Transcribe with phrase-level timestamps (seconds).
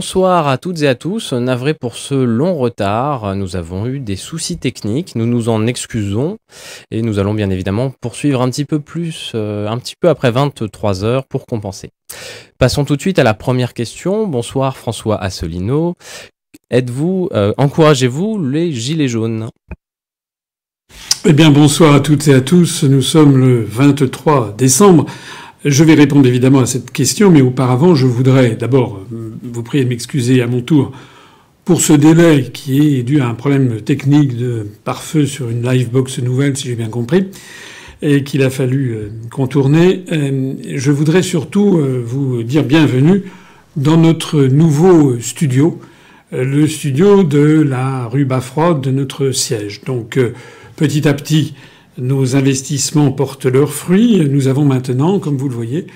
[0.00, 1.34] Bonsoir à toutes et à tous.
[1.34, 3.36] Navré pour ce long retard.
[3.36, 5.14] Nous avons eu des soucis techniques.
[5.14, 6.38] Nous nous en excusons.
[6.90, 10.30] Et nous allons bien évidemment poursuivre un petit peu plus, euh, un petit peu après
[10.30, 11.90] 23 heures pour compenser.
[12.56, 14.26] Passons tout de suite à la première question.
[14.26, 15.96] Bonsoir François Asselineau.
[16.70, 19.50] Êtes-vous, euh, encouragez-vous les gilets jaunes?
[21.26, 22.84] Eh bien, bonsoir à toutes et à tous.
[22.84, 25.04] Nous sommes le 23 décembre.
[25.64, 29.90] Je vais répondre évidemment à cette question, mais auparavant, je voudrais d'abord vous prier de
[29.90, 30.90] m'excuser à mon tour
[31.66, 36.20] pour ce délai qui est dû à un problème technique de pare-feu sur une livebox
[36.20, 37.26] nouvelle, si j'ai bien compris,
[38.00, 40.02] et qu'il a fallu euh, contourner.
[40.12, 43.24] Euh, je voudrais surtout euh, vous dire bienvenue
[43.76, 45.78] dans notre nouveau studio,
[46.32, 49.82] le studio de la rue Bafrod, de notre siège.
[49.84, 50.18] Donc,
[50.76, 51.54] petit à petit,
[52.00, 54.28] nos investissements portent leurs fruits.
[54.28, 55.86] Nous avons maintenant, comme vous le voyez,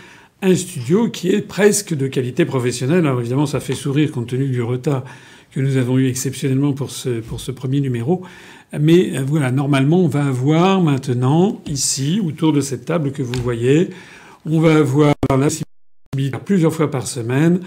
[0.43, 3.07] un studio qui est presque de qualité professionnelle.
[3.07, 5.05] Alors évidemment, ça fait sourire compte tenu du retard
[5.53, 8.23] que nous avons eu exceptionnellement pour ce, pour ce premier numéro.
[8.79, 13.41] Mais euh, voilà, normalement, on va avoir maintenant, ici, autour de cette table que vous
[13.43, 13.91] voyez,
[14.47, 15.49] on va avoir la
[16.45, 17.61] plusieurs fois par semaine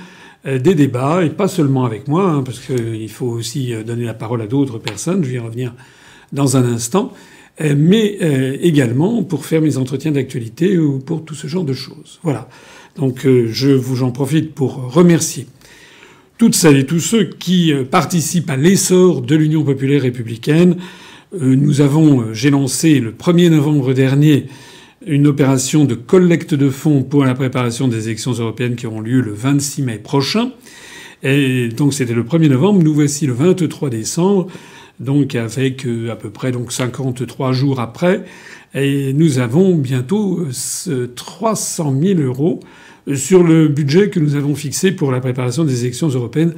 [0.45, 4.05] euh, des débats, et pas seulement avec moi, hein, parce qu'il faut aussi euh, donner
[4.05, 5.23] la parole à d'autres personnes.
[5.23, 5.73] Je vais y revenir
[6.31, 7.13] dans un instant.
[7.59, 11.73] Euh, mais euh, également pour faire mes entretiens d'actualité ou pour tout ce genre de
[11.73, 12.19] choses.
[12.21, 12.49] Voilà.
[12.95, 15.47] Donc euh, je vous j'en profite pour remercier
[16.37, 20.77] toutes celles et tous ceux qui participent à l'essor de l'Union populaire républicaine.
[21.33, 24.45] Nous avons, j'ai lancé le 1er novembre dernier
[25.07, 29.21] une opération de collecte de fonds pour la préparation des élections européennes qui auront lieu
[29.21, 30.51] le 26 mai prochain.
[31.23, 32.83] Et donc c'était le 1er novembre.
[32.83, 34.47] Nous voici le 23 décembre
[34.99, 38.25] donc avec euh, à peu près donc 53 jours après,
[38.73, 40.45] et nous avons bientôt
[41.15, 42.59] 300 euh, 000 euros
[43.15, 46.53] sur le budget que nous avons fixé pour la préparation des élections européennes,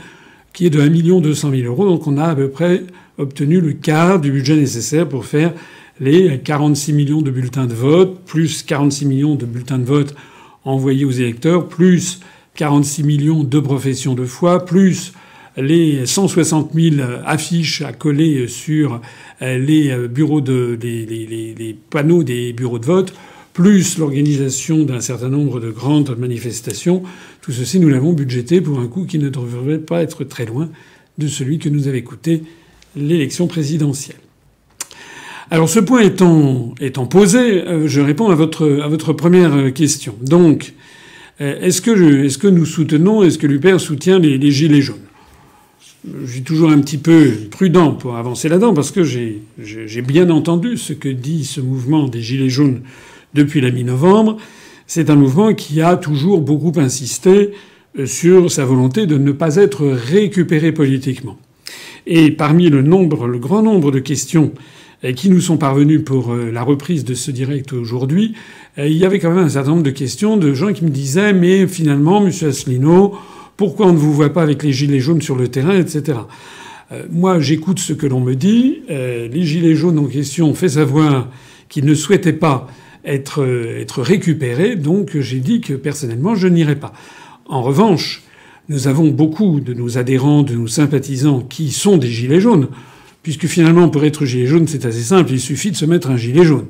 [0.54, 1.86] qui est de 1 200 000 euros.
[1.86, 2.84] Donc on a à peu près
[3.18, 5.54] obtenu le quart du budget nécessaire pour faire
[6.00, 10.16] les 46 millions de bulletins de vote, plus 46 millions de bulletins de vote
[10.64, 12.22] envoyés aux électeurs, plus
[12.56, 15.14] 46 millions de professions de foi, plus
[15.58, 19.02] les 160 000 affiches à coller sur
[19.42, 23.14] euh, les euh, bureaux de, les, panneaux des bureaux de vote,
[23.54, 27.04] plus l'organisation d'un certain nombre de grandes manifestations.
[27.42, 30.70] Tout ceci, nous l'avons budgété pour un coût qui ne devrait pas être très loin
[31.18, 32.44] de celui que nous avait coûté
[32.96, 34.18] l'élection présidentielle.
[35.52, 36.76] Alors ce point étant,
[37.10, 40.16] posé, euh, je réponds à votre, première question.
[40.22, 40.74] Donc,
[41.40, 45.09] est-ce que, est-ce que nous soutenons, est-ce que l'UPR soutient les Gilets jaunes?
[46.08, 50.78] Je suis toujours un petit peu prudent pour avancer là-dedans parce que j'ai bien entendu
[50.78, 52.82] ce que dit ce mouvement des Gilets jaunes
[53.34, 54.38] depuis la mi-novembre.
[54.88, 57.52] C'est un mouvement qui a toujours beaucoup insisté
[57.98, 61.38] euh, sur sa volonté de ne pas être récupéré politiquement.
[62.08, 62.82] Et parmi le
[63.38, 64.52] grand nombre de questions
[65.04, 68.34] euh, qui nous sont parvenues pour euh, la reprise de ce direct aujourd'hui,
[68.78, 71.34] il y avait quand même un certain nombre de questions de gens qui me disaient
[71.34, 73.14] mais finalement, Monsieur Asselineau,
[73.60, 76.20] pourquoi on ne vous voit pas avec les gilets jaunes sur le terrain, etc.
[76.94, 78.84] Euh, moi, j'écoute ce que l'on me dit.
[78.90, 81.28] Euh, les gilets jaunes en question ont fait savoir
[81.68, 82.68] qu'ils ne souhaitaient pas
[83.04, 86.94] être, euh, être récupérés, donc j'ai dit que personnellement, je n'irai pas.
[87.48, 88.24] En revanche,
[88.70, 92.70] nous avons beaucoup de nos adhérents, de nos sympathisants qui sont des gilets jaunes,
[93.24, 96.16] puisque finalement, pour être gilet jaune, c'est assez simple, il suffit de se mettre un
[96.16, 96.68] gilet jaune.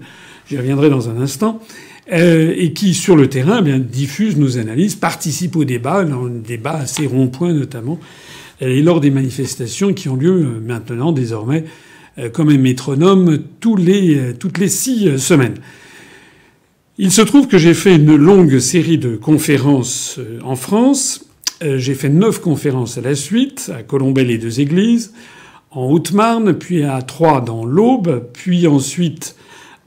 [0.50, 1.62] J'y reviendrai dans un instant.
[2.11, 6.25] Euh, et qui, sur le terrain, eh bien, diffuse nos analyses, participe au débat, dans
[6.25, 8.00] un débat assez rond-point notamment,
[8.61, 11.65] et lors des manifestations qui ont lieu euh, maintenant, désormais,
[12.17, 15.56] euh, comme un métronome, tous les, toutes les six semaines.
[16.97, 21.25] Il se trouve que j'ai fait une longue série de conférences en France.
[21.61, 25.13] J'ai fait neuf conférences à la suite, à Colombelle et deux églises,
[25.71, 29.38] en Haute-Marne, puis à Troyes dans l'Aube, puis ensuite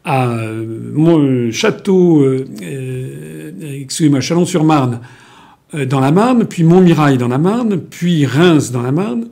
[0.04, 5.00] à mon château, euh, euh, excusez-moi, Chalon-sur-Marne
[5.74, 9.28] euh, dans la Marne, puis Montmirail dans la Marne, puis Reims dans la Marne,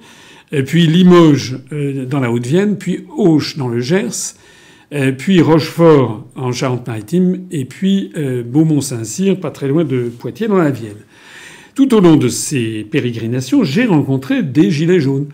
[0.67, 1.59] puis Limoges
[2.09, 4.35] dans la Haute-Vienne, puis Auch dans le Gers,
[5.17, 8.13] puis Rochefort en Charente-Maritime, et puis
[8.47, 10.97] Beaumont-Saint-Cyr, pas très loin de Poitiers dans la Vienne.
[11.77, 15.29] Tout au long de ces pérégrinations, j'ai rencontré des gilets jaunes.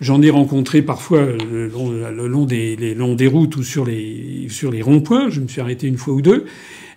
[0.00, 4.70] J'en ai rencontré parfois le long, des, les longs des routes ou sur les, sur
[4.70, 5.28] les ronds-points.
[5.28, 6.46] Je me suis arrêté une fois ou deux.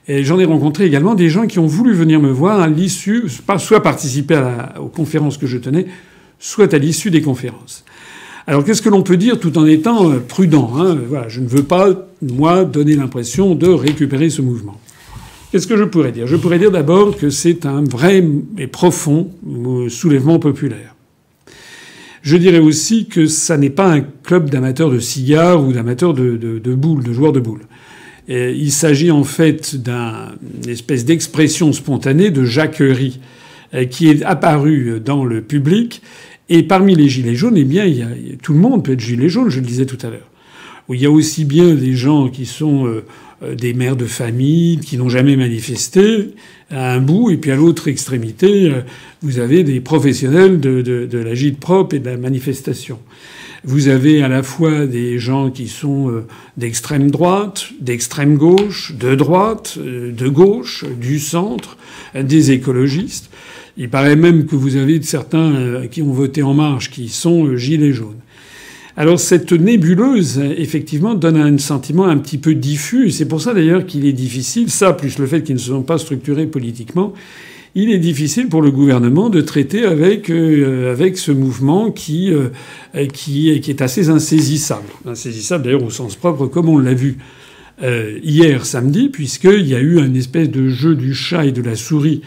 [0.08, 3.26] Et j'en ai rencontré également des gens qui ont voulu venir me voir à l'issue,
[3.58, 4.42] soit participer
[4.80, 5.86] aux conférences que je tenais,
[6.40, 7.86] soit à l'issue des conférences.
[8.48, 10.98] Alors qu'est-ce que l'on peut dire tout en étant euh, prudent hein?
[11.08, 14.78] Voilà, je ne veux pas moi donner l'impression de récupérer ce mouvement.
[15.52, 16.28] Qu'est-ce que je pourrais dire?
[16.28, 18.22] Je pourrais dire d'abord que c'est un vrai
[18.58, 20.93] et profond euh, soulèvement populaire.
[22.24, 26.74] Je dirais aussi que ça n'est pas un club d'amateurs de cigares ou d'amateurs de,
[26.74, 27.66] boules, de joueurs de boules.
[28.30, 33.20] il s'agit en fait d'une espèce d'expression spontanée de jacquerie
[33.74, 36.02] euh, qui est apparue dans le public.
[36.48, 38.08] Et parmi les gilets jaunes, eh bien, y a,
[38.42, 40.30] tout le monde peut être gilet jaune, je le disais tout à l'heure.
[40.90, 43.04] Il y a aussi bien des gens qui sont euh,
[43.44, 46.30] euh, des mères de famille qui n'ont jamais manifesté
[46.74, 48.82] à un bout, et puis à l'autre extrémité, euh,
[49.22, 53.00] vous avez des professionnels de, de, la gîte propre et de la manifestation.
[53.64, 56.26] Vous avez à la fois des gens qui sont euh,
[56.58, 61.78] d'extrême droite, d'extrême gauche, de droite, de gauche, du centre,
[62.16, 63.30] des écologistes.
[63.78, 67.94] Il paraît même que vous avez certains qui ont voté en marche qui sont gilets
[67.94, 68.20] jaunes.
[68.96, 73.10] Alors cette nébuleuse, effectivement, donne un sentiment un petit peu diffus.
[73.10, 75.98] C'est pour ça d'ailleurs qu'il est difficile, ça plus le fait qu'ils ne sont pas
[75.98, 77.14] structurés politiquement,
[77.76, 82.50] il est difficile pour le gouvernement de traiter avec euh, ce mouvement qui euh,
[83.08, 87.18] qui, est assez insaisissable, insaisissable d'ailleurs au sens propre, comme on l'a vu
[87.82, 91.64] euh, hier samedi, puisqu'il y a eu un espèce de jeu du chat et de
[91.64, 92.22] la souris,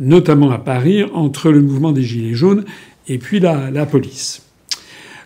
[0.00, 2.64] notamment à Paris, entre le mouvement des Gilets jaunes
[3.06, 4.47] et puis la police.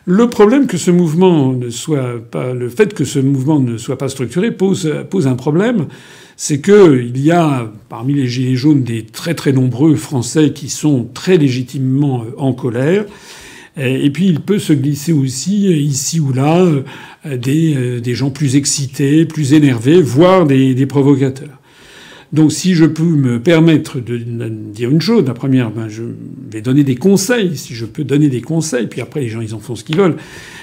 [0.04, 3.98] Le problème que ce mouvement ne soit pas, le fait que ce mouvement ne soit
[3.98, 5.86] pas structuré pose, pose un problème.
[6.36, 10.68] C'est que il y a parmi les gilets jaunes des très très nombreux Français qui
[10.70, 13.04] sont très légitimement en colère.
[13.76, 16.66] Et puis il peut se glisser aussi ici ou là
[17.24, 21.61] des, des gens plus excités, plus énervés, voire des, des provocateurs.
[22.32, 26.02] Donc si je peux me permettre de dire une chose, la première, ben, je
[26.50, 29.54] vais donner des conseils, si je peux donner des conseils, puis après les gens ils
[29.54, 30.16] en font ce qu'ils veulent.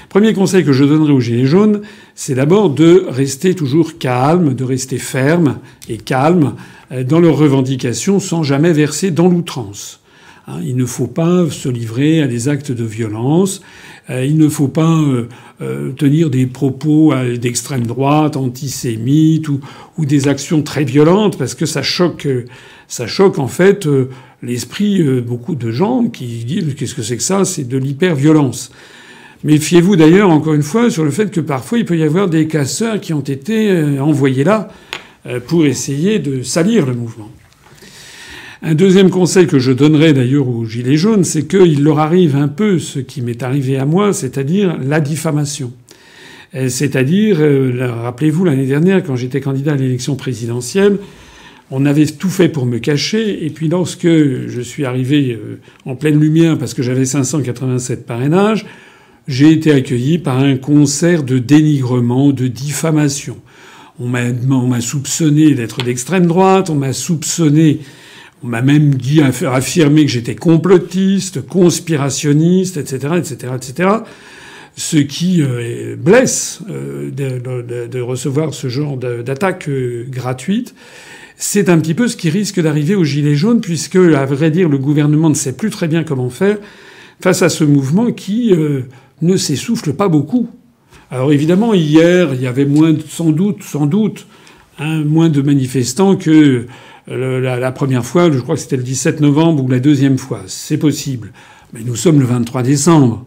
[0.10, 1.82] Premier conseil que je donnerai aux Gilets jaunes,
[2.16, 6.56] c'est d'abord de rester toujours calme, de rester ferme et calme
[6.92, 10.00] euh, dans leurs revendications sans jamais verser dans l'outrance.
[10.48, 13.62] Hein, il ne faut pas se livrer à des actes de violence.
[14.10, 15.28] Euh, il ne faut pas euh,
[15.62, 19.60] euh, tenir des propos d'extrême droite, antisémites ou,
[20.00, 22.28] des actions très violentes parce que ça choque,
[22.88, 23.88] ça choque en fait
[24.42, 27.44] l'esprit beaucoup de gens qui disent qu'est-ce que c'est que ça?
[27.44, 28.72] C'est de l'hyper-violence.
[29.44, 32.48] Méfiez-vous d'ailleurs, encore une fois, sur le fait que parfois il peut y avoir des
[32.48, 34.70] casseurs qui ont été envoyés là
[35.48, 37.30] pour essayer de salir le mouvement.
[38.62, 42.50] Un deuxième conseil que je donnerais d'ailleurs aux Gilets jaunes, c'est qu'il leur arrive un
[42.50, 45.72] peu ce qui m'est arrivé à moi, c'est-à-dire la diffamation.
[46.56, 50.98] Euh, c'est-à-dire, euh, rappelez-vous l'année dernière, quand j'étais candidat à l'élection présidentielle,
[51.72, 55.96] on avait tout fait pour me cacher, et puis lorsque je suis arrivé euh, en
[55.96, 58.66] pleine lumière parce que j'avais 587 parrainages,
[59.30, 63.38] j'ai été accueilli par un concert de dénigrement, de diffamation.
[64.02, 67.80] On m'a soupçonné d'être d'extrême droite, on m'a soupçonné
[68.44, 73.90] on m'a même dit, affirmer que j'étais complotiste, conspirationniste, etc., etc., etc.
[74.76, 80.74] Ce qui euh, blesse euh, de, recevoir ce genre d'attaque euh, gratuite.
[81.36, 84.70] C'est un petit peu ce qui risque d'arriver aux Gilets jaunes, puisque, à vrai dire,
[84.70, 86.58] le gouvernement ne sait plus très bien comment faire
[87.22, 88.54] face à ce mouvement qui
[89.22, 90.50] ne s'essouffle pas beaucoup.
[91.12, 94.28] Alors évidemment, hier, il y avait moins, sans doute, sans doute,
[94.80, 96.68] hein, moins de manifestants que
[97.18, 100.42] la, première fois, je crois que c'était le 17 novembre ou la deuxième fois.
[100.48, 101.32] C'est possible.
[101.74, 103.26] Mais nous sommes le 23 décembre.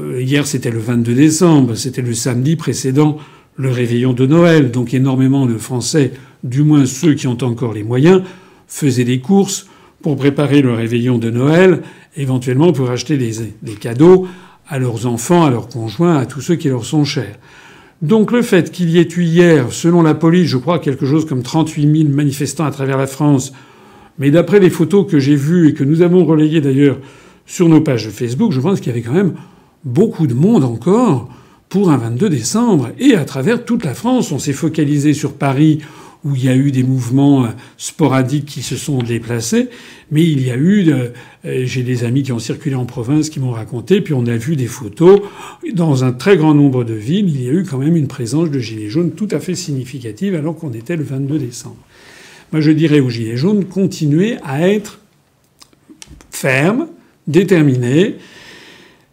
[0.00, 1.74] Euh, hier, c'était le 22 décembre.
[1.74, 3.18] C'était le samedi précédent
[3.56, 4.70] le réveillon de Noël.
[4.70, 6.12] Donc énormément de Français,
[6.44, 8.22] du moins ceux qui ont encore les moyens,
[8.68, 9.66] faisaient des courses
[10.02, 11.82] pour préparer le réveillon de Noël,
[12.16, 14.26] éventuellement pour acheter des, des cadeaux
[14.68, 17.38] à leurs enfants, à leurs conjoints, à tous ceux qui leur sont chers.
[18.06, 21.26] Donc le fait qu'il y ait eu hier, selon la police, je crois quelque chose
[21.26, 23.52] comme 38 000 manifestants à travers la France,
[24.20, 26.98] mais d'après les photos que j'ai vues et que nous avons relayées d'ailleurs
[27.46, 29.34] sur nos pages Facebook, je pense qu'il y avait quand même
[29.82, 31.28] beaucoup de monde encore
[31.68, 32.90] pour un 22 décembre.
[33.00, 35.80] Et à travers toute la France, on s'est focalisé sur Paris
[36.26, 39.68] où il y a eu des mouvements euh, sporadiques qui se sont déplacés,
[40.10, 41.08] mais il y a eu, euh,
[41.44, 44.36] euh, j'ai des amis qui ont circulé en province qui m'ont raconté, puis on a
[44.36, 45.20] vu des photos.
[45.72, 48.50] Dans un très grand nombre de villes, il y a eu quand même une présence
[48.50, 51.78] de gilets jaunes tout à fait significative alors qu'on était le 22 décembre.
[52.52, 54.98] Moi, je dirais aux gilets jaunes, continuez à être
[56.30, 56.88] fermes,
[57.28, 58.16] déterminés,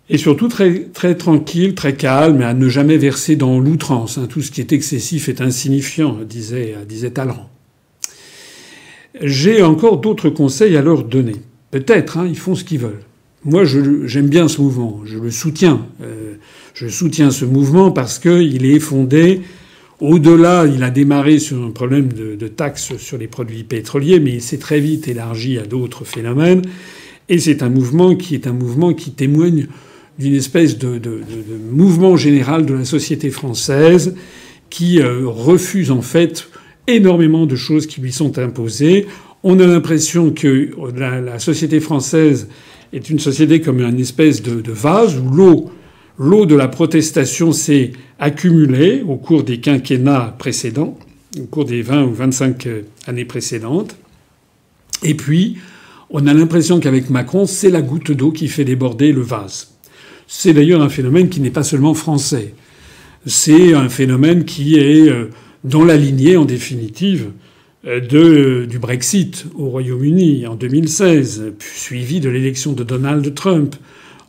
[0.10, 4.17] et surtout très, très tranquille, très calme, à ne jamais verser dans l'outrance.
[4.17, 4.27] Hein.
[4.29, 7.50] Tout ce qui est excessif est insignifiant, disait, disait Talleyrand.
[9.22, 11.36] J'ai encore d'autres conseils à leur donner.
[11.72, 13.03] Peut-être, hein, ils font ce qu'ils veulent.
[13.45, 15.86] Moi, j'aime bien ce mouvement, je le soutiens.
[16.01, 16.36] Euh,
[16.74, 19.41] je soutiens ce mouvement parce qu'il est fondé.
[20.00, 24.33] Au-delà, il a démarré sur un problème de, de taxes sur les produits pétroliers, mais
[24.33, 26.62] il s'est très vite élargi à d'autres phénomènes.
[27.29, 29.67] Et c'est un mouvement qui est un mouvement qui témoigne
[30.20, 31.00] d'une espèce de,
[31.72, 34.15] mouvement général de la société française
[34.70, 36.48] qui euh, refuse en fait
[36.88, 39.08] énormément de choses qui lui sont imposées.
[39.43, 42.48] On a l'impression que la, la, société française
[42.91, 45.72] est une société comme une espèce de, de vase où l'eau,
[46.17, 50.98] l'eau de la protestation s'est accumulée au cours des quinquennats précédents,
[51.39, 52.67] au cours des 20 ou 25
[53.08, 53.96] années précédentes.
[55.03, 55.58] Et puis,
[56.10, 59.72] on a l'impression qu'avec Macron, c'est la goutte d'eau qui fait déborder le vase.
[60.35, 62.55] C'est d'ailleurs un phénomène qui n'est pas seulement français.
[63.27, 65.29] C'est un phénomène qui est euh,
[65.63, 67.27] dans la lignée, en définitive,
[67.85, 73.75] euh, du Brexit au Royaume-Uni en 2016, suivi de l'élection de Donald Trump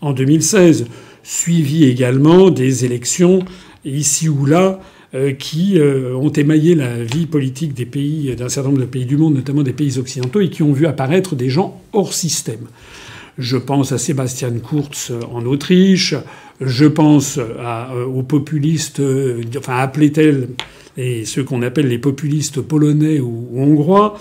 [0.02, 0.84] en 2016,
[1.23, 3.38] suivi également des élections
[3.87, 4.80] ici ou là
[5.14, 9.62] euh, qui ont émaillé la vie politique d'un certain nombre de pays du monde, notamment
[9.62, 12.66] des pays occidentaux, et qui ont vu apparaître des gens hors système.
[13.38, 16.14] Je pense à Sébastien Kurz en Autriche.
[16.61, 20.49] Je pense euh, aux populistes, euh, enfin appelés tels,
[20.97, 24.19] et ceux qu'on appelle les populistes polonais ou, hongrois.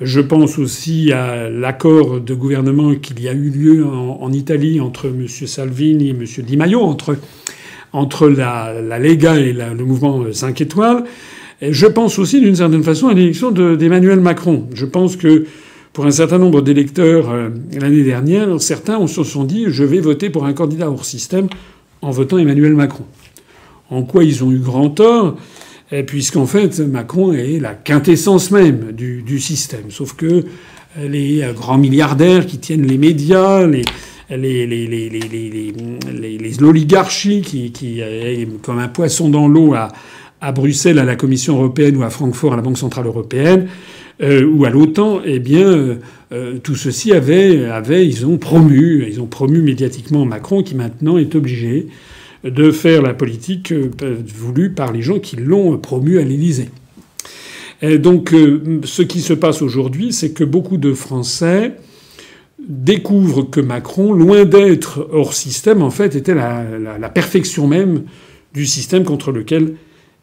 [0.00, 5.06] Je pense aussi à l'accord de gouvernement qu'il y a eu lieu en, Italie entre
[5.06, 5.26] M.
[5.28, 6.24] Salvini et M.
[6.44, 7.16] Di Maio, entre,
[7.92, 11.04] entre la, la Lega et le mouvement 5 étoiles.
[11.62, 14.66] Je pense aussi, d'une certaine façon, à l'élection d'Emmanuel Macron.
[14.74, 15.46] Je pense que
[15.96, 20.28] pour un certain nombre d'électeurs euh, l'année dernière, certains se sont dit je vais voter
[20.28, 21.48] pour un candidat hors système
[22.02, 23.06] en votant Emmanuel Macron.
[23.88, 25.38] En quoi ils ont eu grand tort?
[25.90, 29.90] Eh, Puisqu'en fait, Macron est la quintessence même du, système.
[29.90, 30.26] Sauf que
[30.98, 33.82] euh, les euh, grands milliardaires qui tiennent les médias, les,
[36.62, 38.02] oligarchies qui, qui,
[38.60, 39.88] comme un poisson dans l'eau à,
[40.42, 43.68] à Bruxelles, à la Commission européenne ou à Francfort, à la Banque centrale européenne,
[44.20, 45.94] ou à l'OTAN, eh bien, euh,
[46.32, 51.18] euh, tout ceci avait, avait, ils ont promu, ils ont promu médiatiquement Macron, qui maintenant
[51.18, 51.88] est obligé
[52.44, 56.68] de faire la politique voulue par les gens qui l'ont promu à l'Élysée.
[57.98, 58.32] donc,
[58.84, 61.72] ce qui se passe aujourd'hui, c'est que beaucoup de Français
[62.68, 66.64] découvrent que Macron, loin d'être hors système, en fait, était la,
[67.00, 68.04] la perfection même
[68.54, 69.74] du système contre lequel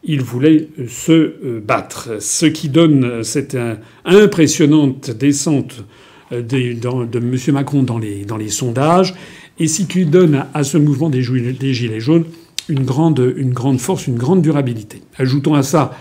[0.04, 2.20] il voulait se euh, battre.
[2.20, 5.84] Ce qui donne cette euh, impressionnante descente
[6.32, 7.36] euh, de M.
[7.52, 9.14] Macron dans les, dans les sondages
[9.58, 12.24] et ce qui donne à ce mouvement des Gilets jaunes
[12.68, 15.02] une grande, une grande force, une grande durabilité.
[15.18, 15.96] Ajoutons à ça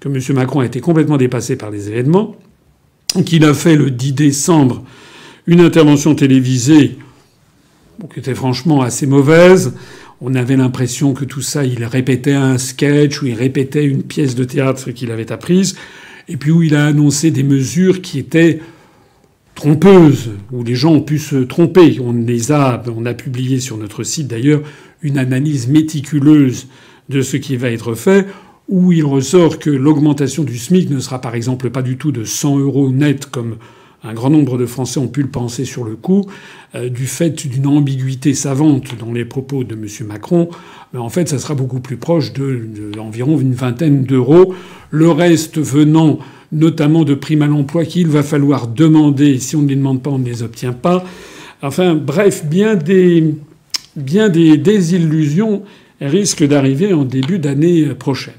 [0.00, 0.20] que M.
[0.34, 2.36] Macron a été complètement dépassé par les événements,
[3.26, 4.84] qu'il a fait le 10 décembre
[5.46, 6.98] une intervention télévisée
[8.12, 9.74] qui était franchement assez mauvaise,
[10.20, 14.34] on avait l'impression que tout ça, il répétait un sketch ou il répétait une pièce
[14.34, 15.76] de théâtre qu'il avait apprise,
[16.28, 18.60] et puis où il a annoncé des mesures qui étaient
[19.54, 21.98] trompeuses, où les gens ont pu se tromper.
[22.00, 24.62] On les a, on a publié sur notre site d'ailleurs
[25.02, 26.68] une analyse méticuleuse
[27.08, 28.26] de ce qui va être fait,
[28.68, 32.24] où il ressort que l'augmentation du SMIC ne sera par exemple pas du tout de
[32.24, 33.56] 100 euros net comme
[34.04, 36.26] un grand nombre de Français ont pu le penser sur le coup,
[36.74, 39.86] euh, du fait d'une ambiguïté savante dans les propos de M.
[40.06, 40.50] Macron.
[40.92, 44.54] Mais en fait, ça sera beaucoup plus proche de, d'environ une vingtaine d'euros.
[44.90, 46.18] Le reste venant
[46.52, 49.38] notamment de primes à l'emploi qu'il va falloir demander.
[49.38, 51.02] Si on ne les demande pas, on ne les obtient pas.
[51.62, 53.34] Enfin, bref, bien des,
[53.96, 55.62] bien des désillusions
[56.00, 58.34] risquent d'arriver en début d'année prochaine.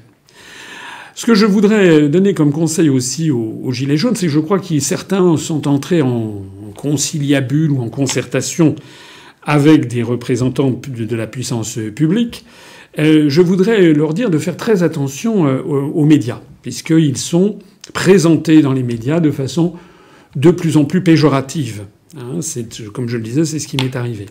[1.16, 4.58] Ce que je voudrais donner comme conseil aussi aux, Gilets jaunes, c'est que je crois
[4.58, 6.42] que certains sont entrés en,
[6.76, 8.76] conciliabule ou en concertation
[9.42, 12.44] avec des représentants de la puissance publique.
[12.98, 17.60] Euh, je voudrais leur dire de faire très attention euh, aux médias, puisqu'ils sont
[17.94, 19.72] présentés dans les médias de façon
[20.34, 21.84] de plus en plus péjorative.
[22.18, 22.40] Hein,
[22.92, 24.26] comme je le disais, c'est ce qui m'est arrivé.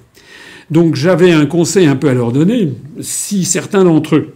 [0.70, 2.74] Donc j'avais un conseil un peu à leur donner.
[3.02, 4.34] Si certains d'entre eux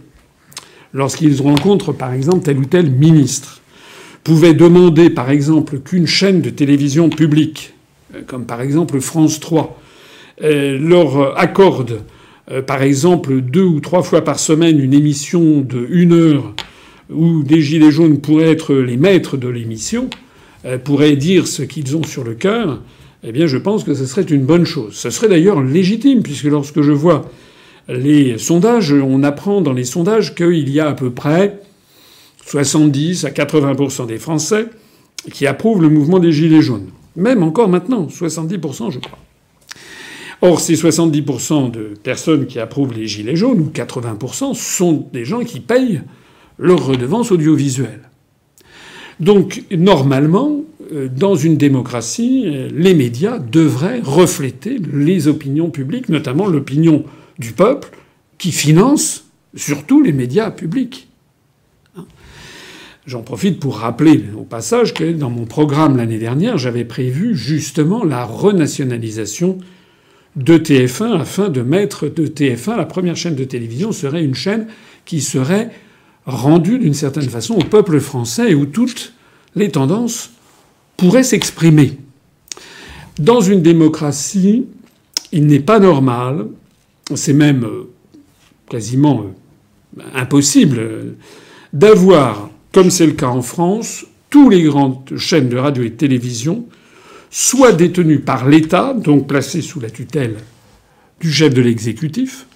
[0.92, 3.60] lorsqu'ils rencontrent par exemple tel ou tel ministre,
[4.24, 7.74] pouvaient demander par exemple qu'une chaîne de télévision publique,
[8.14, 9.80] euh, comme par exemple France 3,
[10.42, 12.02] euh, leur accorde
[12.50, 16.54] euh, par exemple deux ou trois fois par semaine une émission de une heure
[17.10, 20.08] où des Gilets jaunes pourraient être les maîtres de l'émission,
[20.84, 22.80] pourraient dire ce qu'ils ont sur le cœur,
[23.24, 24.94] eh bien je pense que ce serait une bonne chose.
[24.94, 27.28] Ce serait d'ailleurs légitime, puisque lorsque je vois
[27.88, 31.60] les sondages, on apprend dans les sondages qu'il y a à peu près
[32.46, 34.66] 70 à 80% des Français
[35.32, 36.88] qui approuvent le mouvement des Gilets jaunes.
[37.16, 39.18] Même encore maintenant, 70% je crois.
[40.42, 45.40] Or, ces 70% de personnes qui approuvent les Gilets jaunes, ou 80%, sont des gens
[45.40, 46.00] qui payent
[46.58, 48.08] leur redevance audiovisuelle.
[49.18, 57.04] Donc, normalement, euh, dans une démocratie, les médias devraient refléter les opinions publiques, notamment l'opinion
[57.40, 57.88] du peuple
[58.38, 59.24] qui finance
[59.56, 61.08] surtout les médias publics.
[63.06, 68.04] J'en profite pour rappeler au passage que dans mon programme l'année dernière, j'avais prévu justement
[68.04, 69.58] la renationalisation
[70.36, 74.68] de TF1 afin de mettre de TF1, la première chaîne de télévision serait une chaîne
[75.04, 75.70] qui serait
[76.26, 79.14] rendue d'une certaine façon au peuple français et où toutes
[79.56, 80.30] les tendances
[80.96, 81.98] pourraient s'exprimer.
[83.18, 84.66] Dans une démocratie,
[85.32, 86.46] il n'est pas normal,
[87.16, 87.90] c'est même euh,
[88.68, 91.16] quasiment euh, impossible, euh,
[91.72, 95.96] d'avoir, comme c'est le cas en France, tous les grandes chaînes de radio et de
[95.96, 96.66] télévision
[97.30, 100.36] soit détenues par l'État, donc placées sous la tutelle
[101.20, 102.46] du chef de l'exécutif,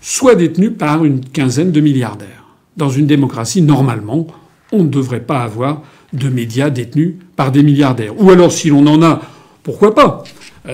[0.00, 2.44] soit détenues par une quinzaine de milliardaires.
[2.76, 4.26] Dans une démocratie, normalement,
[4.72, 8.20] on ne devrait pas avoir de médias détenus par des milliardaires.
[8.20, 9.22] Ou alors, si l'on en a,
[9.62, 10.24] pourquoi pas?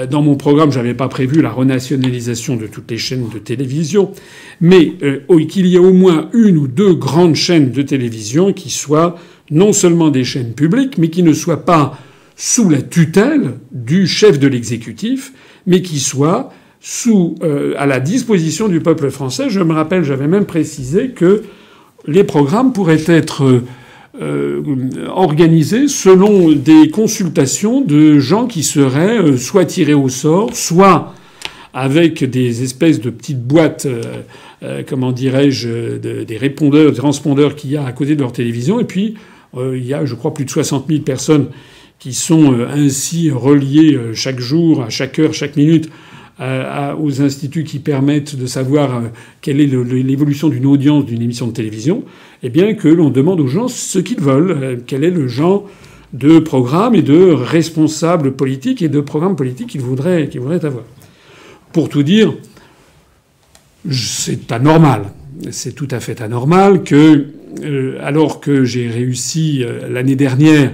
[0.09, 4.13] Dans mon programme, j'avais pas prévu la renationalisation de toutes les chaînes de télévision,
[4.61, 8.71] mais euh, qu'il y ait au moins une ou deux grandes chaînes de télévision qui
[8.71, 9.17] soient
[9.51, 11.99] non seulement des chaînes publiques, mais qui ne soient pas
[12.37, 15.33] sous la tutelle du chef de l'exécutif,
[15.67, 19.51] mais qui soient sous euh, à la disposition du peuple français.
[19.51, 21.43] Je me rappelle, j'avais même précisé que
[22.07, 23.61] les programmes pourraient être
[24.21, 24.61] euh,
[25.07, 31.15] organisé selon des consultations de gens qui seraient euh, soit tirés au sort, soit
[31.73, 37.77] avec des espèces de petites boîtes, euh, comment dirais-je, des répondeurs, des transpondeurs qu'il y
[37.77, 38.81] a à côté de leur télévision.
[38.81, 39.15] Et puis,
[39.57, 41.47] il y a, je crois, plus de 60 000 personnes
[42.01, 45.89] qui sont ainsi reliées chaque jour, à chaque heure, chaque minute
[46.41, 49.03] aux instituts qui permettent de savoir
[49.43, 52.05] quelle est l'évolution d'une audience d'une émission de télévision
[52.43, 55.69] eh bien que l'on demande aux gens ce qu'ils veulent, euh, quel est le genre
[56.13, 60.85] de programme et de responsable politique et de programme politique qu'ils voudraient, qu'ils voudraient avoir.
[61.73, 62.35] Pour tout dire,
[63.91, 65.13] c'est anormal.
[65.51, 67.27] C'est tout à fait anormal que,
[67.63, 70.73] euh, alors que j'ai réussi euh, l'année dernière,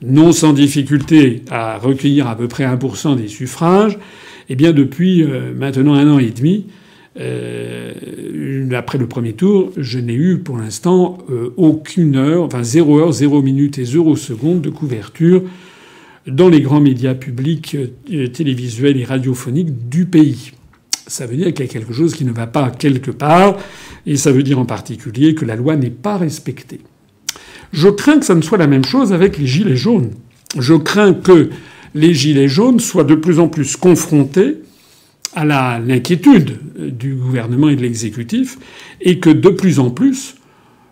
[0.00, 3.98] non sans difficulté, à recueillir à peu près 1% des suffrages,
[4.48, 5.24] eh bien depuis
[5.56, 6.66] maintenant un an et demi,
[7.20, 12.98] euh, après le premier tour, je n'ai eu pour l'instant euh, aucune heure, enfin 0
[12.98, 15.42] heure, 0 minute et 0 seconde de couverture
[16.26, 17.76] dans les grands médias publics
[18.12, 20.52] euh, télévisuels et radiophoniques du pays.
[21.06, 23.56] Ça veut dire qu'il y a quelque chose qui ne va pas quelque part,
[24.06, 26.80] et ça veut dire en particulier que la loi n'est pas respectée.
[27.72, 30.10] Je crains que ça ne soit la même chose avec les gilets jaunes.
[30.58, 31.50] Je crains que
[31.94, 34.58] les gilets jaunes soient de plus en plus confrontés
[35.34, 35.44] à
[35.78, 38.58] l'inquiétude du gouvernement et de l'exécutif,
[39.00, 40.36] et que de plus en plus,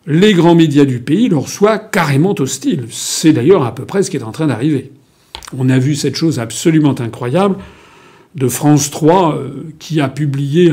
[0.06, 2.84] les grands médias du pays leur soient carrément hostiles.
[2.90, 4.92] C'est d'ailleurs à peu près ce qui est en train d'arriver.
[5.56, 7.56] On a vu cette chose absolument incroyable
[8.34, 10.72] de France 3 euh, qui a publié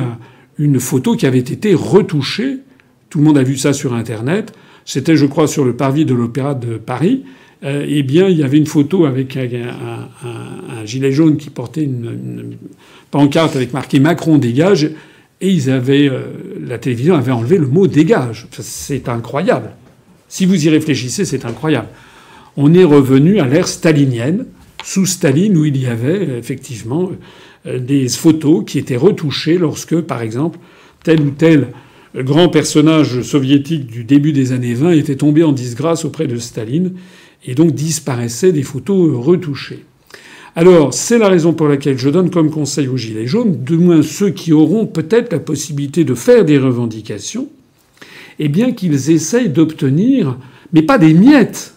[0.58, 2.58] une photo qui avait été retouchée.
[3.10, 4.54] Tout le monde a vu ça sur Internet.
[4.86, 7.24] C'était, je crois, sur le parvis de l'Opéra de Paris.
[7.63, 12.58] Euh, eh bien, il y avait une photo avec un, gilet jaune qui portait une,
[13.10, 14.89] pancarte avec marqué Macron dégage,
[15.39, 16.21] et ils euh,
[16.65, 18.47] la télévision avait enlevé le mot dégage.
[18.60, 19.71] C'est incroyable.
[20.28, 21.88] Si vous y réfléchissez, c'est incroyable.
[22.58, 24.45] On est revenu à l'ère stalinienne,
[24.84, 27.12] sous Staline, où il y avait effectivement
[27.65, 30.60] euh, des photos qui étaient retouchées lorsque, par exemple,
[31.04, 31.69] tel ou tel
[32.15, 36.93] grand personnage soviétique du début des années 20 était tombé en disgrâce auprès de Staline
[37.46, 39.86] et donc disparaissaient des photos retouchées.
[40.56, 44.04] Alors, c'est la raison pour laquelle je donne comme conseil aux Gilets jaunes, de moins
[44.04, 47.48] ceux qui auront peut-être la possibilité de faire des revendications,
[48.38, 50.38] eh bien qu'ils essayent d'obtenir,
[50.72, 51.74] mais pas des miettes,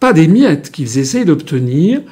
[0.00, 2.02] pas des miettes, qu'ils essayent d'obtenir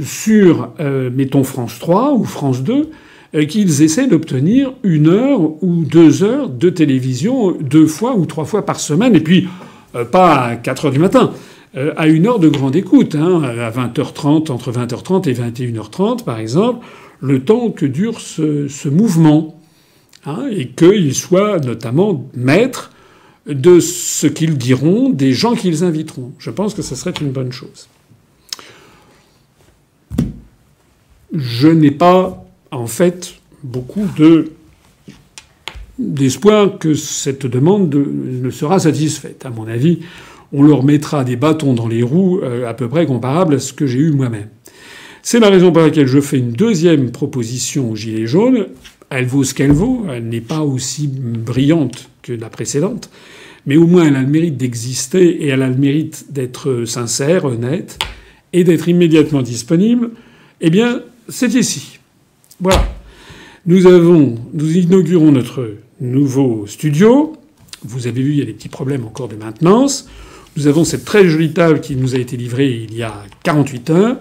[0.00, 2.90] sur, euh, mettons, France 3 ou France 2,
[3.34, 8.44] euh, qu'ils essayent d'obtenir une heure ou deux heures de télévision deux fois ou trois
[8.44, 9.48] fois par semaine, et puis
[9.96, 11.32] euh, pas à 4 heures du matin.
[11.76, 16.38] Euh, à une heure de grande écoute, hein, à 20h30, entre 20h30 et 21h30 par
[16.38, 16.86] exemple,
[17.20, 19.60] le temps que dure ce, mouvement,
[20.24, 22.92] hein, et qu'ils soient notamment maîtres
[23.46, 26.32] de ce qu'ils diront, des gens qu'ils inviteront.
[26.38, 27.88] Je pense que ce serait une bonne chose.
[31.32, 34.52] Je n'ai pas, en fait, beaucoup de
[35.98, 39.46] d'espoir que cette demande ne sera satisfaite.
[39.46, 40.00] À mon avis,
[40.54, 43.72] on leur mettra des bâtons dans les roues euh, à peu près comparables à ce
[43.72, 44.48] que j'ai eu moi-même.
[45.22, 48.66] C'est la raison pour laquelle je fais une deuxième proposition aux Gilets jaunes.
[49.10, 53.10] Elle vaut ce qu'elle vaut, elle n'est pas aussi brillante que la précédente,
[53.66, 57.44] mais au moins elle a le mérite d'exister et elle a le mérite d'être sincère,
[57.44, 57.98] honnête
[58.52, 60.10] et d'être immédiatement disponible.
[60.60, 61.98] Eh bien, c'est ici.
[62.60, 62.84] Voilà.
[63.66, 63.80] Nous
[64.52, 67.32] nous inaugurons notre nouveau studio.
[67.82, 70.08] Vous avez vu, il y a des petits problèmes encore de maintenance.
[70.56, 73.12] Nous avons cette très jolie table qui nous a été livrée il y a
[73.42, 74.16] 48 heures.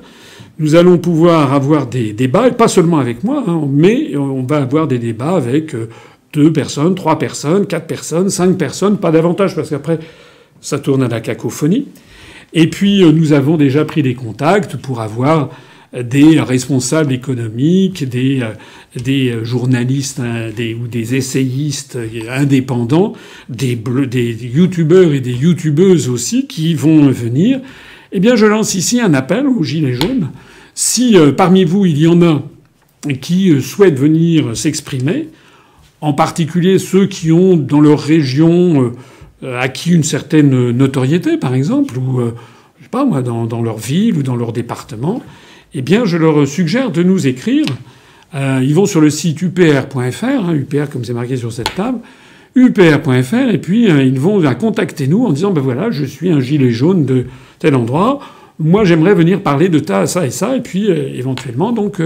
[0.58, 4.58] Nous allons pouvoir avoir des débats, et pas seulement avec moi, hein, mais on va
[4.58, 5.89] avoir des débats avec euh,
[6.32, 10.00] deux personnes, trois personnes, quatre personnes, cinq personnes, pas davantage, parce qu'après,
[10.62, 11.88] ça tourne à la cacophonie.
[12.54, 15.50] Et puis, euh, nous avons déjà pris des contacts pour avoir
[15.93, 20.49] des responsables économiques, des, euh, journalistes hein,
[20.82, 21.97] ou des essayistes
[22.29, 23.13] indépendants,
[23.49, 27.60] des, des youtubeurs et des youtubeuses aussi qui vont venir.
[28.12, 30.29] Eh bien, je lance ici un appel aux Gilets jaunes.
[30.75, 32.41] Si euh, parmi vous, il y en a
[33.21, 35.29] qui souhaitent venir s'exprimer,
[35.99, 38.93] en particulier ceux qui ont dans leur région
[39.43, 42.34] euh, acquis une certaine notoriété, par exemple, ou euh,
[42.91, 45.21] pas moi, dans, leur ville ou dans leur département,
[45.73, 47.65] eh bien, je leur suggère de nous écrire.
[48.36, 51.99] Euh, ils vont sur le site upr.fr, hein, upr comme c'est marqué sur cette table,
[52.55, 56.71] upr.fr, et puis ils vont contacter nous en disant ben voilà, je suis un gilet
[56.71, 57.25] jaune de
[57.59, 58.19] tel endroit.
[58.59, 62.01] Moi, j'aimerais venir parler de ça et ça, et puis éventuellement, donc,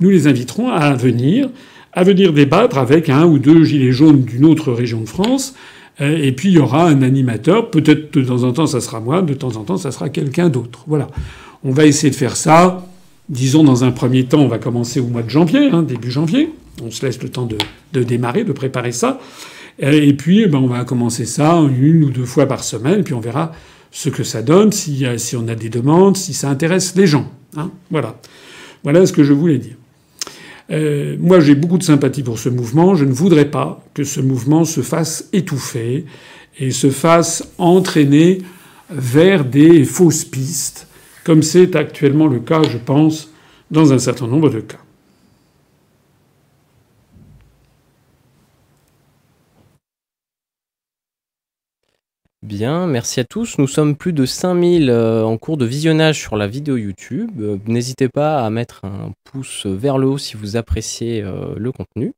[0.00, 1.48] nous les inviterons à venir
[1.96, 5.54] à venir débattre avec un ou deux gilets jaunes d'une autre région de France.
[6.02, 7.70] Euh, et puis il y aura un animateur.
[7.70, 10.50] Peut-être de temps en temps ça sera moi, de temps en temps ça sera quelqu'un
[10.50, 10.84] d'autre.
[10.86, 11.08] Voilà.
[11.64, 12.86] On va essayer de faire ça.
[13.28, 16.52] Disons dans un premier temps, on va commencer au mois de janvier, hein, début janvier.
[16.82, 17.48] On se laisse le temps
[17.92, 19.18] de, démarrer, de préparer ça.
[19.82, 23.02] Euh, et puis eh ben, on va commencer ça une ou deux fois par semaine.
[23.02, 23.52] Puis on verra
[23.90, 27.30] ce que ça donne, si, si on a des demandes, si ça intéresse les gens.
[27.56, 27.70] Hein.
[27.90, 28.20] Voilà.
[28.84, 29.76] Voilà ce que je voulais dire.
[30.70, 32.94] Euh, moi, j'ai beaucoup de sympathie pour ce mouvement.
[32.94, 36.04] Je ne voudrais pas que ce mouvement se fasse étouffer
[36.58, 38.38] et se fasse entraîner
[38.90, 40.85] vers des fausses pistes,
[41.26, 43.32] comme c'est actuellement le cas, je pense,
[43.68, 44.78] dans un certain nombre de cas.
[52.46, 53.58] Bien, merci à tous.
[53.58, 57.32] Nous sommes plus de 5000 euh, en cours de visionnage sur la vidéo YouTube.
[57.40, 61.72] Euh, n'hésitez pas à mettre un pouce vers le haut si vous appréciez euh, le
[61.72, 62.12] contenu.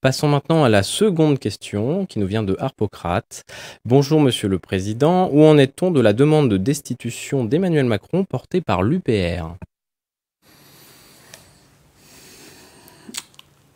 [0.00, 3.42] Passons maintenant à la seconde question qui nous vient de Harpocrate.
[3.84, 8.60] Bonjour Monsieur le Président, où en est-on de la demande de destitution d'Emmanuel Macron portée
[8.60, 9.56] par l'UPR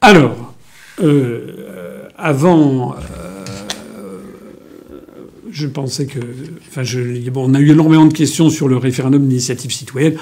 [0.01, 0.55] Alors,
[2.17, 2.95] avant
[5.59, 6.21] je pensais que.
[7.35, 10.14] On a eu énormément de questions sur le référendum d'initiative citoyenne.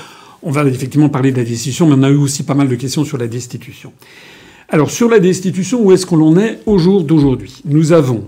[0.42, 2.74] On va effectivement parler de la destitution, mais on a eu aussi pas mal de
[2.74, 3.92] questions sur la destitution.
[4.68, 7.62] Alors, sur la destitution, où est-ce qu'on en est au jour d'aujourd'hui?
[7.64, 8.24] Nous avons,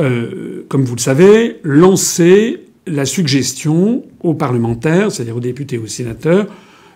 [0.00, 5.86] euh, comme vous le savez, lancé la suggestion aux parlementaires, c'est-à-dire aux députés et aux
[5.86, 6.46] sénateurs,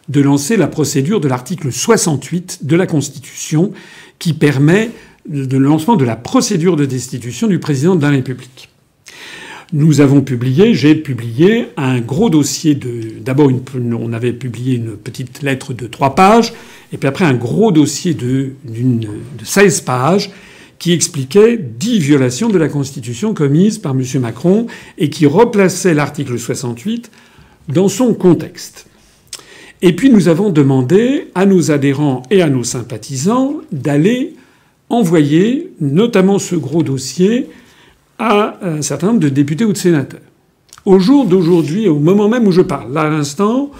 [0.08, 3.72] de lancer la procédure de l'article 68 de la Constitution
[4.18, 4.90] qui permet
[5.28, 8.70] le lancement de la procédure de destitution du président de la République.
[9.72, 13.18] Nous avons publié, j'ai publié un gros dossier de.
[13.20, 13.50] D'abord,
[13.98, 16.52] on avait publié une petite lettre de trois pages,
[16.92, 20.30] et puis après un gros dossier de, de 16 pages
[20.78, 24.04] qui expliquait dix violations de la Constitution commises par M.
[24.20, 24.66] Macron
[24.98, 27.10] et qui replaçait l'article 68
[27.68, 28.86] dans son contexte.
[29.82, 34.34] Et puis nous avons demandé à nos adhérents et à nos sympathisants d'aller
[34.88, 37.48] envoyer notamment ce gros dossier
[38.18, 40.20] à un certain nombre de députés ou de sénateurs.
[40.84, 43.70] Au jour d'aujourd'hui, au moment même où je parle, là à l'instant,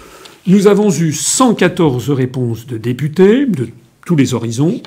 [0.46, 3.68] nous avons eu 114 réponses de députés de
[4.04, 4.80] tous les horizons.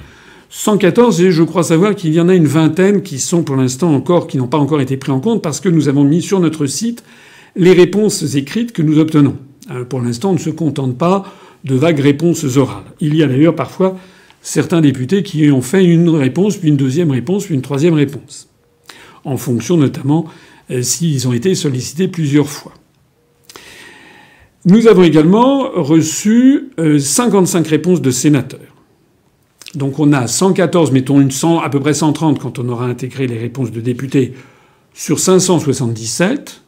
[0.49, 3.93] 114 et je crois savoir qu'il y en a une vingtaine qui sont pour l'instant
[3.93, 6.39] encore qui n'ont pas encore été pris en compte parce que nous avons mis sur
[6.39, 7.03] notre site
[7.55, 9.35] les réponses écrites que nous obtenons.
[9.71, 11.23] Euh, pour l'instant, on ne se contente pas
[11.63, 12.83] de vagues réponses orales.
[12.99, 13.97] Il y a d'ailleurs parfois
[14.41, 18.49] certains députés qui ont fait une réponse, puis une deuxième réponse, puis une troisième réponse
[19.23, 20.25] en fonction notamment
[20.71, 22.73] euh, s'ils ont été sollicités plusieurs fois.
[24.65, 28.59] Nous avons également reçu 55 euh, réponses de sénateurs.
[29.75, 33.27] Donc on a 114, mettons une 100, à peu près 130 quand on aura intégré
[33.27, 34.33] les réponses de députés
[34.93, 36.61] sur 577.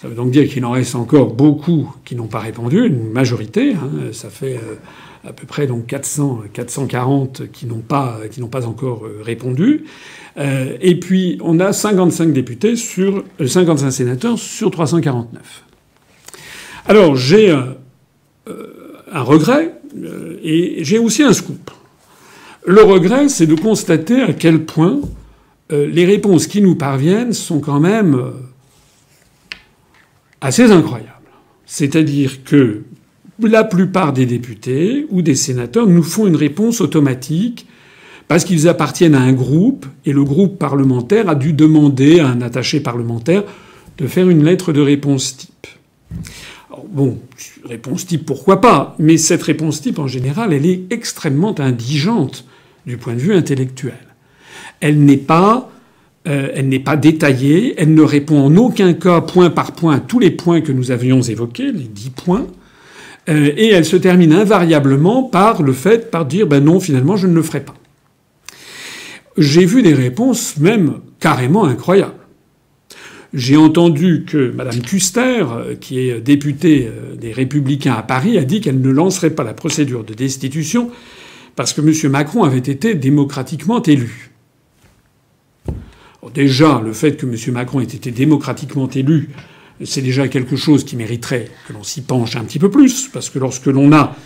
[0.00, 3.74] Ça veut donc dire qu'il en reste encore beaucoup qui n'ont pas répondu, une majorité.
[3.74, 4.76] Hein, ça fait euh,
[5.26, 9.84] à peu près donc 400, 440 qui n'ont pas, qui n'ont pas encore répondu.
[10.38, 15.64] Euh, et puis, on a 55 députés sur 55 euh, sénateurs sur 349.
[16.86, 17.76] Alors, j'ai un,
[18.48, 19.74] euh, un regret
[20.42, 21.70] et j'ai aussi un scoop.
[22.64, 25.00] Le regret, c'est de constater à quel point
[25.70, 28.32] les réponses qui nous parviennent sont quand même
[30.40, 31.12] assez incroyables.
[31.66, 32.82] C'est-à-dire que
[33.46, 37.66] la plupart des députés ou des sénateurs nous font une réponse automatique
[38.26, 42.42] parce qu'ils appartiennent à un groupe et le groupe parlementaire a dû demander à un
[42.42, 43.44] attaché parlementaire
[43.96, 45.66] de faire une lettre de réponse type.
[46.92, 47.18] bon,
[47.64, 48.94] réponse type, pourquoi pas?
[48.98, 52.44] Mais cette réponse type, en général, elle est extrêmement indigente
[52.86, 53.98] du point de vue intellectuel.
[54.80, 55.70] Elle n'est pas,
[56.28, 60.00] euh, elle n'est pas détaillée, elle ne répond en aucun cas point par point à
[60.00, 62.46] tous les points que nous avions évoqués, les dix points.
[63.28, 67.26] Euh, et elle se termine invariablement par le fait, par dire ben non, finalement, je
[67.26, 67.74] ne le ferai pas.
[69.36, 72.14] J'ai vu des réponses même carrément incroyables.
[73.34, 78.44] J'ai entendu que Mme Custer, euh, qui est députée euh, des Républicains à Paris, a
[78.44, 80.90] dit qu'elle ne lancerait pas la procédure de destitution
[81.54, 82.10] parce que M.
[82.10, 84.30] Macron avait été démocratiquement élu.
[86.32, 87.36] déjà, le fait que M.
[87.52, 89.30] Macron ait été démocratiquement élu,
[89.84, 93.30] c'est déjà quelque chose qui mériterait que l'on s'y penche un petit peu plus, parce
[93.30, 94.16] que lorsque l'on a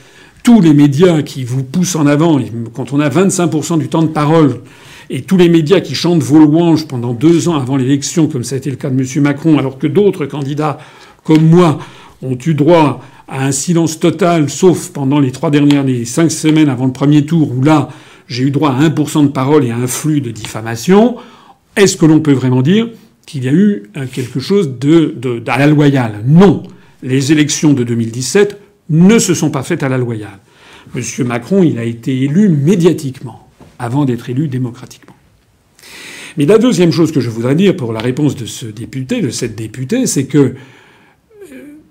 [0.42, 2.40] tous les médias qui vous poussent en avant,
[2.72, 4.60] quand on a 25% du temps de parole,
[5.10, 8.54] et tous les médias qui chantent vos louanges pendant deux ans avant l'élection, comme ça
[8.54, 9.22] a été le cas de M.
[9.22, 10.78] Macron, alors que d'autres candidats
[11.24, 11.78] comme moi
[12.22, 16.68] ont eu droit à un silence total, sauf pendant les trois dernières, les cinq semaines
[16.68, 17.90] avant le premier tour, où là,
[18.26, 21.16] j'ai eu droit à 1% de parole et à un flux de diffamation,
[21.76, 22.88] est-ce que l'on peut vraiment dire
[23.32, 26.64] qu'il y a eu quelque chose de, à la loyale Non.
[27.02, 30.38] Les élections de 2017 ne se sont pas faites à la loyale.
[30.94, 31.02] M.
[31.26, 35.14] Macron, il a été élu médiatiquement avant d'être élu démocratiquement.
[36.36, 39.30] Mais la deuxième chose que je voudrais dire pour la réponse de ce député, de
[39.30, 40.54] cette députée, c'est que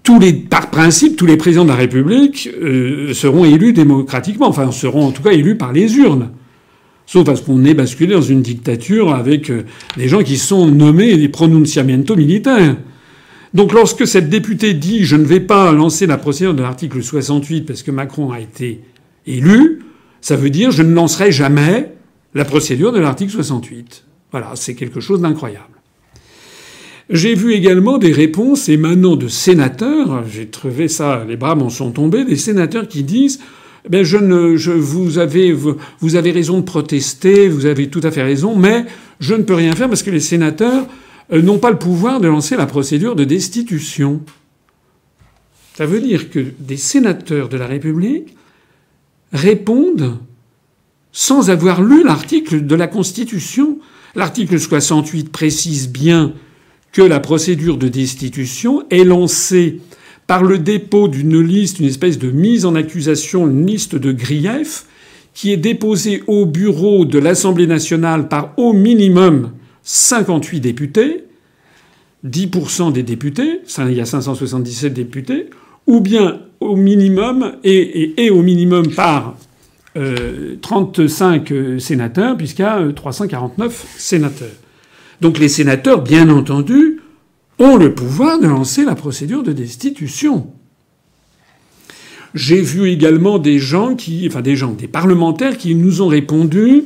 [0.09, 5.07] euh, par principe, tous les présidents de la République euh, seront élus démocratiquement, enfin seront
[5.07, 6.29] en tout cas élus par les urnes.
[7.11, 9.65] Sauf parce qu'on est basculé dans une dictature avec euh,
[9.97, 12.77] des gens qui sont nommés des pronunciamientos militaires.
[13.53, 17.65] Donc lorsque cette députée dit je ne vais pas lancer la procédure de l'article 68
[17.65, 18.79] parce que Macron a été
[19.27, 19.81] élu,
[20.21, 21.91] ça veut dire je ne lancerai jamais
[22.33, 24.05] la procédure de l'article 68.
[24.31, 25.65] Voilà, c'est quelque chose d'incroyable.
[27.09, 31.91] J'ai vu également des réponses émanant de sénateurs, j'ai trouvé ça, les bras m'en sont
[31.91, 33.41] tombés, des sénateurs qui disent
[33.89, 38.21] ben je ne, vous avez, vous avez raison de protester, vous avez tout à fait
[38.21, 38.85] raison, mais
[39.19, 40.85] je ne peux rien faire parce que les sénateurs
[41.31, 44.21] euh, n'ont pas le pouvoir de lancer la procédure de destitution.
[45.75, 48.35] Ça veut dire que des sénateurs de la République
[49.31, 50.17] répondent
[51.11, 53.79] sans avoir lu l'article de la Constitution.
[54.15, 56.33] L'article 68 précise bien
[56.91, 59.79] que la procédure de destitution est lancée
[60.31, 64.85] par le dépôt d'une liste, une espèce de mise en accusation, une liste de griefs,
[65.33, 69.51] qui est déposée au bureau de l'Assemblée nationale par au minimum
[69.83, 71.25] 58 députés,
[72.25, 75.49] 10% des députés, il y a 577 députés,
[75.85, 79.35] ou bien au minimum, et, au minimum par
[80.61, 84.47] 35 euh, sénateurs, puisqu'il y a 349 euh, sénateurs.
[85.19, 87.00] Donc les sénateurs, bien entendu,
[87.61, 90.47] ont le pouvoir de lancer la procédure de destitution.
[92.33, 96.85] J'ai vu également des gens qui, enfin des gens, des parlementaires qui nous ont répondu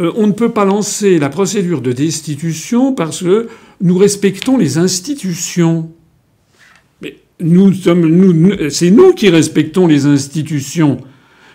[0.00, 3.48] euh, on ne peut pas lancer la procédure de destitution parce que
[3.80, 5.90] nous respectons les institutions
[8.70, 10.98] c'est nous qui respectons les institutions,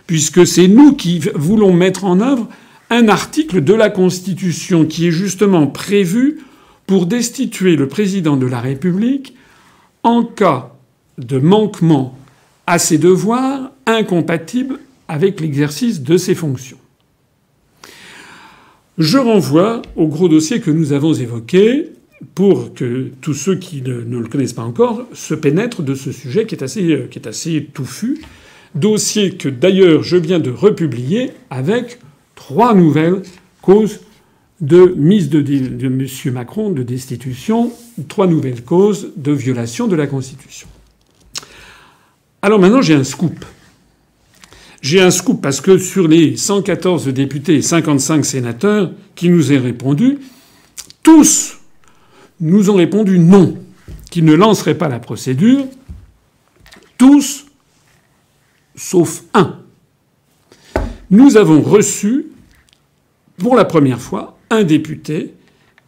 [0.07, 2.47] puisque c'est nous qui voulons mettre en œuvre
[2.89, 6.39] un article de la Constitution qui est justement prévu
[6.87, 9.35] pour destituer le président de la République
[10.03, 10.73] en cas
[11.17, 12.17] de manquement
[12.67, 16.77] à ses devoirs incompatibles avec l'exercice de ses fonctions.
[18.97, 21.93] Je renvoie au gros dossier que nous avons évoqué,
[22.35, 26.45] pour que tous ceux qui ne, le connaissent pas encore se pénètrent de ce sujet
[26.45, 28.21] qui est assez, euh, qui est assez touffu.
[28.75, 31.99] Dossier que d'ailleurs je viens de republier avec
[32.35, 33.21] trois nouvelles
[33.61, 33.99] causes
[34.63, 35.41] de mise de,
[35.85, 36.07] M.
[36.33, 37.73] Macron de destitution,
[38.07, 40.69] trois nouvelles causes de violation de la Constitution.
[42.41, 43.43] Alors maintenant j'ai un scoop.
[44.81, 49.61] J'ai un scoop parce que sur les 114 députés et 55 sénateurs qui nous ont
[49.61, 50.19] répondu,
[51.03, 51.57] tous
[52.39, 53.57] nous ont répondu non,
[54.11, 55.65] qu'ils ne lanceraient pas la procédure,
[56.97, 57.47] tous
[58.75, 59.59] sauf un.
[61.11, 62.27] Nous avons reçu,
[63.37, 65.33] pour la première fois, un député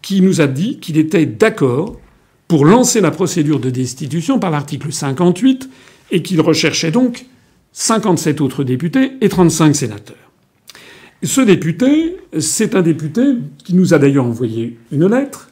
[0.01, 1.99] qui nous a dit qu'il était d'accord
[2.47, 5.69] pour lancer la procédure de destitution par l'article 58
[6.11, 7.25] et qu'il recherchait donc
[7.73, 10.31] 57 autres députés et 35 sénateurs.
[11.23, 13.21] Ce député, c'est un député
[13.63, 15.49] qui nous a d'ailleurs envoyé une lettre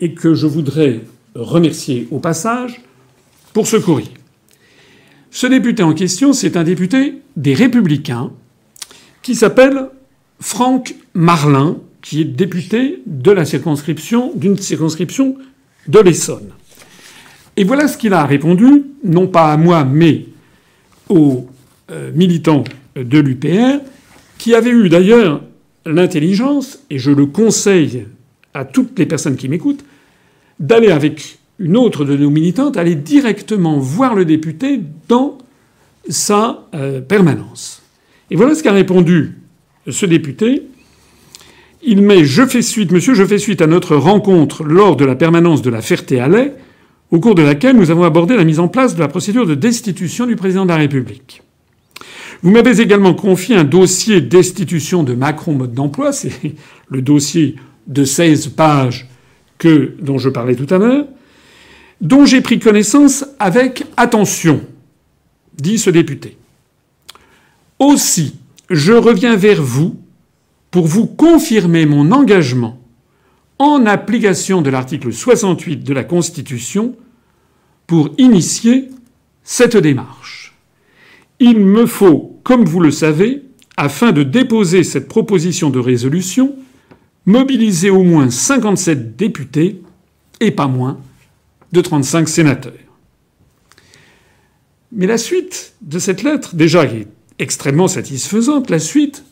[0.00, 1.00] et que je voudrais
[1.34, 2.82] remercier au passage
[3.52, 4.10] pour ce courrier.
[5.30, 8.32] Ce député en question, c'est un député des Républicains
[9.22, 9.88] qui s'appelle
[10.40, 15.38] Franck Marlin, qui est député de la circonscription, d'une circonscription
[15.88, 16.50] de l'Essonne.
[17.56, 20.26] Et voilà ce qu'il a répondu, non pas à moi, mais
[21.08, 21.46] aux
[21.90, 22.64] euh, militants
[22.94, 23.80] de l'UPR,
[24.36, 25.42] qui avaient eu d'ailleurs
[25.86, 28.04] l'intelligence, et je le conseille
[28.52, 29.84] à toutes les personnes qui m'écoutent,
[30.60, 35.38] d'aller avec une autre de nos militantes, aller directement voir le député dans
[36.08, 37.82] sa euh, permanence.
[38.30, 39.38] Et voilà ce qu'a répondu
[39.88, 40.64] ce député.
[41.86, 45.14] Il met Je fais suite, monsieur, je fais suite à notre rencontre lors de la
[45.14, 46.54] permanence de la Ferté-Alais,
[47.10, 49.54] au cours de laquelle nous avons abordé la mise en place de la procédure de
[49.54, 51.42] destitution du président de la République.
[52.42, 56.54] Vous m'avez également confié un dossier destitution de Macron mode d'emploi, c'est
[56.88, 57.56] le dossier
[57.86, 59.06] de 16 pages
[59.58, 61.06] que, dont je parlais tout à l'heure,
[62.00, 64.62] dont j'ai pris connaissance avec attention,
[65.58, 66.38] dit ce député.
[67.78, 68.36] Aussi,
[68.70, 69.96] je reviens vers vous
[70.74, 72.80] pour vous confirmer mon engagement
[73.60, 76.96] en application de l'article 68 de la Constitution
[77.86, 78.88] pour initier
[79.44, 80.52] cette démarche.
[81.38, 83.44] Il me faut, comme vous le savez,
[83.76, 86.56] afin de déposer cette proposition de résolution,
[87.24, 89.80] mobiliser au moins 57 députés
[90.40, 90.98] et pas moins
[91.70, 92.72] de 35 sénateurs.
[94.90, 97.06] Mais la suite de cette lettre, déjà est
[97.38, 99.22] extrêmement satisfaisante, la suite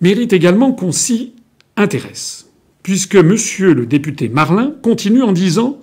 [0.00, 1.34] mérite également qu'on s'y
[1.76, 2.48] intéresse,
[2.82, 5.80] puisque monsieur le député Marlin continue en disant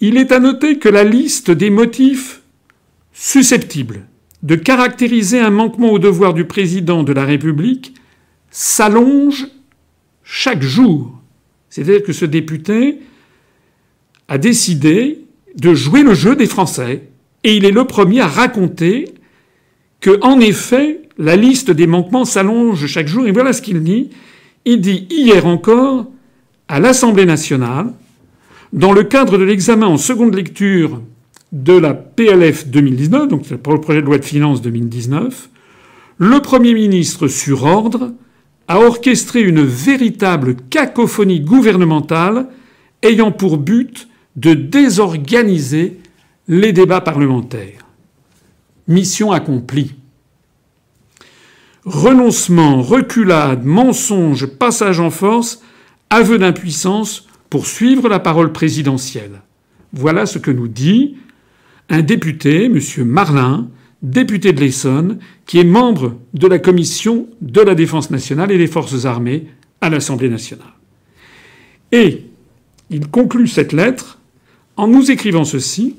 [0.00, 2.42] Il est à noter que la liste des motifs
[3.12, 4.06] susceptibles
[4.42, 7.94] de caractériser un manquement au devoir du président de la République
[8.50, 9.46] s'allonge
[10.24, 11.18] chaque jour.
[11.70, 12.98] C'est-à-dire que ce député
[14.28, 15.24] a décidé
[15.56, 17.08] de jouer le jeu des Français
[17.44, 19.14] et il est le premier à raconter
[20.00, 23.26] que, en effet, la liste des manquements s'allonge chaque jour.
[23.26, 24.10] Et voilà ce qu'il dit.
[24.64, 26.06] Il dit hier encore,
[26.68, 27.92] à l'Assemblée nationale,
[28.72, 31.02] dans le cadre de l'examen en seconde lecture
[31.52, 35.50] de la PLF 2019, donc le projet de loi de finances 2019,
[36.18, 38.12] le Premier ministre, sur ordre,
[38.68, 42.46] a orchestré une véritable cacophonie gouvernementale
[43.02, 45.98] ayant pour but de désorganiser
[46.48, 47.86] les débats parlementaires.
[48.88, 49.94] Mission accomplie.
[51.84, 55.62] Renoncement, reculade, mensonge, passage en force,
[56.10, 59.42] aveu d'impuissance pour suivre la parole présidentielle.
[59.92, 61.16] Voilà ce que nous dit
[61.88, 62.78] un député, M.
[63.04, 63.68] Marlin,
[64.02, 68.66] député de l'Essonne, qui est membre de la commission de la défense nationale et des
[68.66, 69.48] forces armées
[69.80, 70.72] à l'Assemblée nationale.
[71.90, 72.24] Et
[72.90, 74.18] il conclut cette lettre
[74.76, 75.96] en nous écrivant ceci.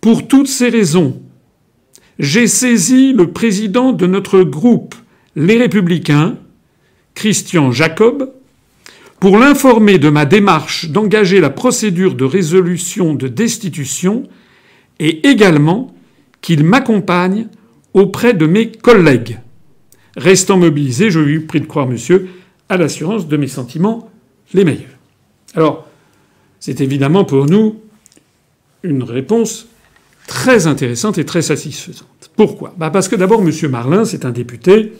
[0.00, 1.22] Pour toutes ces raisons,
[2.18, 4.94] j'ai saisi le président de notre groupe,
[5.36, 6.36] les Républicains,
[7.14, 8.32] Christian Jacob,
[9.20, 14.24] pour l'informer de ma démarche d'engager la procédure de résolution de destitution
[14.98, 15.94] et également
[16.40, 17.48] qu'il m'accompagne
[17.94, 19.38] auprès de mes collègues.
[20.16, 22.28] Restant mobilisé, je lui prie de croire, monsieur,
[22.68, 24.10] à l'assurance de mes sentiments
[24.52, 24.98] les meilleurs.
[25.54, 25.88] Alors,
[26.60, 27.80] c'est évidemment pour nous
[28.82, 29.66] une réponse
[30.26, 32.30] très intéressante et très satisfaisante.
[32.36, 32.74] Pourquoi?
[32.76, 33.50] Bah Parce que d'abord, M.
[33.70, 34.92] Marlin, c'est un député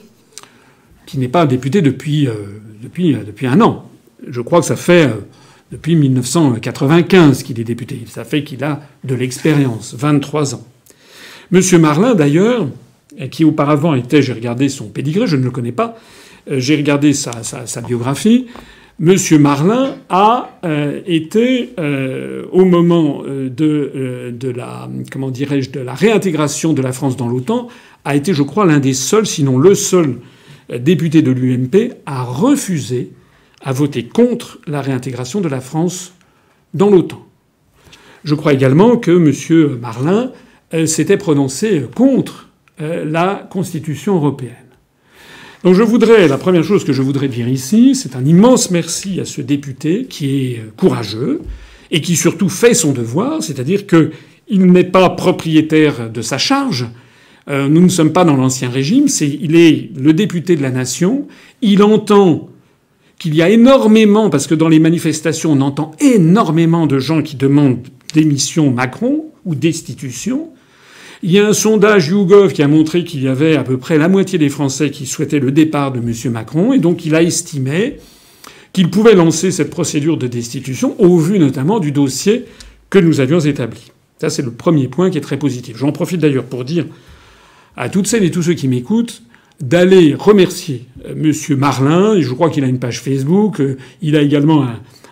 [1.05, 3.89] qui n'est pas député depuis, euh, euh, depuis un an.
[4.27, 5.25] Je crois que ça fait euh,
[5.71, 8.01] depuis 1995 qu'il est député.
[8.07, 10.65] Ça fait qu'il a de l'expérience, 23 ans.
[11.51, 11.61] M.
[11.79, 12.67] Marlin, d'ailleurs,
[13.31, 15.97] qui auparavant était, j'ai regardé son pédigré, je ne le connais pas,
[16.49, 18.47] j'ai regardé sa, biographie,
[18.99, 19.15] M.
[19.39, 20.49] Marlin a
[21.05, 21.69] été,
[22.51, 23.21] au moment
[25.29, 27.67] dirais-je, de la réintégration de la France dans l'OTAN,
[28.05, 30.17] a été, je crois, l'un des seuls, sinon le seul
[30.69, 33.11] député de l'UMP à refuser,
[33.61, 36.13] à voter contre la réintégration de la France
[36.73, 37.25] dans l'OTAN.
[38.23, 39.79] Je crois également que M.
[39.79, 40.31] Marlin
[40.85, 42.49] s'était prononcé contre
[42.79, 44.55] la Constitution européenne.
[45.63, 49.19] Donc je voudrais, la première chose que je voudrais dire ici, c'est un immense merci
[49.19, 51.41] à ce député qui est courageux
[51.89, 54.11] et qui surtout fait son devoir, c'est-à-dire qu'il
[54.71, 56.85] n'est pas propriétaire de sa charge.
[57.47, 61.27] Euh, nous ne sommes pas dans l'ancien régime, il est le député de la nation,
[61.61, 62.49] il entend
[63.19, 67.35] qu'il y a énormément, parce que dans les manifestations on entend énormément de gens qui
[67.35, 67.79] demandent
[68.13, 70.49] démission Macron ou destitution,
[71.21, 73.97] il y a un sondage YouGov qui a montré qu'il y avait à peu près
[73.97, 76.31] la moitié des Français qui souhaitaient le départ de M.
[76.31, 77.97] Macron, et donc il a estimé
[78.73, 82.45] qu'il pouvait lancer cette procédure de destitution, au vu notamment du dossier
[82.89, 83.91] que nous avions établi.
[84.19, 85.77] Ça, c'est le premier point qui est très positif.
[85.77, 86.85] J'en profite d'ailleurs pour dire
[87.77, 89.23] à toutes celles et tous ceux qui m'écoutent
[89.59, 91.57] d'aller remercier euh, M.
[91.57, 92.19] Marlin.
[92.19, 93.59] Je crois qu'il a une page Facebook.
[93.59, 94.67] Euh, il a également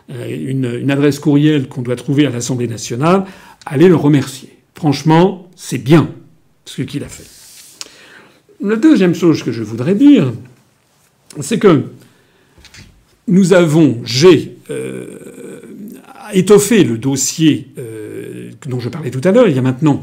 [0.10, 3.26] une, une adresse courriel qu'on doit trouver à l'Assemblée nationale.
[3.66, 4.50] Allez le remercier.
[4.76, 6.10] Franchement, c'est bien
[6.66, 7.24] ce qu'il a fait.
[8.62, 10.32] La deuxième chose que je voudrais dire,
[11.42, 11.84] c'est que
[13.28, 15.60] nous avons, j'ai euh,
[16.34, 19.48] étoffé le dossier euh, dont je parlais tout à l'heure.
[19.48, 20.02] Il y a maintenant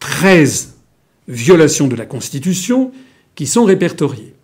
[0.00, 0.71] 13
[1.28, 2.92] violations de la Constitution
[3.34, 4.34] qui sont répertoriées.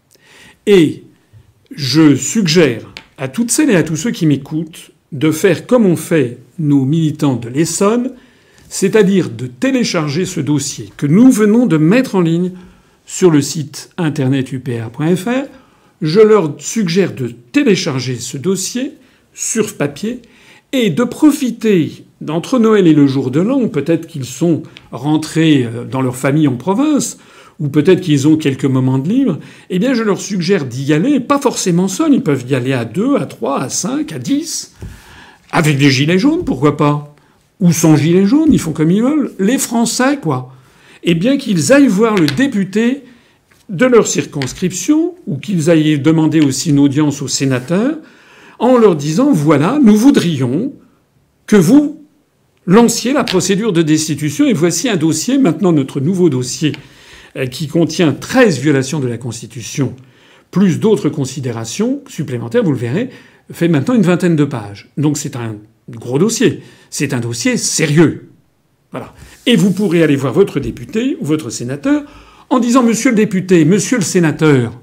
[0.67, 1.05] Et
[1.75, 5.97] je suggère à toutes celles et à tous ceux qui m'écoutent de faire comme ont
[5.97, 8.13] fait nos militants de l'Essonne,
[8.69, 12.53] c'est-à-dire de télécharger ce dossier que nous venons de mettre en ligne
[13.07, 15.49] sur le site internet upr.fr.
[16.03, 18.93] Je leur suggère de télécharger ce dossier
[19.33, 20.21] sur papier
[20.73, 25.85] et de profiter d'entre Noël et le jour de l'an, peut-être qu'ils sont rentrés euh,
[25.85, 27.19] dans leur famille en province,
[27.61, 29.39] ou peut-être qu'ils ont quelques moments de libre,
[29.71, 32.85] eh bien je leur suggère d'y aller, pas forcément seuls, ils peuvent y aller à
[32.85, 34.75] deux, à trois, à cinq, à dix,
[35.51, 37.15] avec des gilets jaunes, pourquoi pas?
[37.61, 40.53] Ou sans gilet jaune, ils font comme ils veulent, les Français, quoi.
[41.03, 43.03] Eh bien qu'ils aillent voir le député
[43.69, 47.97] de leur circonscription, ou qu'ils aillent demander aussi une audience aux sénateurs,
[48.61, 50.73] en leur disant voilà, nous voudrions
[51.47, 51.98] que vous
[52.69, 56.73] lanciez la procédure de destitution, et voici un dossier, maintenant notre nouveau dossier,
[57.37, 59.97] euh, qui contient 13 violations de la Constitution,
[60.51, 63.09] plus d'autres considérations supplémentaires, vous le verrez,
[63.51, 64.91] fait maintenant une vingtaine de pages.
[64.99, 65.57] Donc c'est un
[65.89, 66.63] gros dossier.
[66.91, 68.31] C'est un dossier sérieux.
[68.91, 69.15] Voilà.
[69.47, 72.05] Et vous pourrez aller voir votre député ou votre sénateur
[72.51, 74.79] en disant Monsieur le député, Monsieur le sénateur,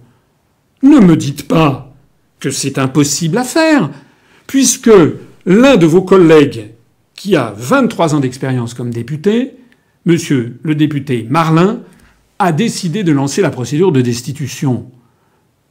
[0.81, 1.95] ne me dites pas
[2.39, 3.91] que c'est impossible à faire,
[4.47, 4.91] puisque
[5.45, 6.74] l'un de vos collègues
[7.25, 9.53] qui a 23 ans d'expérience comme député,
[10.05, 11.81] Monsieur le député Marlin,
[12.37, 14.85] a décidé de lancer la procédure de destitution.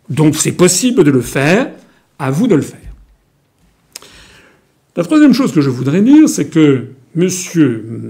[0.09, 1.71] Donc c'est possible de le faire,
[2.19, 2.81] à vous de le faire.
[4.97, 7.29] La troisième chose que je voudrais dire, c'est que M.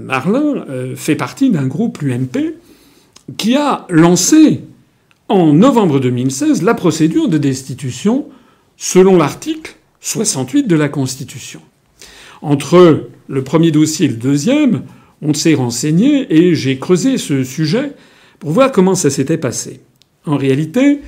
[0.07, 2.55] Marlin euh, fait partie d'un groupe UMP
[3.37, 4.63] qui a lancé
[5.29, 8.25] en novembre 2016 la procédure de destitution
[8.75, 11.61] selon l'article 68 de la Constitution.
[12.41, 14.83] Entre le premier dossier et le deuxième,
[15.21, 17.93] on s'est renseigné et j'ai creusé ce sujet
[18.39, 19.79] pour voir comment ça s'était passé.
[20.25, 21.01] En réalité,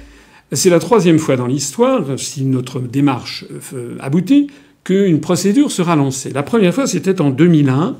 [0.51, 4.47] c'est la troisième fois dans l'histoire, si notre démarche euh, aboutit,
[4.83, 6.31] qu'une procédure sera lancée.
[6.33, 7.97] La première fois, c'était en 2001.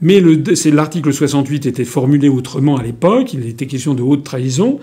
[0.00, 0.20] Mais
[0.66, 3.34] l'article 68 était formulé autrement à l'époque.
[3.34, 4.80] Il était question de haute trahison.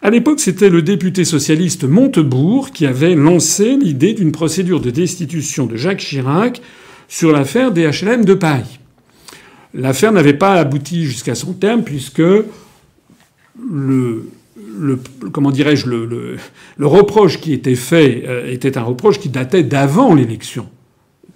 [0.00, 5.66] À l'époque, c'était le député socialiste Montebourg qui avait lancé l'idée d'une procédure de destitution
[5.66, 6.62] de Jacques Chirac
[7.08, 8.78] sur l'affaire des HLM de Paris.
[9.74, 12.22] L'affaire n'avait pas abouti jusqu'à son terme puisque
[13.58, 14.26] le,
[15.32, 16.38] comment dirais-je le,
[16.76, 20.68] le, reproche qui était fait euh, était un reproche qui datait d'avant l'élection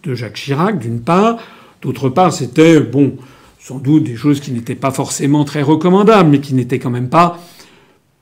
[0.02, 1.38] de Jacques Chirac, d'une part.
[1.82, 3.16] D'autre part, c'était, bon,
[3.58, 7.08] sans doute des choses qui n'étaient pas forcément très recommandables, mais qui n'étaient quand même
[7.08, 7.38] pas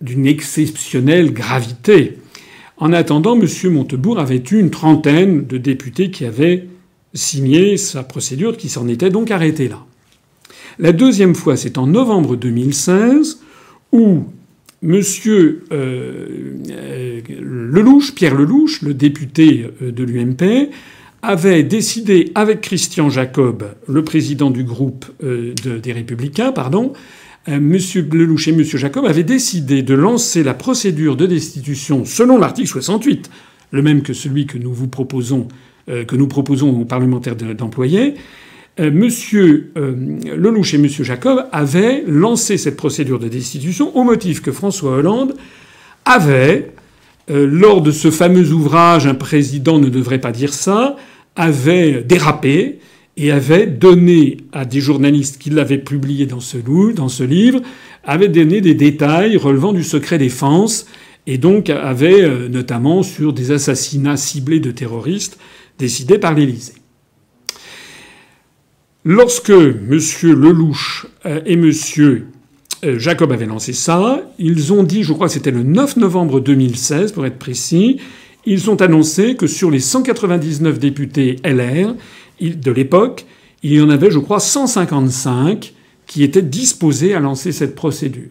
[0.00, 2.18] d'une exceptionnelle gravité.
[2.76, 3.46] En attendant, M.
[3.72, 6.66] Montebourg avait eu une trentaine de députés qui avaient
[7.14, 9.84] signé sa procédure, qui s'en était donc arrêté là.
[10.78, 13.40] La deuxième fois, c'est en novembre 2016,
[13.92, 14.24] où
[14.82, 15.02] M.
[15.72, 20.70] Euh, Lelouch, Pierre Lelouch, le député euh, de l'UMP,
[21.22, 25.52] avait décidé avec Christian Jacob, le président du groupe euh,
[25.82, 26.92] des Républicains, pardon,
[27.48, 27.76] M.
[28.12, 28.62] Lelouch et M.
[28.62, 33.30] Jacob avaient décidé de lancer la procédure de destitution selon l'article 68,
[33.72, 35.48] le même que celui que nous vous proposons,
[36.06, 38.14] que nous proposons aux parlementaires d'employer.
[38.76, 39.08] M.
[39.74, 40.86] Lelouch et M.
[40.88, 45.34] Jacob avaient lancé cette procédure de destitution au motif que François Hollande
[46.04, 46.72] avait
[47.30, 50.96] euh, lors de ce fameux ouvrage, un président ne devrait pas dire ça,
[51.36, 52.78] avait dérapé
[53.16, 56.56] et avait donné à des journalistes qui l'avaient publié dans ce,
[56.94, 57.60] dans ce livre,
[58.04, 60.86] avait donné des détails relevant du secret défense
[61.26, 65.38] et donc avait euh, notamment sur des assassinats ciblés de terroristes
[65.78, 66.74] décidés par l'Élysée.
[69.04, 69.98] Lorsque M.
[70.22, 71.70] Lelouch euh, et M.
[72.84, 74.22] Euh, Jacob avait lancé ça.
[74.38, 78.00] Ils ont dit, je crois que c'était le 9 novembre 2016 pour être précis,
[78.46, 81.94] ils ont annoncé que sur les 199 députés LR
[82.40, 83.26] de l'époque,
[83.62, 85.74] il y en avait, je crois, 155
[86.06, 88.30] qui étaient disposés à lancer cette procédure.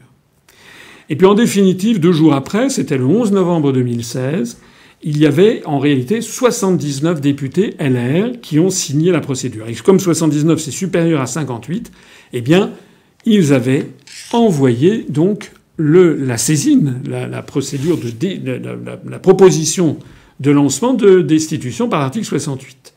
[1.09, 4.57] Et puis en définitive, deux jours après, c'était le 11 novembre 2016,
[5.03, 9.67] il y avait en réalité 79 députés LR qui ont signé la procédure.
[9.67, 11.91] Et comme 79 c'est supérieur à 58,
[12.33, 12.71] eh bien,
[13.25, 13.89] ils avaient
[14.31, 19.97] envoyé donc la saisine, la, procédure de la, proposition
[20.39, 22.93] de lancement de destitution par l'article 68.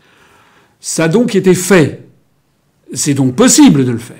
[0.80, 2.06] Ça a donc été fait.
[2.94, 4.16] C'est donc possible de le faire.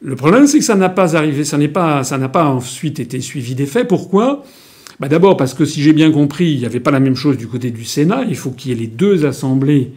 [0.00, 1.58] Le problème, c'est que ça n'a pas arrivé, ça
[2.04, 3.88] ça n'a pas ensuite été suivi des faits.
[3.88, 4.44] Pourquoi?
[5.00, 7.36] Bah D'abord parce que si j'ai bien compris, il n'y avait pas la même chose
[7.36, 8.24] du côté du Sénat.
[8.28, 9.92] Il faut qu'il y ait les deux assemblées,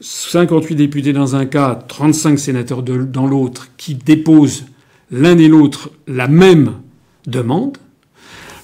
[0.00, 4.64] 58 députés dans un cas, 35 sénateurs dans l'autre, qui déposent
[5.10, 6.74] l'un et l'autre la même
[7.26, 7.78] demande.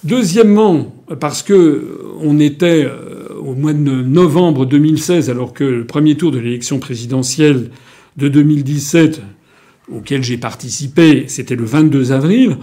[0.04, 6.16] Deuxièmement, parce que on était euh, au mois de novembre 2016, alors que le premier
[6.16, 7.70] tour de l'élection présidentielle
[8.16, 9.22] de 2017,
[9.92, 12.58] auquel j'ai participé, c'était le 22 avril.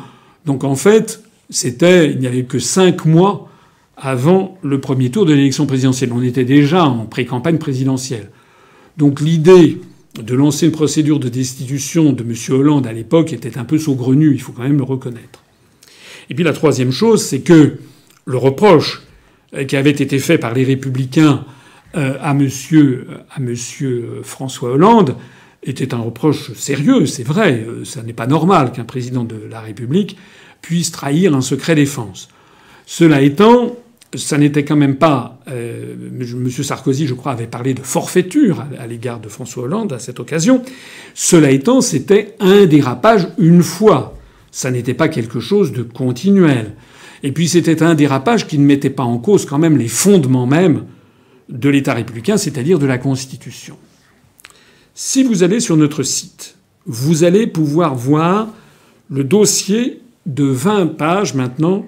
[0.46, 3.50] Donc en fait, c'était, il n'y avait que cinq mois
[3.98, 6.12] avant le premier tour de l'élection présidentielle.
[6.14, 8.32] On était déjà en pré-campagne présidentielle.
[8.98, 9.80] Donc l'idée
[10.20, 12.34] de lancer une procédure de destitution de M.
[12.50, 15.44] Hollande à l'époque était un peu saugrenue, il faut quand même le reconnaître.
[16.30, 17.78] Et puis la troisième chose, c'est que
[18.26, 19.04] le reproche
[19.68, 21.46] qui avait été fait par les républicains
[21.96, 22.50] euh, à M.
[23.30, 25.16] à monsieur François Hollande
[25.64, 27.66] était un reproche sérieux, c'est vrai.
[27.68, 30.18] Euh, ça n'est pas normal qu'un président de la République
[30.62, 32.30] puisse trahir un secret défense.
[32.86, 33.76] Cela étant,
[34.16, 35.40] ça n'était quand même pas.
[35.48, 36.50] Euh, M.
[36.50, 40.64] Sarkozy, je crois, avait parlé de forfaiture à l'égard de François Hollande à cette occasion.
[41.14, 44.18] Cela étant, c'était un dérapage une fois.
[44.52, 46.74] Ça n'était pas quelque chose de continuel.
[47.24, 50.48] Et puis c'était un dérapage qui ne mettait pas en cause quand même les fondements
[50.48, 50.86] même
[51.50, 53.78] de l'État républicain, c'est-à-dire de la Constitution.
[54.94, 56.56] Si vous allez sur notre site,
[56.86, 58.50] vous allez pouvoir voir
[59.10, 61.86] le dossier de 20 pages maintenant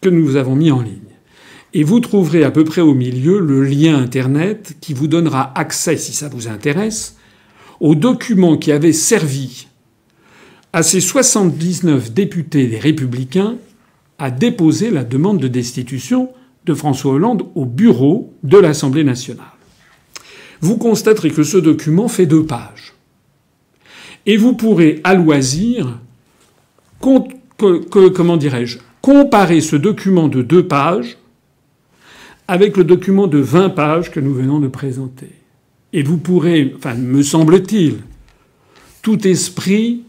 [0.00, 1.00] que nous avons mis en ligne.
[1.74, 5.96] Et vous trouverez à peu près au milieu le lien Internet qui vous donnera accès,
[5.96, 7.16] si ça vous intéresse,
[7.80, 9.66] aux documents qui avaient servi
[10.72, 13.56] à ces 79 députés des Républicains
[14.18, 16.30] à déposer la demande de destitution
[16.64, 19.46] de François Hollande au bureau de l'Assemblée nationale.
[20.60, 22.94] Vous constaterez que ce document fait deux pages.
[24.26, 26.00] Et vous pourrez à loisir,
[27.58, 31.18] comment dirais-je, comparer ce document de deux pages
[32.46, 35.30] avec le document de 20 pages que nous venons de présenter.
[35.92, 37.98] Et vous pourrez, enfin, me semble-t-il,
[39.02, 40.02] tout esprit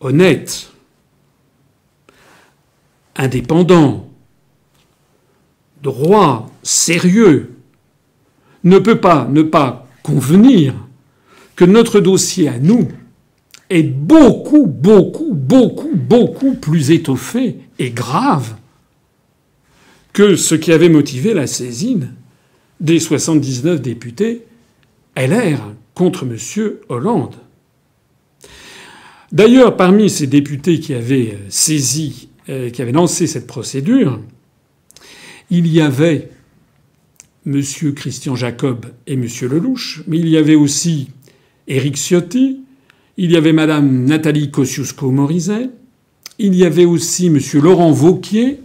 [0.00, 0.70] honnête,
[3.16, 4.10] indépendant,
[5.82, 7.50] droit, sérieux,
[8.64, 10.74] ne peut pas ne pas convenir
[11.54, 12.88] que notre dossier à nous
[13.70, 18.54] est beaucoup, beaucoup, beaucoup, beaucoup plus étoffé et grave
[20.12, 22.14] que ce qui avait motivé la saisine
[22.80, 24.42] des 79 députés
[25.16, 26.36] LR contre M.
[26.88, 27.36] Hollande.
[29.32, 34.20] D'ailleurs, parmi ces députés qui avaient saisi, euh, qui avaient lancé cette procédure,
[35.50, 36.30] il y avait
[37.46, 37.62] M.
[37.94, 39.26] Christian Jacob et M.
[39.42, 41.08] Lelouch, mais il y avait aussi
[41.66, 42.63] Éric Ciotti,
[43.16, 45.70] il y avait Mme Nathalie Kosciusko-Morizet,
[46.38, 47.38] il y avait aussi M.
[47.62, 48.60] Laurent Vauquier,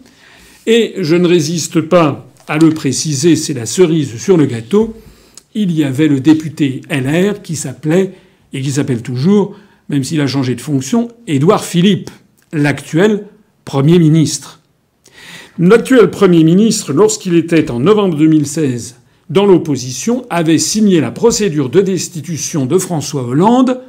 [0.65, 4.95] et je ne résiste pas à le préciser, c'est la cerise sur le gâteau,
[5.53, 8.13] il y avait le député LR qui s'appelait,
[8.53, 9.55] et qui s'appelle toujours,
[9.89, 12.09] même s'il a changé de fonction, Édouard Philippe,
[12.51, 13.25] l'actuel
[13.65, 14.61] Premier ministre.
[15.59, 18.95] L'actuel Premier ministre, lorsqu'il était en novembre 2016
[19.29, 23.79] dans l'opposition, avait signé la procédure de destitution de François Hollande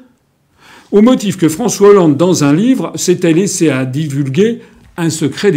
[0.93, 4.61] au motif que François Hollande, dans un livre, s'était laissé à divulguer
[4.97, 5.53] un secret,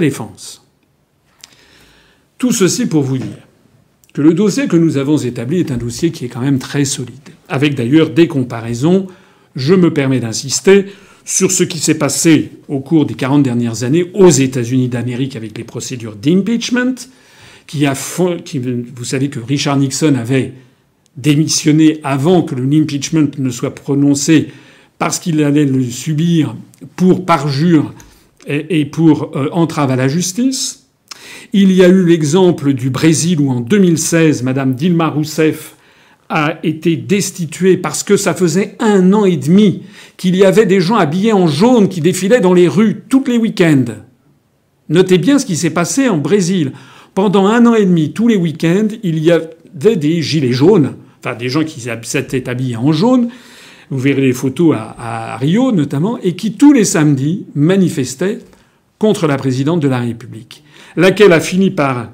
[0.00, 0.64] défense.
[2.38, 3.46] Tout ceci pour vous dire
[4.14, 6.84] que le dossier que nous avons établi est un dossier qui est quand même très
[6.84, 9.06] solide, avec d'ailleurs des comparaisons.
[9.54, 10.86] Je me permets d'insister
[11.24, 15.56] sur ce qui s'est passé au cours des 40 dernières années aux États-Unis d'Amérique avec
[15.58, 16.94] les procédures d'impeachment,
[17.66, 17.94] qui a,
[18.44, 20.54] qui, vous savez que Richard Nixon avait
[21.18, 24.48] démissionné avant que l'impeachment ne soit prononcé
[24.98, 26.56] parce qu'il allait le subir
[26.96, 27.92] pour parjure
[28.46, 30.86] et, pour euh, entrave à la justice.
[31.52, 35.74] Il y a eu l'exemple du Brésil où en 2016, Madame Dilma Rousseff
[36.30, 39.82] a été destituée parce que ça faisait un an et demi
[40.16, 43.38] qu'il y avait des gens habillés en jaune qui défilaient dans les rues tous les
[43.38, 43.84] week-ends.
[44.88, 46.72] Notez bien ce qui s'est passé en Brésil.
[47.14, 51.34] Pendant un an et demi, tous les week-ends, il y avait des gilets jaunes, enfin
[51.34, 53.28] des gens qui s'étaient habillés en jaune.
[53.90, 58.40] Vous verrez les photos à, Rio notamment, et qui tous les samedis manifestaient
[58.98, 60.64] contre la présidente de la République,
[60.96, 62.10] laquelle a fini par,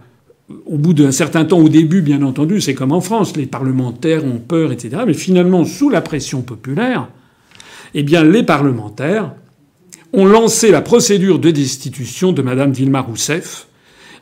[0.67, 4.25] au bout d'un certain temps, au début, bien entendu, c'est comme en France, les parlementaires
[4.25, 5.03] ont peur, etc.
[5.07, 7.09] Mais finalement, sous la pression populaire,
[7.95, 9.33] eh bien, les parlementaires
[10.13, 13.67] ont lancé la procédure de destitution de Madame Dilma Rousseff,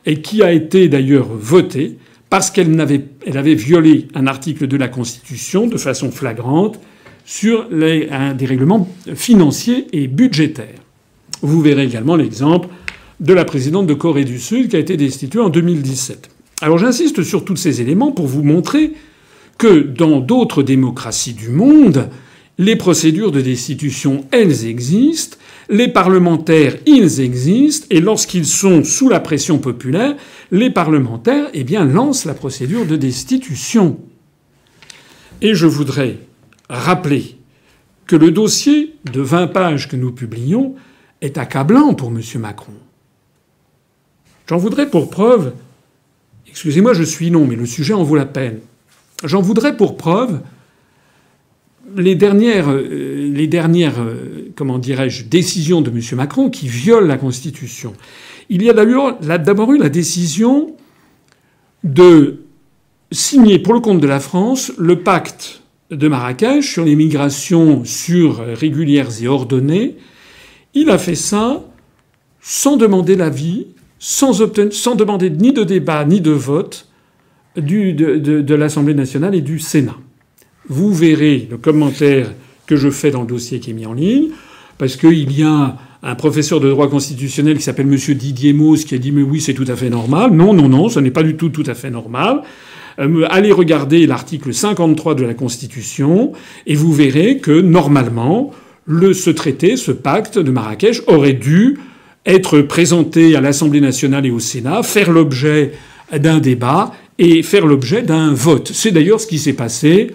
[0.05, 1.97] et qui a été d'ailleurs votée
[2.33, 6.79] parce qu'elle avait, violé un article de la Constitution de façon flagrante
[7.25, 10.79] sur les, un dérèglement financier et budgétaire.
[11.43, 12.69] Vous verrez également l'exemple
[13.19, 16.31] de la présidente de Corée du Sud qui a été destituée en 2017.
[16.61, 18.93] Alors j'insiste sur tous ces éléments pour vous montrer
[19.59, 22.09] que dans d'autres démocraties du monde,
[22.57, 25.37] les procédures de destitution, elles existent,
[25.69, 30.15] les parlementaires, ils existent, et lorsqu'ils sont sous la pression populaire,
[30.51, 33.99] les parlementaires, eh bien, lancent la procédure de destitution.
[35.41, 36.17] Et je voudrais
[36.69, 37.37] rappeler
[38.07, 40.75] que le dossier de 20 pages que nous publions
[41.21, 42.21] est accablant pour M.
[42.39, 42.73] Macron.
[44.47, 45.53] J'en voudrais pour preuve,
[46.49, 48.59] excusez-moi, je suis long, mais le sujet en vaut la peine.
[49.23, 50.41] J'en voudrais pour preuve
[51.95, 55.99] les dernières, euh, les dernières, euh, comment dirais-je, décisions de M.
[56.13, 57.93] Macron qui violent la Constitution.
[58.49, 60.75] Il y a d'abord eu la décision
[61.83, 62.43] de
[63.11, 68.43] signer pour le compte de la France le pacte de Marrakech sur les migrations sûres,
[68.55, 69.97] régulières et ordonnées.
[70.73, 71.63] Il a fait ça
[72.41, 73.67] sans demander l'avis,
[73.99, 74.33] sans,
[74.95, 76.89] demander ni de débat ni de vote
[77.55, 79.97] de l'Assemblée nationale et du Sénat.
[80.67, 82.33] Vous verrez le commentaire
[82.65, 84.29] que je fais dans le dossier qui est mis en ligne,
[84.77, 87.97] parce qu'il y a un professeur de droit constitutionnel qui s'appelle M.
[88.15, 90.31] Didier Mauss qui a dit mais oui c'est tout à fait normal.
[90.31, 92.41] Non non non, ce n'est pas du tout tout à fait normal.
[92.99, 96.33] Euh, allez regarder l'article 53 de la Constitution
[96.67, 98.51] et vous verrez que normalement
[98.85, 101.79] le, ce traité, ce pacte de Marrakech aurait dû
[102.25, 105.73] être présenté à l'Assemblée nationale et au Sénat, faire l'objet
[106.15, 108.71] d'un débat et faire l'objet d'un vote.
[108.73, 110.11] C'est d'ailleurs ce qui s'est passé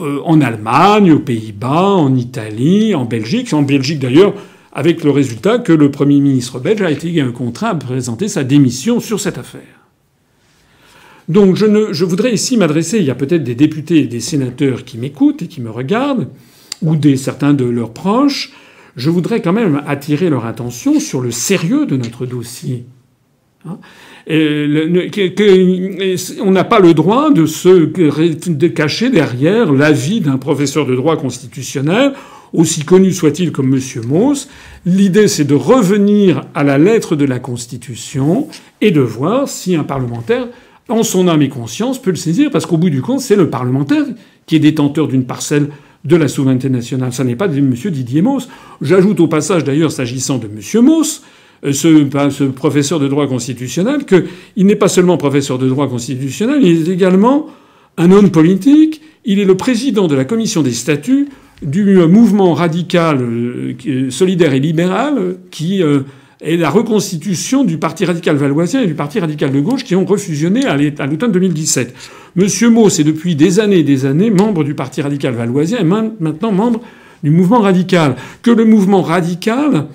[0.00, 3.52] euh, en Allemagne, aux Pays-Bas, en Italie, en Belgique.
[3.52, 4.34] En Belgique d'ailleurs,
[4.72, 9.00] avec le résultat que le Premier ministre belge a été contraint à présenter sa démission
[9.00, 9.80] sur cette affaire.
[11.28, 14.20] Donc je, ne, je voudrais ici m'adresser, il y a peut-être des députés et des
[14.20, 16.28] sénateurs qui m'écoutent et qui me regardent,
[16.82, 18.52] ou des, certains de leurs proches,
[18.96, 22.84] je voudrais quand même attirer leur attention sur le sérieux de notre dossier.
[23.64, 23.78] Hein
[24.28, 27.84] on n'a pas le droit de se
[28.68, 32.12] cacher derrière l'avis d'un professeur de droit constitutionnel,
[32.52, 33.80] aussi connu soit-il comme M.
[34.06, 34.48] Mauss.
[34.84, 38.48] L'idée, c'est de revenir à la lettre de la Constitution
[38.80, 40.48] et de voir si un parlementaire,
[40.88, 43.48] en son âme et conscience, peut le saisir, parce qu'au bout du compte, c'est le
[43.48, 44.04] parlementaire
[44.46, 45.68] qui est détenteur d'une parcelle
[46.04, 47.12] de la souveraineté nationale.
[47.12, 47.72] Ça n'est pas M.
[47.72, 48.48] Didier Mauss.
[48.80, 50.84] J'ajoute au passage, d'ailleurs, s'agissant de M.
[50.84, 51.22] Mauss,
[51.64, 56.88] euh, ce, professeur de droit constitutionnel qu'il n'est pas seulement professeur de droit constitutionnel, il
[56.88, 57.46] est également
[57.96, 59.02] un homme politique.
[59.24, 61.28] Il est le président de la commission des statuts
[61.62, 66.00] du mouvement radical euh, solidaire et libéral qui euh,
[66.40, 70.06] est la reconstitution du Parti radical valoisien et du Parti radical de gauche qui ont
[70.06, 71.94] refusionné à l'automne 2017.
[72.36, 75.84] Monsieur Mauss est depuis des années et des années membre du Parti radical valoisien et
[75.84, 76.80] maintenant membre
[77.22, 78.16] du mouvement radical.
[78.42, 79.88] Que le mouvement radical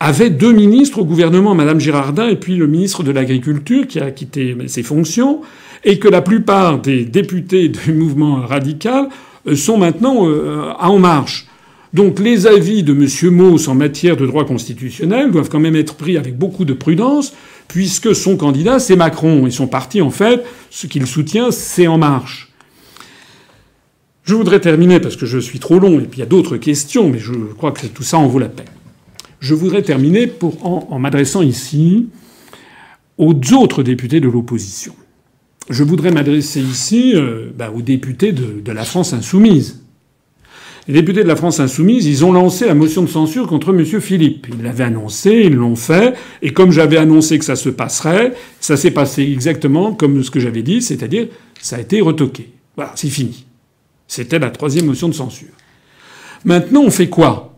[0.00, 4.10] avait deux ministres au gouvernement, Madame Girardin et puis le ministre de l'Agriculture qui a
[4.10, 5.42] quitté ses fonctions,
[5.84, 9.08] et que la plupart des députés du mouvement radical
[9.46, 11.46] euh, sont maintenant euh, En Marche.
[11.92, 13.34] Donc les avis de M.
[13.34, 17.34] Mauss en matière de droit constitutionnel doivent quand même être pris avec beaucoup de prudence,
[17.68, 21.98] puisque son candidat, c'est Macron, et son parti, en fait, ce qu'il soutient, c'est En
[21.98, 22.48] Marche.
[24.22, 26.56] Je voudrais terminer, parce que je suis trop long, et puis il y a d'autres
[26.56, 28.66] questions, mais je crois que tout ça en vaut la peine.
[29.40, 30.30] Je voudrais terminer
[30.62, 32.08] en, m'adressant ici
[33.16, 34.94] aux autres députés de l'opposition.
[35.70, 39.82] Je voudrais m'adresser ici euh, bah, aux députés de, de, la France insoumise.
[40.88, 43.84] Les députés de la France insoumise, ils ont lancé la motion de censure contre M.
[44.00, 44.48] Philippe.
[44.50, 48.76] Ils l'avaient annoncé, ils l'ont fait, et comme j'avais annoncé que ça se passerait, ça
[48.76, 51.28] s'est passé exactement comme ce que j'avais dit, c'est-à-dire
[51.60, 52.50] ça a été retoqué.
[52.76, 53.46] Voilà, c'est fini.
[54.08, 55.54] C'était la troisième motion de censure.
[56.44, 57.49] Maintenant, on fait quoi?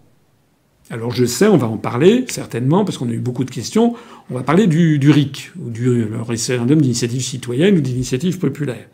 [0.93, 3.95] Alors je sais, on va en parler certainement, parce qu'on a eu beaucoup de questions.
[4.31, 8.87] On va parler du, RIC, ou du référendum d'initiative citoyenne ou d'initiative populaire.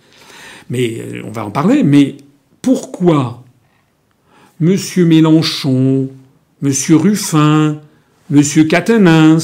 [0.70, 1.82] Mais euh, on va en parler.
[1.82, 2.16] Mais
[2.62, 3.42] pourquoi
[4.60, 4.76] M.
[4.98, 6.08] Mélenchon,
[6.62, 6.72] M.
[6.90, 7.80] Ruffin,
[8.32, 8.42] M.
[8.68, 9.38] Catenins,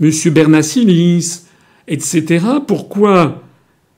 [0.00, 0.10] M.
[0.32, 1.42] Bernacilis,
[1.86, 3.40] etc., pourquoi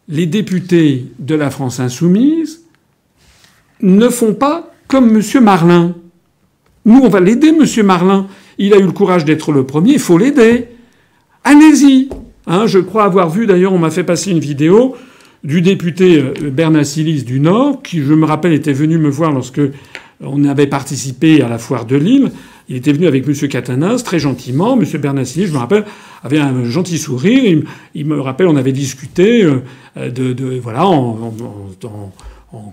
[0.06, 2.60] les députés de la France insoumise
[3.80, 5.42] ne font pas comme M.
[5.42, 5.94] Marlin?
[6.86, 8.26] Nous, on va l'aider, Monsieur Marlin.
[8.58, 9.94] Il a eu le courage d'être le premier.
[9.94, 10.68] Il faut l'aider.
[11.44, 12.08] Allez-y.
[12.46, 14.94] Hein, je crois avoir vu, d'ailleurs, on m'a fait passer une vidéo
[15.42, 19.32] du député euh, Bernard Silis du Nord, qui, je me rappelle, était venu me voir
[19.32, 19.60] lorsque
[20.20, 22.30] on avait participé à la foire de Lille.
[22.68, 23.34] Il était venu avec M.
[23.48, 24.80] Catanas, très gentiment.
[24.80, 24.84] M.
[25.00, 25.84] Bernassi, je me rappelle,
[26.22, 27.62] avait un gentil sourire.
[27.94, 31.32] Il, me rappelle, on avait discuté euh, de, voilà, en,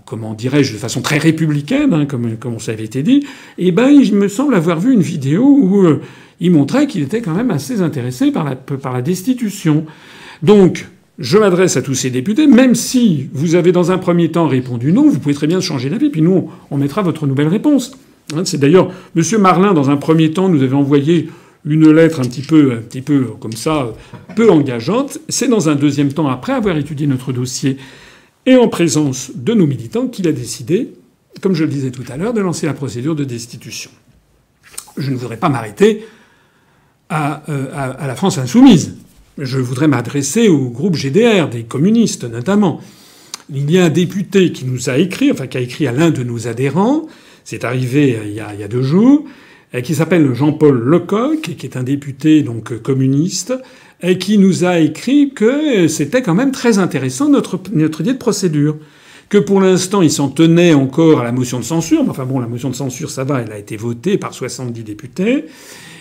[0.05, 3.25] comment dirais-je, de façon très républicaine, hein, comme, comme ça avait été dit.
[3.57, 6.01] Et ben, il me semble avoir vu une vidéo où euh,
[6.39, 9.85] il montrait qu'il était quand même assez intéressé par la, par la destitution.
[10.41, 10.87] Donc,
[11.19, 14.91] je m'adresse à tous ces députés, même si vous avez dans un premier temps répondu
[14.91, 17.91] non, vous pouvez très bien changer d'avis, puis nous, on mettra votre nouvelle réponse.
[18.35, 19.23] Hein, c'est d'ailleurs M.
[19.39, 21.29] Marlin, dans un premier temps, nous avait envoyé
[21.65, 23.93] une lettre un petit peu, un petit peu comme ça,
[24.35, 25.19] peu engageante.
[25.29, 27.77] C'est dans un deuxième temps, après avoir étudié notre dossier
[28.45, 30.93] et en présence de nos militants, qu'il a décidé,
[31.41, 33.91] comme je le disais tout à l'heure, de lancer la procédure de destitution.
[34.97, 36.05] Je ne voudrais pas m'arrêter
[37.09, 37.67] à, euh,
[38.05, 38.95] la France insoumise.
[39.37, 42.81] Je voudrais m'adresser au groupe GDR, des communistes notamment.
[43.49, 46.11] Il y a un député qui nous a écrit, enfin qui a écrit à l'un
[46.11, 47.07] de nos adhérents,
[47.43, 49.25] c'est arrivé euh, il y, a, deux jours,
[49.73, 53.53] euh, qui s'appelle Jean-Paul Lecoq, qui est un député donc communiste,
[54.03, 58.17] et qui nous a écrit que c'était quand même très intéressant notre, notre idée de
[58.17, 58.77] procédure.
[59.29, 62.03] Que pour l'instant, il s'en tenait encore à la motion de censure.
[62.07, 65.45] Enfin bon, la motion de censure, ça va, elle a été votée par 70 députés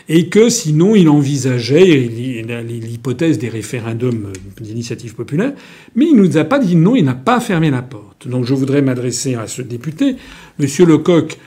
[0.09, 5.53] et que sinon il envisageait l'hypothèse des référendums d'initiative populaire,
[5.95, 8.27] mais il nous a pas dit non, il n'a pas fermé la porte.
[8.29, 10.17] Donc je voudrais m'adresser à ce député,
[10.59, 11.39] Monsieur Lecoq,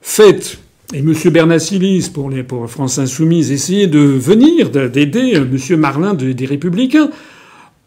[0.00, 0.58] faites
[0.92, 1.12] et M.
[1.30, 5.56] Bernassilis pour, les, France Insoumise, essayez de venir, d'aider M.
[5.76, 7.10] Marlin des Républicains,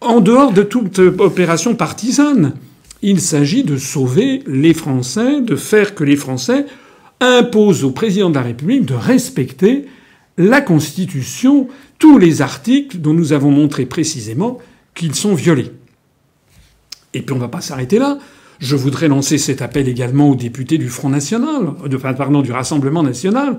[0.02, 2.54] en dehors de toute opération partisane.
[3.02, 6.66] Il s'agit de sauver les Français, de faire que les Français
[7.22, 9.86] imposent au président de la République de respecter
[10.38, 14.60] la Constitution, tous les articles dont nous avons montré précisément
[14.96, 15.72] qu'ils sont violés.
[17.14, 18.20] Et puis on ne va pas s'arrêter là.
[18.60, 21.74] Je voudrais lancer cet appel également aux députés du Front National,
[22.18, 23.58] pardon, du Rassemblement National,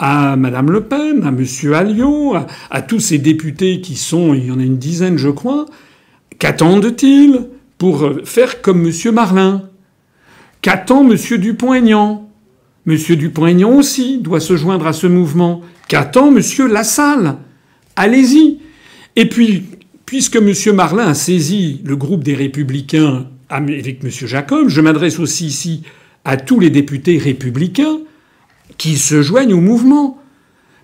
[0.00, 2.34] à Madame Le Pen, à Monsieur Alliot,
[2.70, 5.66] à, tous ces députés qui sont, il y en a une dizaine, je crois.
[6.40, 7.46] Qu'attendent-ils
[7.78, 9.70] pour faire comme Monsieur Marlin?
[10.62, 12.28] Qu'attend Monsieur Dupont-Aignan?
[12.86, 15.60] Monsieur Dupont-Aignan aussi doit se joindre à ce mouvement.
[15.86, 17.36] Qu'attend Monsieur Lassalle?
[17.94, 18.58] Allez-y.
[19.14, 19.62] Et puis,
[20.06, 25.46] puisque Monsieur Marlin a saisi le groupe des Républicains avec Monsieur Jacob, je m'adresse aussi
[25.46, 25.82] ici
[26.24, 28.00] à tous les députés républicains
[28.78, 30.18] qui se joignent au mouvement.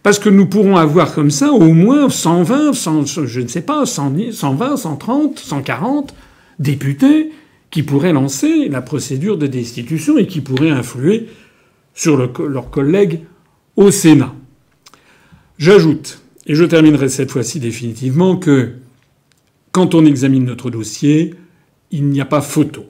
[0.02, 3.84] Parce que nous pourrons avoir comme ça au moins 120, 100, je ne sais pas,
[3.84, 6.14] 120, 130, 140
[6.58, 7.32] députés
[7.70, 11.28] qui pourraient lancer la procédure de destitution et qui pourraient influer
[11.92, 13.20] sur leurs collègues
[13.76, 14.34] au Sénat.
[15.58, 18.74] J'ajoute, et je terminerai cette fois-ci définitivement, que
[19.72, 21.34] quand on examine notre dossier,
[21.90, 22.86] il n'y a pas photo.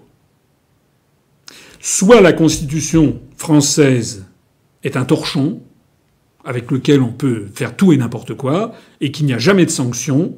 [1.81, 4.27] Soit la Constitution française
[4.85, 5.63] est un torchon
[6.45, 9.71] avec lequel on peut faire tout et n'importe quoi et qu'il n'y a jamais de
[9.71, 10.37] sanction,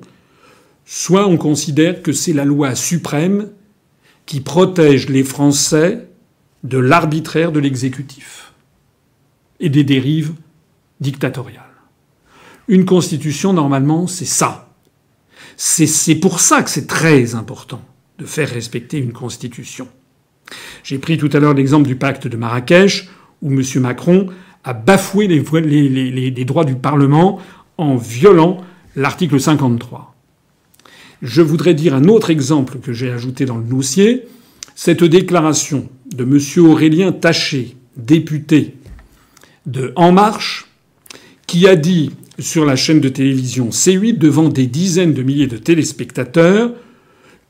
[0.85, 3.51] soit on considère que c'est la loi suprême
[4.27, 6.09] qui protège les Français
[6.65, 8.53] de l'arbitraire de l'exécutif
[9.59, 10.35] et des dérives
[11.01, 11.63] dictatoriales.
[12.69, 14.69] Une constitution, normalement, c'est ça.
[15.57, 17.83] C'est pour ça que c'est très important
[18.23, 19.89] de faire respecter une constitution.
[20.85, 23.09] J'ai pris tout à l'heure l'exemple du pacte de Marrakech,
[23.43, 23.63] où M.
[23.81, 24.29] Macron
[24.65, 27.41] a bafoué les, les, les droits du Parlement
[27.79, 28.59] en violant
[28.95, 30.15] l'article 53.
[31.21, 34.27] Je voudrais dire un autre exemple que j'ai ajouté dans le dossier.
[34.75, 36.65] Cette déclaration de M.
[36.65, 38.75] Aurélien Taché, député
[39.67, 40.67] de En Marche,
[41.47, 45.59] qui a dit sur la chaîne de télévision C8 devant des dizaines de milliers de
[45.59, 46.73] téléspectateurs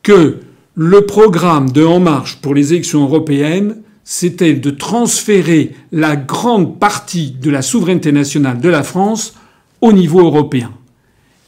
[0.02, 0.40] que
[0.74, 7.30] le programme de En Marche pour les élections européennes, c'était de transférer la grande partie
[7.30, 9.34] de la souveraineté nationale de la France
[9.80, 10.72] au niveau européen.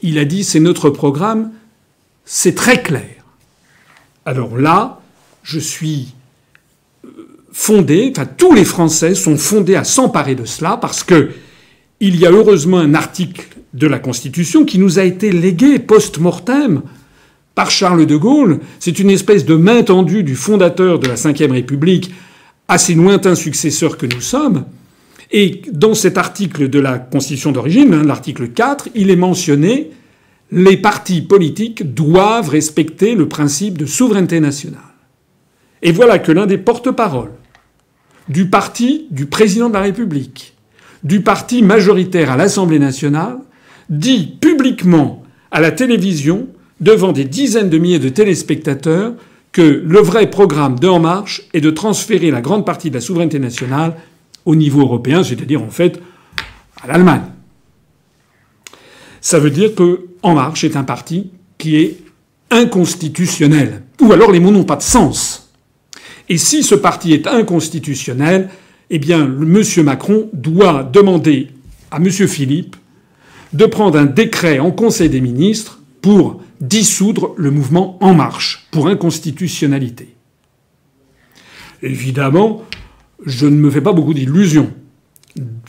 [0.02, 1.50] Il a dit c'est notre programme,
[2.24, 3.24] c'est très clair.
[4.26, 5.00] Alors là,
[5.42, 6.14] je suis
[7.52, 11.30] fondé, enfin tous les Français sont fondés à s'emparer de cela parce que
[12.00, 16.82] il y a heureusement un article de la Constitution qui nous a été légué post-mortem
[17.54, 18.60] par Charles de Gaulle.
[18.78, 22.12] C'est une espèce de main tendue du fondateur de la Ve République
[22.68, 24.64] à ses lointains successeurs que nous sommes.
[25.30, 29.90] Et dans cet article de la Constitution d'origine, hein, l'article 4, il est mentionné
[30.52, 34.80] les partis politiques doivent respecter le principe de souveraineté nationale.
[35.82, 37.32] Et voilà que l'un des porte-paroles
[38.28, 40.54] du parti du président de la République,
[41.02, 43.38] du parti majoritaire à l'Assemblée nationale
[43.90, 46.48] dit publiquement à la télévision,
[46.84, 49.14] devant des dizaines de milliers de téléspectateurs,
[49.52, 53.00] que le vrai programme de En Marche est de transférer la grande partie de la
[53.00, 53.96] souveraineté nationale
[54.44, 56.00] au niveau européen, c'est-à-dire en fait
[56.82, 57.22] à l'Allemagne.
[59.20, 61.96] Ça veut dire que En Marche est un parti qui est
[62.50, 63.82] inconstitutionnel.
[64.00, 65.52] Ou alors les mots n'ont pas de sens.
[66.28, 68.50] Et si ce parti est inconstitutionnel,
[68.90, 69.62] eh bien, M.
[69.84, 71.48] Macron doit demander
[71.90, 72.10] à M.
[72.10, 72.76] Philippe
[73.52, 78.88] de prendre un décret en Conseil des ministres pour dissoudre le mouvement En Marche, pour
[78.88, 80.14] inconstitutionnalité.
[81.82, 82.62] Évidemment,
[83.24, 84.72] je ne me fais pas beaucoup d'illusions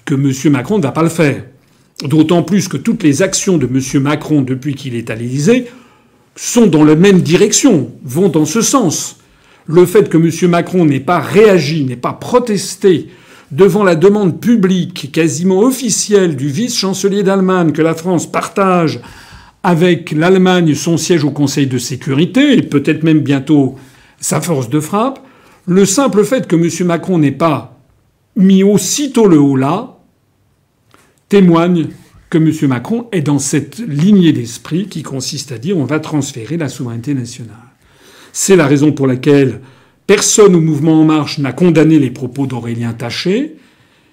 [0.06, 0.32] que M.
[0.52, 1.44] Macron ne va pas le faire.
[2.04, 4.02] D'autant plus que toutes les actions de M.
[4.02, 5.68] Macron depuis qu'il est à l'Élysée
[6.36, 9.18] sont dans la même direction, vont dans ce sens.
[9.66, 10.52] Le fait que M.
[10.52, 13.10] Macron n'ait pas réagi, n'ait pas protesté
[13.52, 19.00] devant la demande publique quasiment officielle du vice-chancelier d'Allemagne que la France partage
[19.66, 23.78] avec l'Allemagne son siège au Conseil de sécurité et peut-être même bientôt
[24.20, 25.20] sa force de frappe,
[25.66, 26.88] le simple fait que M.
[26.88, 27.80] Macron n'ait pas
[28.36, 29.98] mis aussitôt le haut là
[31.30, 31.88] témoigne
[32.30, 32.52] que M.
[32.70, 37.16] Macron est dans cette lignée d'esprit qui consiste à dire on va transférer la souveraineté
[37.16, 37.56] nationale.
[38.34, 39.62] C'est la raison pour laquelle
[40.06, 43.56] personne au mouvement En Marche n'a condamné les propos d'Aurélien Taché,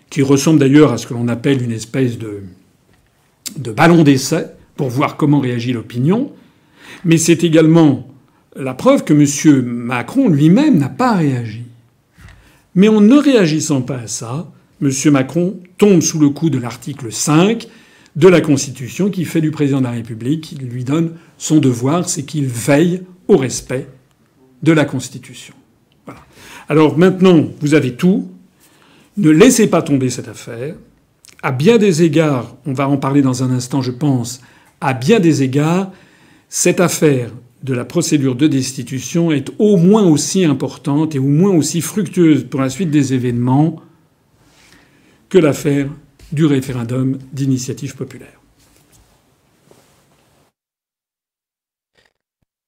[0.08, 2.42] qui ressemble d'ailleurs à ce que l'on appelle une espèce de,
[3.58, 4.46] de ballon d'essai
[4.76, 6.32] pour voir comment réagit l'opinion.
[7.04, 8.08] Mais c'est également
[8.56, 9.62] la preuve que M.
[9.64, 11.62] Macron lui-même n'a pas réagi.
[12.74, 14.50] Mais en ne réagissant pas à ça,
[14.80, 14.90] M.
[15.12, 17.66] Macron tombe sous le coup de l'article 5
[18.16, 22.08] de la Constitution qui fait du président de la République, qui lui donne son devoir,
[22.08, 23.88] c'est qu'il veille au respect
[24.62, 25.54] de la Constitution.
[26.68, 28.30] Alors maintenant, vous avez tout.
[29.16, 30.74] Ne laissez pas tomber cette affaire.
[31.42, 34.40] À bien des égards, on va en parler dans un instant, je pense,
[34.82, 35.92] à bien des égards,
[36.48, 37.30] cette affaire
[37.62, 42.44] de la procédure de destitution est au moins aussi importante et au moins aussi fructueuse
[42.44, 43.80] pour la suite des événements
[45.28, 45.88] que l'affaire
[46.32, 48.40] du référendum d'initiative populaire.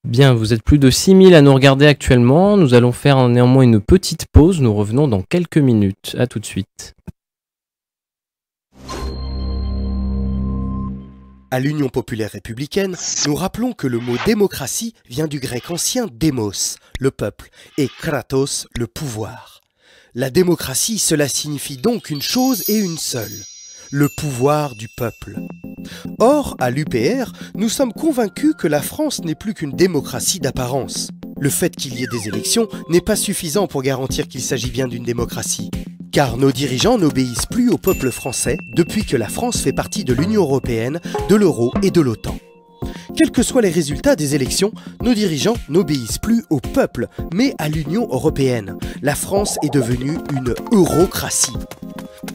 [0.04, 2.56] Bien, vous êtes plus de 6000 à nous regarder actuellement.
[2.56, 4.60] Nous allons faire néanmoins une petite pause.
[4.60, 6.14] Nous revenons dans quelques minutes.
[6.18, 6.94] À tout de suite.
[11.54, 12.96] À l'Union populaire républicaine,
[13.28, 17.48] nous rappelons que le mot démocratie vient du grec ancien démos, le peuple,
[17.78, 19.60] et kratos, le pouvoir.
[20.16, 23.30] La démocratie, cela signifie donc une chose et une seule,
[23.92, 25.36] le pouvoir du peuple.
[26.18, 31.06] Or, à l'UPR, nous sommes convaincus que la France n'est plus qu'une démocratie d'apparence.
[31.38, 34.88] Le fait qu'il y ait des élections n'est pas suffisant pour garantir qu'il s'agit bien
[34.88, 35.70] d'une démocratie.
[36.14, 40.14] Car nos dirigeants n'obéissent plus au peuple français depuis que la France fait partie de
[40.14, 42.38] l'Union européenne, de l'euro et de l'OTAN.
[43.16, 44.70] Quels que soient les résultats des élections,
[45.02, 48.76] nos dirigeants n'obéissent plus au peuple, mais à l'Union européenne.
[49.02, 51.56] La France est devenue une eurocratie.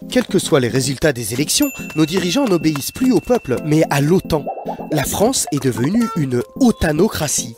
[0.10, 4.02] Quels que soient les résultats des élections, nos dirigeants n'obéissent plus au peuple, mais à
[4.02, 4.44] l'OTAN.
[4.92, 7.56] La France est devenue une otanocratie.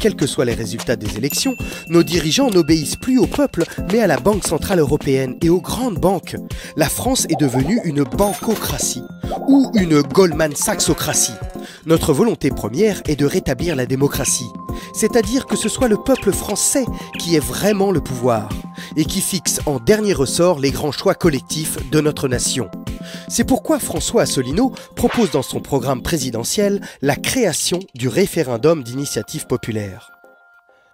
[0.00, 1.56] Quels que soient les résultats des élections,
[1.88, 5.98] nos dirigeants n'obéissent plus au peuple, mais à la Banque Centrale Européenne et aux grandes
[5.98, 6.36] banques.
[6.76, 9.02] La France est devenue une bancocratie
[9.48, 11.32] ou une Goldman Sachsocratie.
[11.86, 14.50] Notre volonté première est de rétablir la démocratie,
[14.94, 16.84] c'est-à-dire que ce soit le peuple français
[17.18, 18.48] qui ait vraiment le pouvoir
[18.96, 22.70] et qui fixe en dernier ressort les grands choix collectifs de notre nation.
[23.28, 29.87] C'est pourquoi François Asselineau propose dans son programme présidentiel la création du référendum d'initiative populaire.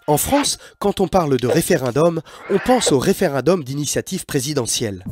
[0.06, 5.02] En France, quand on parle de référendum, on pense au référendum d'initiative présidentielle.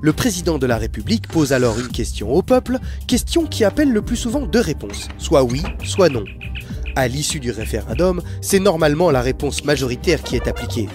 [0.00, 4.00] Le président de la République pose alors une question au peuple, question qui appelle le
[4.00, 6.24] plus souvent deux réponses, soit oui, soit non.
[6.96, 10.88] À l'issue du référendum, c'est normalement la réponse majoritaire qui est appliquée.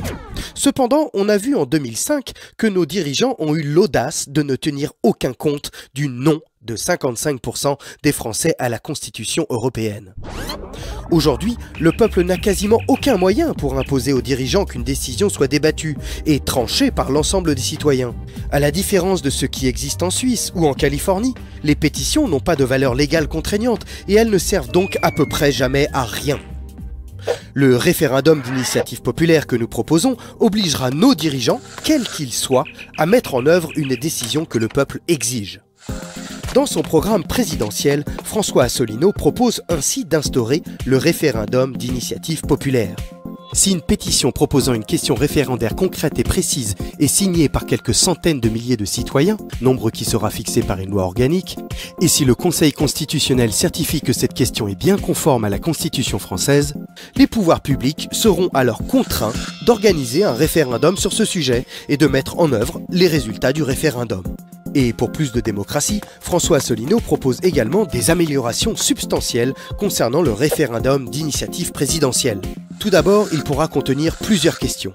[0.56, 4.93] Cependant, on a vu en 2005 que nos dirigeants ont eu l'audace de ne tenir
[5.04, 10.14] aucun compte du non de 55% des Français à la Constitution européenne.
[11.11, 15.97] Aujourd'hui, le peuple n'a quasiment aucun moyen pour imposer aux dirigeants qu'une décision soit débattue
[16.26, 18.16] et tranchée par l'ensemble des citoyens.
[18.51, 22.39] À la différence de ce qui existe en Suisse ou en Californie, les pétitions n'ont
[22.39, 26.03] pas de valeur légale contraignante et elles ne servent donc à peu près jamais à
[26.03, 26.39] rien.
[27.53, 32.66] Le référendum d'initiative populaire que nous proposons obligera nos dirigeants, quels qu'ils soient,
[32.97, 35.61] à mettre en œuvre une décision que le peuple exige.
[36.54, 42.95] Dans son programme présidentiel, François Asselineau propose ainsi d'instaurer le référendum d'initiative populaire.
[43.54, 48.39] Si une pétition proposant une question référendaire concrète et précise est signée par quelques centaines
[48.39, 51.58] de milliers de citoyens, nombre qui sera fixé par une loi organique,
[52.01, 56.20] et si le Conseil constitutionnel certifie que cette question est bien conforme à la Constitution
[56.20, 56.76] française,
[57.16, 59.34] les pouvoirs publics seront alors contraints
[59.66, 64.24] d'organiser un référendum sur ce sujet et de mettre en œuvre les résultats du référendum.
[64.76, 71.09] Et pour plus de démocratie, François Asselineau propose également des améliorations substantielles concernant le référendum
[71.09, 72.41] d'initiative présidentielle.
[72.80, 74.93] Tout d'abord, il pourra contenir plusieurs questions,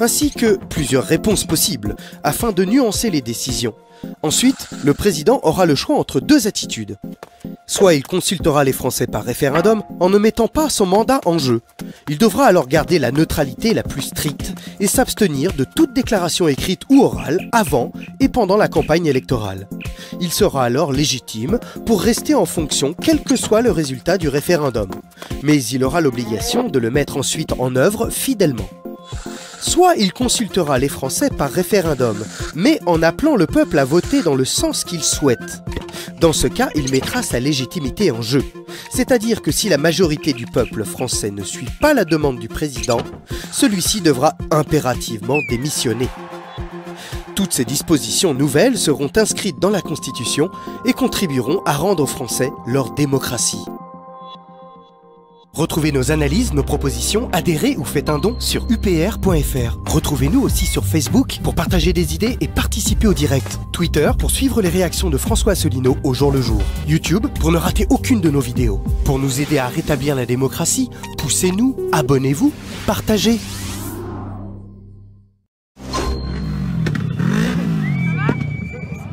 [0.00, 3.74] ainsi que plusieurs réponses possibles, afin de nuancer les décisions.
[4.22, 6.96] Ensuite, le président aura le choix entre deux attitudes.
[7.66, 11.62] Soit il consultera les Français par référendum en ne mettant pas son mandat en jeu.
[12.08, 16.82] Il devra alors garder la neutralité la plus stricte et s'abstenir de toute déclaration écrite
[16.90, 19.68] ou orale avant et pendant la campagne électorale.
[20.20, 24.90] Il sera alors légitime pour rester en fonction quel que soit le résultat du référendum.
[25.42, 28.68] Mais il aura l'obligation de le mettre ensuite en œuvre fidèlement.
[29.66, 32.22] Soit il consultera les Français par référendum,
[32.54, 35.62] mais en appelant le peuple à voter dans le sens qu'il souhaite.
[36.20, 38.44] Dans ce cas, il mettra sa légitimité en jeu.
[38.90, 43.00] C'est-à-dire que si la majorité du peuple français ne suit pas la demande du président,
[43.52, 46.08] celui-ci devra impérativement démissionner.
[47.34, 50.50] Toutes ces dispositions nouvelles seront inscrites dans la Constitution
[50.84, 53.64] et contribueront à rendre aux Français leur démocratie.
[55.54, 59.78] Retrouvez nos analyses, nos propositions, adhérez ou faites un don sur upr.fr.
[59.86, 63.60] Retrouvez-nous aussi sur Facebook pour partager des idées et participer au direct.
[63.72, 66.60] Twitter pour suivre les réactions de François Asselineau au jour le jour.
[66.88, 68.82] YouTube pour ne rater aucune de nos vidéos.
[69.04, 72.52] Pour nous aider à rétablir la démocratie, poussez-nous, abonnez-vous,
[72.84, 73.38] partagez.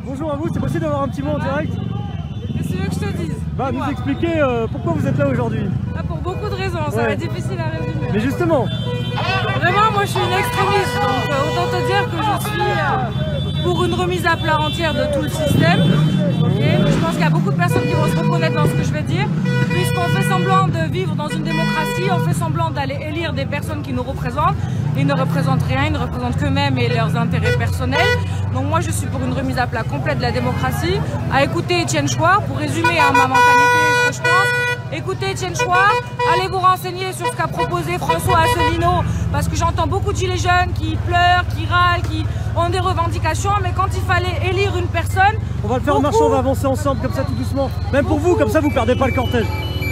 [0.04, 1.72] Bonjour à vous, c'est possible d'avoir un petit mot en direct?
[2.56, 5.18] Qu'est-ce que tu veux que je te dise Bah, nous expliquer euh, pourquoi vous êtes
[5.18, 5.68] là aujourd'hui.
[5.96, 7.02] Ah, Pour beaucoup de raisons, ça Ouais.
[7.04, 8.08] va être difficile à résumer.
[8.12, 8.66] Mais justement,
[9.60, 13.51] Vraiment, moi je suis une extrémiste, donc euh, autant te dire que je suis euh,
[13.62, 15.80] pour une remise à plat entière de tout le système.
[16.60, 18.82] Je pense qu'il y a beaucoup de personnes qui vont se reconnaître dans ce que
[18.84, 19.26] je vais dire,
[19.68, 23.82] puisqu'on fait semblant de vivre dans une démocratie, on fait semblant d'aller élire des personnes
[23.82, 24.56] qui nous représentent.
[24.96, 28.18] Ils ne représentent rien, ils ne représentent qu'eux-mêmes et leurs intérêts personnels.
[28.52, 30.98] Donc moi je suis pour une remise à plat complète de la démocratie.
[31.32, 34.71] À écouter Étienne Chouard, pour résumer hein, ma mentalité, ce que je pense.
[34.94, 35.90] Écoutez Chouard,
[36.34, 40.36] allez vous renseigner sur ce qu'a proposé François Asselineau, parce que j'entends beaucoup de gilets
[40.36, 44.88] jaunes qui pleurent, qui râlent, qui ont des revendications, mais quand il fallait élire une
[44.88, 47.70] personne, on va le faire en marchant, on va avancer ensemble comme ça tout doucement.
[47.90, 49.46] Même pour vous, comme ça vous perdez pas le cortège.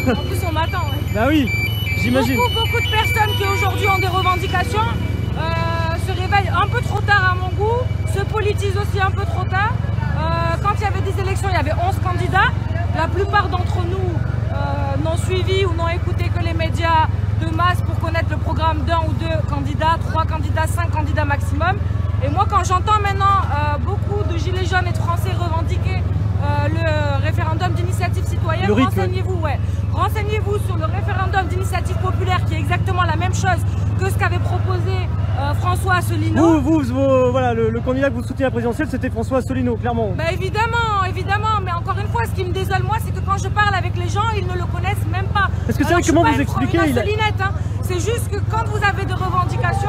[0.07, 0.79] en plus on m'attend.
[0.91, 1.15] ouais.
[1.15, 1.51] Bah oui,
[1.97, 2.37] j'imagine.
[2.37, 7.01] Beaucoup, beaucoup de personnes qui aujourd'hui ont des revendications euh, se réveillent un peu trop
[7.01, 7.81] tard à mon goût,
[8.15, 9.73] se politisent aussi un peu trop tard.
[9.73, 12.53] Euh, quand il y avait des élections, il y avait 11 candidats.
[12.95, 14.19] La plupart d'entre nous
[14.53, 17.07] euh, n'ont suivi ou n'ont écouté que les médias
[17.41, 21.77] de masse pour connaître le programme d'un ou deux candidats, trois candidats, cinq candidats maximum.
[22.23, 26.03] Et moi, quand j'entends maintenant euh, beaucoup de gilets jaunes et de Français revendiquer
[26.43, 29.59] euh, le référendum d'initiative citoyenne, renseignez-vous, ouais.
[29.93, 33.61] Renseignez-vous sur le référendum d'initiative populaire qui est exactement la même chose
[33.99, 34.97] que ce qu'avait proposé
[35.39, 36.61] euh, François Asselineau.
[36.61, 39.77] Vous, vous, voilà, le, le candidat que vous soutenez à la présidentielle, c'était François Asselineau,
[39.77, 40.13] clairement.
[40.17, 43.37] Bah évidemment, évidemment, mais encore une fois, ce qui me désole moi, c'est que quand
[43.37, 45.49] je parle avec les gens, ils ne le connaissent même pas.
[45.67, 47.53] Parce que c'est vrai, comment vous expliquez, hein.
[47.83, 49.89] C'est juste que quand vous avez des revendications,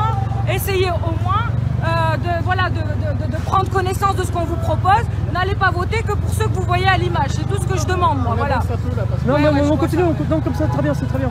[0.50, 1.46] essayez au moins
[1.84, 5.04] euh, de, voilà, de, de- de- de prendre connaissance de ce qu'on vous propose.
[5.34, 7.30] N'allez pas voter que pour ceux que vous voyez à l'image.
[7.32, 8.36] C'est tout ce que je demande, moi.
[8.38, 8.60] Voilà.
[9.28, 11.30] Non, non, on continue, on, comme ça, très bien, c'est très bien.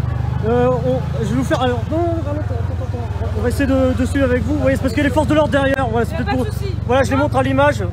[0.48, 1.60] Euh, on- je vais vous faire.
[1.62, 3.30] Alors, non, non, non, attends, attends, attends.
[3.38, 4.56] On va essayer de, de suivre avec vous.
[4.64, 5.86] Oui, c'est parce qu'il y a les forces de l'ordre derrière.
[5.90, 6.46] Voilà, pour.
[6.86, 7.84] Voilà, je les montre à l'image.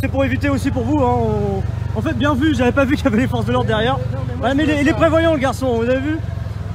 [0.00, 0.98] C'est pour éviter aussi pour vous.
[1.02, 1.62] hein, on-
[1.98, 3.96] En fait, bien vu, j'avais pas vu qu'il y avait les forces de l'ordre derrière.
[4.40, 6.18] Voilà, mais il est, il est prévoyant, le garçon, vous avez vu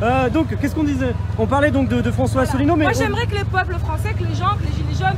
[0.01, 1.13] Euh, Donc, qu'est-ce qu'on disait?
[1.37, 2.85] On parlait donc de, de François Asselineau, mais.
[2.85, 4.71] Moi, on- j'aimerais que les peuples français, que les gens, que les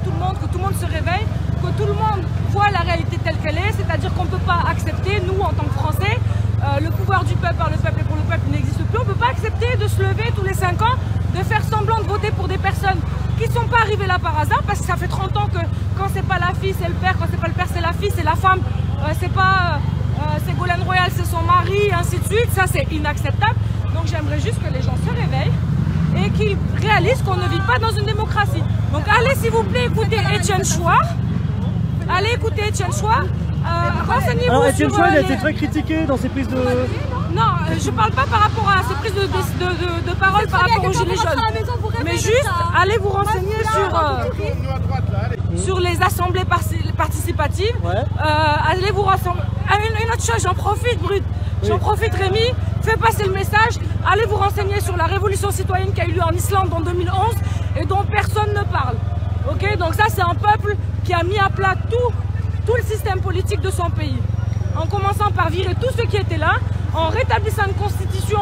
[0.03, 1.25] tout le monde, que tout le monde se réveille,
[1.61, 4.63] que tout le monde voit la réalité telle qu'elle est, c'est-à-dire qu'on ne peut pas
[4.69, 6.17] accepter, nous, en tant que Français,
[6.63, 8.97] euh, le pouvoir du peuple par le peuple et pour le peuple n'existe plus.
[8.99, 10.95] On ne peut pas accepter de se lever tous les 5 ans,
[11.35, 12.99] de faire semblant de voter pour des personnes
[13.39, 15.59] qui ne sont pas arrivées là par hasard, parce que ça fait 30 ans que
[15.97, 17.93] quand c'est pas la fille, c'est le père, quand c'est pas le père, c'est la
[17.93, 18.59] fille, c'est la femme,
[18.99, 19.79] euh, c'est pas.
[20.21, 22.51] euh, Golden Royal, c'est son mari, ainsi de suite.
[22.53, 23.55] Ça, c'est inacceptable.
[23.95, 25.51] Donc, j'aimerais juste que les gens se réveillent
[26.15, 28.63] et qu'ils réalisent qu'on ne vit pas dans une démocratie.
[28.93, 31.03] Donc allez s'il vous plaît écouter Etienne Chouard.
[32.09, 33.23] Allez écouter Etienne Chouard.
[33.23, 36.47] Euh, Renseignez-vous Alors, Étienne sur Chouin, il a euh, été très critiqué dans ses prises
[36.47, 36.55] de.
[36.55, 40.47] Non, euh, je parle pas par rapport à ces prises de, de, de- de parole
[40.47, 42.03] par rapport aux gilets jaunes.
[42.03, 46.43] Mais juste, allez vous renseigner sur, euh, sur les assemblées
[46.97, 47.75] participatives.
[47.83, 47.91] Ouais.
[47.95, 49.35] Euh, allez vous renseigner.
[49.69, 51.23] Ah, une, une autre chose, j'en profite, Brut.
[51.63, 52.39] J'en profite, Rémi.
[52.81, 53.79] Fait passer le message.
[54.05, 57.35] Allez vous renseigner sur la révolution citoyenne qui a eu lieu en Islande en 2011
[57.79, 58.95] et dont personne ne parle.
[59.49, 62.13] Ok, donc ça c'est un peuple qui a mis à plat tout,
[62.65, 64.17] tout le système politique de son pays.
[64.75, 66.55] En commençant par virer tous ceux qui étaient là,
[66.93, 68.39] en rétablissant une constitution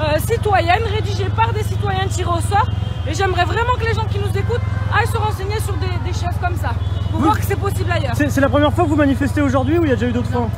[0.00, 2.68] euh, citoyenne rédigée par des citoyens tirés au sort.
[3.08, 4.60] Et j'aimerais vraiment que les gens qui nous écoutent
[4.94, 6.74] aillent se renseigner sur des, des chefs comme ça,
[7.10, 8.14] pour voir que c'est possible ailleurs.
[8.14, 10.30] C'est la première fois que vous manifestez aujourd'hui ou il y a déjà eu d'autres
[10.30, 10.48] fois?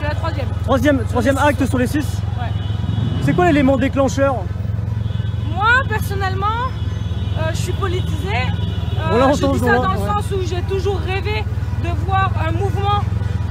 [0.00, 0.48] C'est la troisième.
[0.64, 2.17] Troisième, troisième acte sur les six.
[3.28, 4.36] C'est quoi l'élément déclencheur
[5.54, 6.46] Moi, personnellement,
[7.36, 8.46] euh, je suis politisée.
[8.98, 10.08] Euh, On je dis ça dans le ouais.
[10.08, 11.44] sens où j'ai toujours rêvé
[11.84, 13.02] de voir un mouvement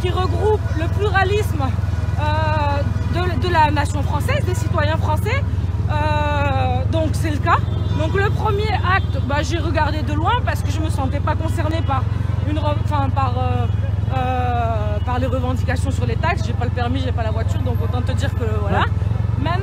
[0.01, 2.23] qui regroupe le pluralisme euh,
[3.13, 5.43] de, de la nation française, des citoyens français.
[6.91, 7.57] Donc c'est le cas.
[7.99, 11.35] Donc le premier acte, bah, j'ai regardé de loin parce que je me sentais pas
[11.35, 12.01] concernée par
[12.49, 16.41] une, enfin, par, euh, par les revendications sur les taxes.
[16.47, 18.85] J'ai pas le permis, j'ai pas la voiture, donc autant te dire que voilà.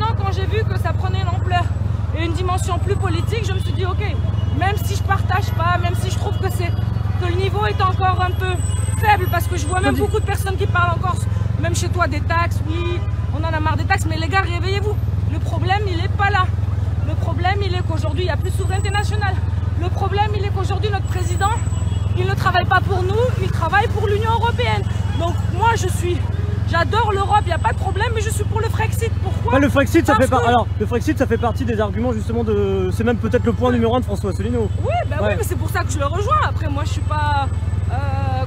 [0.05, 1.65] Maintenant, quand j'ai vu que ça prenait une ampleur
[2.17, 4.03] et une dimension plus politique, je me suis dit ok,
[4.59, 6.71] même si je partage pas, même si je trouve que c'est
[7.21, 8.53] que le niveau est encore un peu
[9.01, 11.17] faible, parce que je vois même beaucoup de personnes qui parlent encore,
[11.61, 12.61] même chez toi, des taxes.
[12.69, 13.01] Oui,
[13.35, 14.95] on en a marre des taxes, mais les gars, réveillez-vous.
[15.33, 16.45] Le problème, il est pas là.
[17.07, 19.35] Le problème, il est qu'aujourd'hui, il n'y a plus de souveraineté nationale.
[19.81, 21.55] Le problème, il est qu'aujourd'hui, notre président,
[22.19, 24.83] il ne travaille pas pour nous, il travaille pour l'Union européenne.
[25.19, 26.19] Donc moi, je suis,
[26.75, 29.11] j'adore l'Europe, il n'y a pas de problème, mais je suis pour le Frexit.
[29.23, 31.81] Pourquoi Bah, le Frexit, ça fait par- que- alors le Frexit, ça fait partie des
[31.81, 32.91] arguments justement de.
[32.93, 34.69] C'est même peut-être le point numéro un de François Asselineau.
[34.85, 36.41] Oui, bah oui, mais c'est pour ça que je le rejoins.
[36.49, 37.49] Après, moi, je suis pas,
[37.93, 37.95] euh,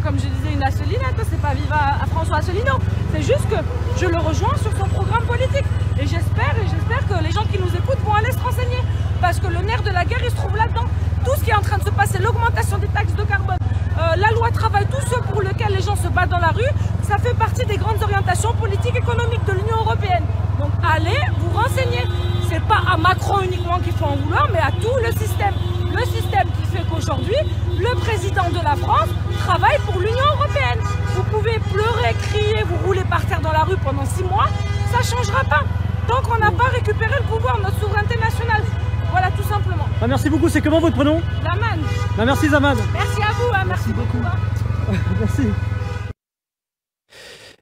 [0.03, 2.77] comme je disais, une Asselinette, c'est pas vive à, à François Asselineau.
[3.13, 3.57] C'est juste que
[3.99, 5.65] je le rejoins sur son programme politique.
[5.99, 8.81] Et j'espère, et j'espère que les gens qui nous écoutent vont aller se renseigner.
[9.21, 10.85] Parce que le nerf de la guerre, il se trouve là-dedans.
[11.25, 13.57] Tout ce qui est en train de se passer, l'augmentation des taxes de carbone,
[13.97, 16.69] euh, la loi travail, tout ce pour lequel les gens se battent dans la rue,
[17.07, 20.23] ça fait partie des grandes orientations politiques économiques de l'Union européenne.
[20.59, 22.03] Donc allez vous renseigner.
[22.49, 25.53] C'est pas à Macron uniquement qu'il faut en vouloir, mais à tout le système.
[25.93, 27.35] Le système qui fait qu'aujourd'hui,
[27.79, 29.09] le président de la France
[29.39, 30.79] travaille pour l'Union européenne.
[31.15, 34.47] Vous pouvez pleurer, crier, vous rouler par terre dans la rue pendant six mois,
[34.91, 35.63] ça changera pas.
[36.07, 38.63] Tant qu'on n'a pas récupéré le pouvoir, notre souveraineté nationale.
[39.11, 39.85] Voilà, tout simplement.
[39.99, 41.21] Bah, merci beaucoup, c'est comment votre prénom?
[41.43, 41.81] La manne.
[42.17, 42.77] Bah, Merci Zaman.
[42.93, 44.23] Merci à vous, hein, merci, beaucoup.
[44.25, 44.93] hein.
[45.19, 45.47] Merci.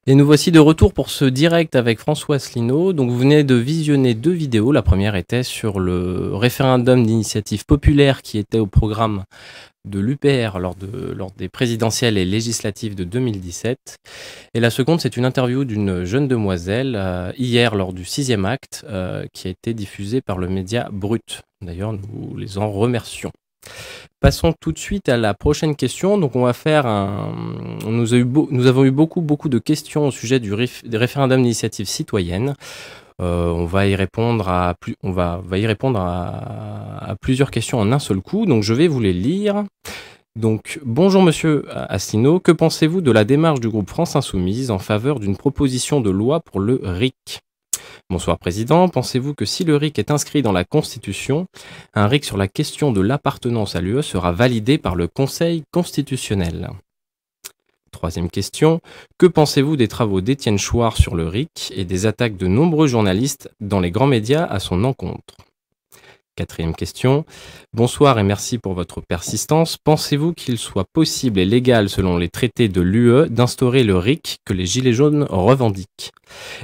[0.07, 2.93] Et nous voici de retour pour ce direct avec François Asselineau.
[2.93, 4.71] Donc vous venez de visionner deux vidéos.
[4.71, 9.23] La première était sur le référendum d'initiative populaire qui était au programme
[9.83, 13.97] de l'UPR lors, de, lors des présidentielles et législatives de 2017.
[14.53, 18.85] Et la seconde, c'est une interview d'une jeune demoiselle euh, hier lors du sixième acte
[18.87, 21.41] euh, qui a été diffusée par le média Brut.
[21.63, 23.31] D'ailleurs, nous les en remercions.
[24.19, 26.17] Passons tout de suite à la prochaine question.
[26.17, 27.33] Donc, on va faire un.
[27.85, 32.55] Nous, avons eu beaucoup, beaucoup de questions au sujet du réf- des référendums d'initiative citoyenne.
[33.21, 37.91] Euh, on va y répondre à plus, on va, y répondre à plusieurs questions en
[37.91, 38.45] un seul coup.
[38.45, 39.63] Donc, je vais vous les lire.
[40.35, 42.41] Donc, bonjour Monsieur Asselineau.
[42.41, 46.41] Que pensez-vous de la démarche du groupe France Insoumise en faveur d'une proposition de loi
[46.41, 47.39] pour le RIC
[48.09, 48.87] Bonsoir Président.
[48.89, 51.47] Pensez-vous que si le RIC est inscrit dans la Constitution,
[51.93, 56.69] un RIC sur la question de l'appartenance à l'UE sera validé par le Conseil constitutionnel?
[57.91, 58.81] Troisième question.
[59.17, 63.49] Que pensez-vous des travaux d'Étienne Chouard sur le RIC et des attaques de nombreux journalistes
[63.61, 65.35] dans les grands médias à son encontre?
[66.37, 67.23] Quatrième question.
[67.73, 69.77] Bonsoir et merci pour votre persistance.
[69.77, 74.51] Pensez-vous qu'il soit possible et légal selon les traités de l'UE d'instaurer le RIC que
[74.51, 76.11] les Gilets jaunes revendiquent?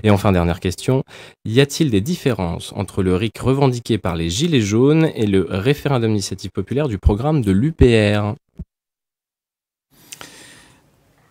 [0.03, 1.05] Et enfin, dernière question.
[1.45, 6.11] Y a-t-il des différences entre le RIC revendiqué par les Gilets jaunes et le référendum
[6.11, 8.35] d'initiative populaire du programme de l'UPR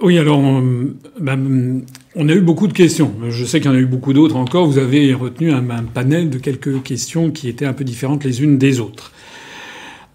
[0.02, 1.82] Oui, alors, on, ben,
[2.16, 3.12] on a eu beaucoup de questions.
[3.28, 4.66] Je sais qu'il y en a eu beaucoup d'autres encore.
[4.66, 8.56] Vous avez retenu un, panel de quelques questions qui étaient un peu différentes les unes
[8.56, 9.12] des autres.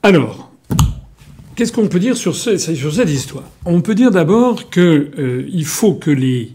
[0.02, 0.52] Alors,
[1.56, 3.44] qu'est-ce qu'on peut dire sur, ce- sur cette histoire?
[3.66, 6.52] On peut dire d'abord que euh, faut que les,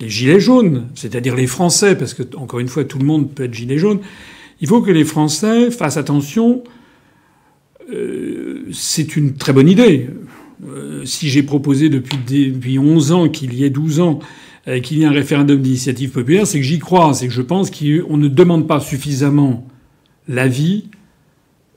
[0.00, 3.44] les gilets jaunes, c'est-à-dire les Français, parce que encore une fois tout le monde peut
[3.44, 4.00] être gilet jaune,
[4.60, 6.64] il faut que les Français fassent attention.
[7.90, 10.08] Euh, c'est une très bonne idée.
[10.66, 12.18] Euh, si j'ai proposé depuis,
[12.50, 14.18] depuis 11 ans qu'il y ait 12 ans
[14.66, 17.14] euh, qu'il y ait un référendum d'initiative populaire, c'est que j'y crois.
[17.14, 19.66] C'est que je pense qu'on ne demande pas suffisamment
[20.26, 20.88] l'avis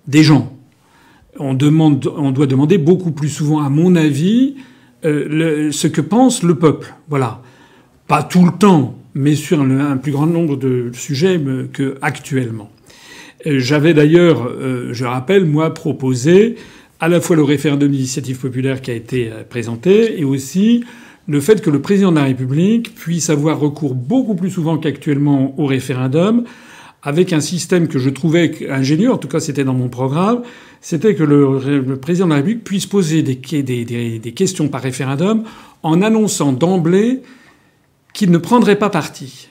[0.08, 0.58] des gens.
[1.40, 4.56] On, demande, on doit demander beaucoup plus souvent, à mon avis,
[5.06, 6.94] euh, ce que pense le peuple.
[7.08, 7.42] Voilà.
[8.08, 11.40] Pas tout le temps, mais sur un, un plus grand nombre de sujets
[11.72, 12.72] que actuellement.
[13.46, 14.52] Euh, J'avais d'ailleurs,
[14.92, 16.58] je rappelle, moi, proposé
[17.02, 20.86] à la fois le référendum d'initiative populaire qui a été euh, présenté et aussi
[21.28, 25.60] le fait que le président de la République puisse avoir recours beaucoup plus souvent qu'actuellement
[25.60, 26.44] au référendum,
[27.04, 30.44] avec un système que je trouvais ingénieux, en tout cas c'était dans mon programme,
[30.82, 35.44] c'était que le, président de la République puisse poser des, questions par référendum
[35.84, 37.22] en annonçant d'emblée
[38.14, 39.51] qu'il ne prendrait pas parti.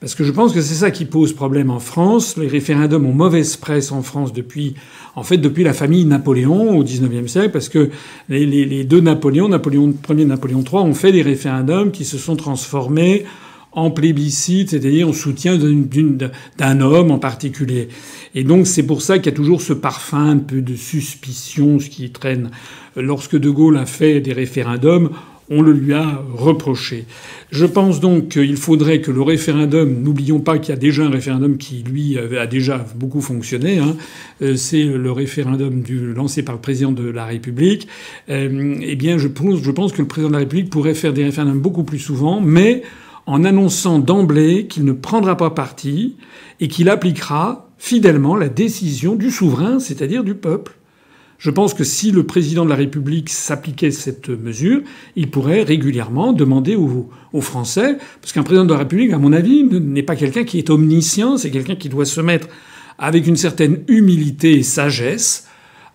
[0.00, 2.36] Parce que je pense que c'est ça qui pose problème en France.
[2.36, 4.74] Les référendums ont mauvaise presse en France depuis,
[5.14, 7.90] en fait, depuis la famille Napoléon au XIXe siècle, parce que
[8.28, 12.18] les, les, deux Napoléons, Napoléon Ier et Napoléon III, ont fait des référendums qui se
[12.18, 13.24] sont transformés
[13.74, 17.88] en plébiscite, c'est-à-dire en soutien d'un homme en particulier.
[18.34, 21.78] Et donc c'est pour ça qu'il y a toujours ce parfum un peu de suspicion,
[21.80, 22.50] ce qui traîne.
[22.96, 25.10] Lorsque De Gaulle a fait des référendums,
[25.50, 27.04] on le lui a reproché.
[27.50, 31.10] Je pense donc qu'il faudrait que le référendum, n'oublions pas qu'il y a déjà un
[31.10, 33.96] référendum qui, lui, a déjà beaucoup fonctionné, hein,
[34.42, 37.88] euh, c'est le référendum du, lancé par le président de la République.
[38.28, 41.12] Euh, eh bien, je pense, je pense que le président de la République pourrait faire
[41.12, 42.82] des référendums beaucoup plus souvent, mais
[43.26, 46.16] en annonçant d'emblée qu'il ne prendra pas parti
[46.60, 50.76] et qu'il appliquera fidèlement la décision du souverain, c'est-à-dire du peuple.
[51.44, 54.80] Je pense que si le président de la République s'appliquait cette mesure,
[55.14, 57.10] il pourrait régulièrement demander aux,
[57.42, 60.70] Français, parce qu'un président de la République, à mon avis, n'est pas quelqu'un qui est
[60.70, 62.48] omniscient, c'est quelqu'un qui doit se mettre
[62.98, 65.46] avec une certaine humilité et sagesse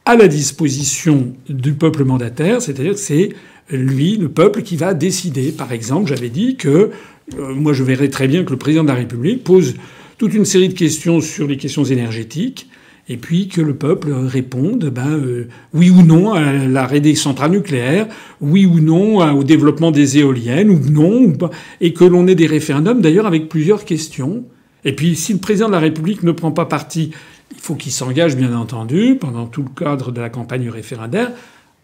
[0.06, 3.30] à la disposition du peuple mandataire, c'est-à-dire que c'est
[3.72, 5.52] lui, le peuple, qui va décider.
[5.52, 6.92] Par exemple, j'avais dit que
[7.40, 9.74] euh, moi je verrais très bien que le président de la République pose
[10.20, 12.69] toute une série de questions sur les questions énergétiques
[13.10, 17.52] et puis que le peuple réponde ben, euh, oui ou non à l'arrêt des centrales
[17.52, 18.08] nucléaires,
[18.40, 21.34] oui ou non au développement des éoliennes, ou non,
[21.82, 24.44] et que l'on ait des référendums d'ailleurs avec plusieurs questions.
[24.86, 27.12] Et puis si le président de la République ne prend pas parti,
[27.52, 31.32] il faut qu'il s'engage bien entendu, pendant tout le cadre de la campagne référendaire,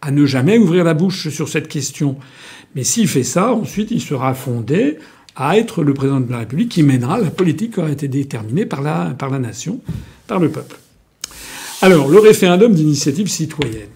[0.00, 2.16] à ne jamais ouvrir la bouche sur cette question.
[2.76, 4.98] Mais s'il fait ça, ensuite il sera fondé
[5.34, 8.64] à être le président de la République qui mènera la politique qui aura été déterminée
[8.64, 9.80] par la, par la nation,
[10.28, 10.76] par le peuple.
[11.82, 13.90] Alors, le référendum d'initiative citoyenne.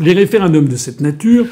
[0.00, 1.46] Les référendums de cette nature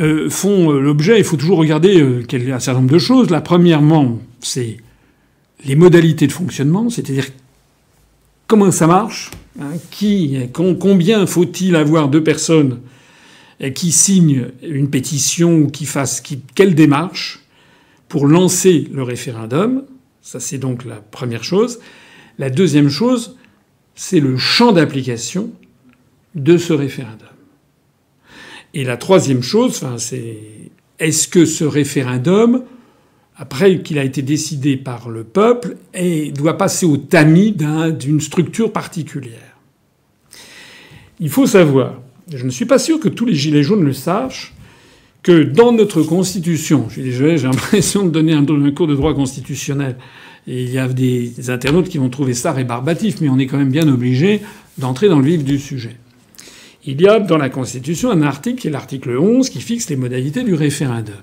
[0.00, 2.22] euh, font euh, l'objet, il faut toujours regarder euh,
[2.52, 3.30] un certain nombre de choses.
[3.30, 4.76] La premièrement, c'est
[5.64, 7.26] les modalités de fonctionnement, c'est-à-dire
[8.46, 12.80] comment ça marche, hein, qui, combien faut-il avoir de personnes
[13.74, 16.20] qui signent une pétition ou qui fassent
[16.54, 17.40] quelle démarche
[18.08, 19.84] pour lancer le référendum.
[20.20, 21.78] Ça, c'est donc la première chose.
[22.38, 23.36] La deuxième chose,
[24.04, 25.52] c'est le champ d'application
[26.34, 27.28] de ce référendum.
[28.74, 30.38] Et la troisième chose, c'est
[30.98, 32.64] est-ce que ce référendum,
[33.36, 35.76] après qu'il a été décidé par le peuple,
[36.34, 37.54] doit passer au tamis
[37.96, 39.56] d'une structure particulière?
[41.20, 42.02] Il faut savoir,
[42.34, 44.52] je ne suis pas sûr que tous les gilets jaunes le sachent,
[45.22, 49.96] que dans notre constitution, j'ai l'impression de donner un cours de droit constitutionnel,
[50.46, 53.70] il y a des internautes qui vont trouver ça rébarbatif, mais on est quand même
[53.70, 54.42] bien obligé
[54.78, 55.96] d'entrer dans le vif du sujet.
[56.84, 59.96] Il y a dans la Constitution un article qui est l'article 11 qui fixe les
[59.96, 61.14] modalités du référendum.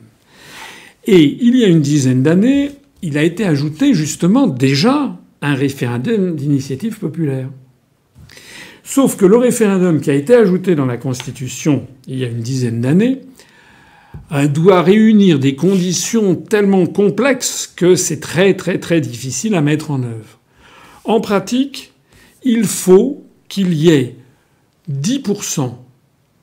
[1.06, 2.72] Et il y a une dizaine d'années,
[3.02, 7.50] il a été ajouté justement déjà un référendum d'initiative populaire.
[8.84, 12.40] Sauf que le référendum qui a été ajouté dans la Constitution il y a une
[12.40, 13.22] dizaine d'années
[14.32, 20.04] doit réunir des conditions tellement complexes que c'est très très très difficile à mettre en
[20.04, 20.40] œuvre.
[21.04, 21.94] En pratique,
[22.44, 24.16] il faut qu'il y ait
[24.92, 25.74] 10%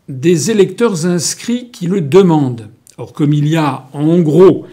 [0.08, 2.68] des électeurs inscrits qui le demandent.
[2.98, 4.66] Or, comme il y a en gros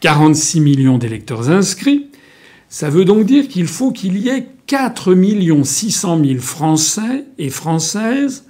[0.00, 2.06] 46 millions d'électeurs inscrits,
[2.68, 5.14] ça veut donc dire qu'il faut qu'il y ait 4
[5.64, 8.44] 600 000 Français et Françaises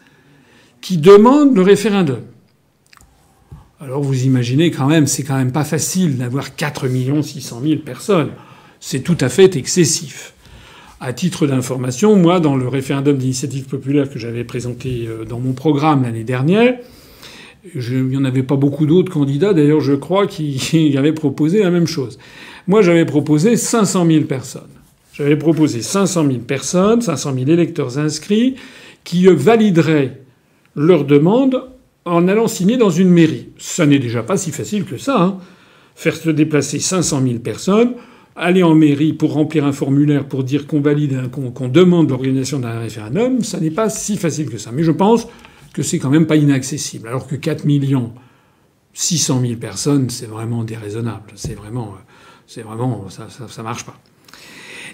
[0.80, 2.22] qui demandent le référendum.
[3.78, 6.88] Alors vous imaginez quand même, c'est quand même pas facile d'avoir 4
[7.22, 8.30] 600 000 personnes.
[8.80, 10.32] C'est tout à fait excessif.
[10.98, 15.52] À titre d'information, moi, dans le référendum d'initiative populaire que j'avais présenté euh, dans mon
[15.52, 16.78] programme l'année dernière,
[17.74, 21.70] il n'y en avait pas beaucoup d'autres candidats, d'ailleurs je crois, qui avaient proposé la
[21.70, 22.18] même chose.
[22.66, 24.62] Moi j'avais proposé 500 000 personnes.
[25.12, 28.54] J'avais proposé 500 000 personnes, 500 000 électeurs inscrits,
[29.04, 30.20] qui valideraient
[30.74, 31.62] leur demande
[32.06, 33.48] en allant signer dans une mairie.
[33.58, 35.20] Ça n'est déjà pas si facile que ça.
[35.20, 35.38] Hein.
[35.96, 37.94] Faire se déplacer 500 000 personnes,
[38.36, 42.78] aller en mairie pour remplir un formulaire pour dire qu'on valide, qu'on demande l'organisation d'un
[42.78, 44.70] référendum, ça n'est pas si facile que ça.
[44.72, 45.26] Mais je pense
[45.72, 47.08] que c'est quand même pas inaccessible.
[47.08, 48.12] Alors que 4 millions
[48.92, 51.32] 600 000 personnes, c'est vraiment déraisonnable.
[51.34, 51.96] C'est vraiment,
[52.46, 53.98] c'est vraiment, ça, ça, marche pas.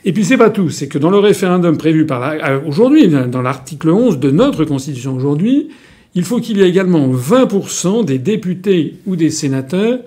[0.04, 3.90] Et puis c'est pas tout, c'est que dans le référendum prévu euh, aujourd'hui, dans l'article
[3.90, 5.68] 11 de notre constitution aujourd'hui,
[6.14, 10.00] il faut qu'il y ait également 20% des députés ou des sénateurs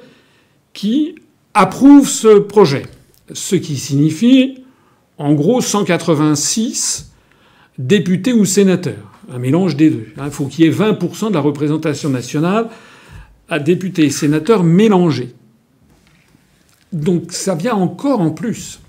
[0.73, 1.15] qui
[1.53, 2.83] approuvent ce projet.
[3.33, 4.63] Ce qui signifie,
[5.17, 7.11] en gros, 186
[7.77, 9.11] députés ou sénateurs.
[9.33, 10.07] Un mélange des deux.
[10.23, 12.69] Il faut qu'il y ait 20% de la représentation nationale
[13.49, 15.33] à députés et sénateurs mélangés.
[16.93, 18.79] Donc ça vient encore en plus.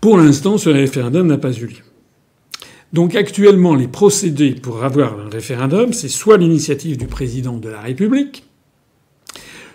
[0.00, 1.89] Pour l'instant, ce référendum n'a pas eu lieu.
[2.92, 7.80] Donc actuellement, les procédés pour avoir un référendum, c'est soit l'initiative du président de la
[7.80, 8.44] République,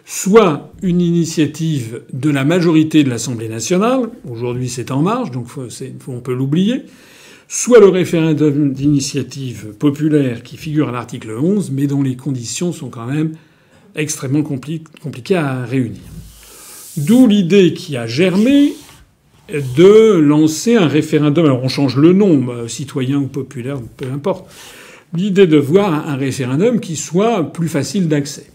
[0.06, 5.48] soit une initiative de la majorité de l'Assemblée nationale, aujourd'hui c'est en marche, donc
[6.08, 6.84] on peut l'oublier,
[7.48, 12.90] soit le référendum d'initiative populaire qui figure à l'article 11, mais dont les conditions sont
[12.90, 13.32] quand même
[13.96, 16.02] extrêmement compliquées à réunir.
[16.98, 18.74] D'où l'idée qui a germé
[19.50, 21.46] de lancer un référendum.
[21.46, 24.50] Alors on change le nom, euh, citoyen ou populaire, peu importe.
[25.14, 28.48] L'idée de voir un référendum qui soit plus facile d'accès.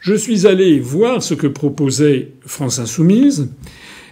[0.00, 3.50] Je suis allé voir ce que proposait France Insoumise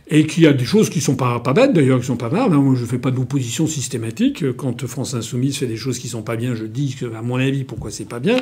[0.08, 2.30] et qu'il y a des choses qui sont pas, pas bêtes d'ailleurs, qui sont pas
[2.30, 2.52] mal.
[2.52, 2.58] Hein.
[2.58, 4.52] Moi, je fais pas d'opposition systématique.
[4.56, 7.64] Quand France Insoumise fait des choses qui sont pas bien, je dis à mon avis,
[7.64, 8.36] pourquoi c'est pas bien.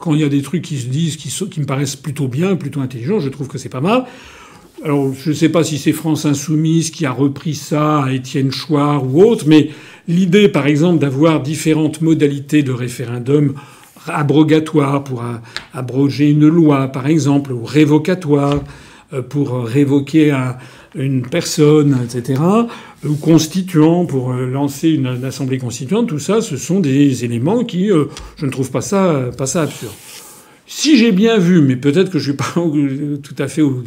[0.00, 2.56] Quand il y a des trucs qui se disent, qui, qui me paraissent plutôt bien,
[2.56, 4.04] plutôt intelligents, je trouve que c'est pas mal.
[4.84, 8.52] Alors, je ne sais pas si c'est France Insoumise qui a repris ça à Étienne
[8.52, 9.70] Chouard ou autre, mais
[10.06, 13.54] l'idée, par exemple, d'avoir différentes modalités de référendum
[14.06, 15.24] abrogatoires pour
[15.74, 18.60] abroger une loi, par exemple, ou révocatoire
[19.12, 20.36] euh, pour révoquer
[20.94, 22.40] une personne, etc.,
[23.04, 27.90] ou constituant pour euh, lancer une, assemblée constituante, tout ça, ce sont des éléments qui,
[27.90, 28.04] euh,
[28.36, 29.92] je ne trouve pas ça, pas ça absurde.
[30.66, 32.52] Si j'ai bien vu, mais peut-être que je suis pas
[33.22, 33.82] tout à fait au,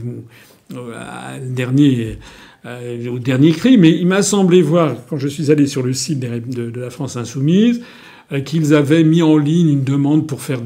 [1.41, 2.18] dernier,
[2.65, 5.93] euh, au dernier cri, mais il m'a semblé voir, quand je suis allé sur le
[5.93, 7.81] site de, la France Insoumise,
[8.31, 10.60] euh, qu'ils avaient mis en ligne une demande pour faire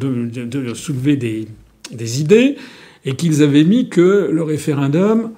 [0.73, 1.47] soulever des,
[1.91, 2.57] des, idées,
[3.05, 5.31] et qu'ils avaient mis que le référendum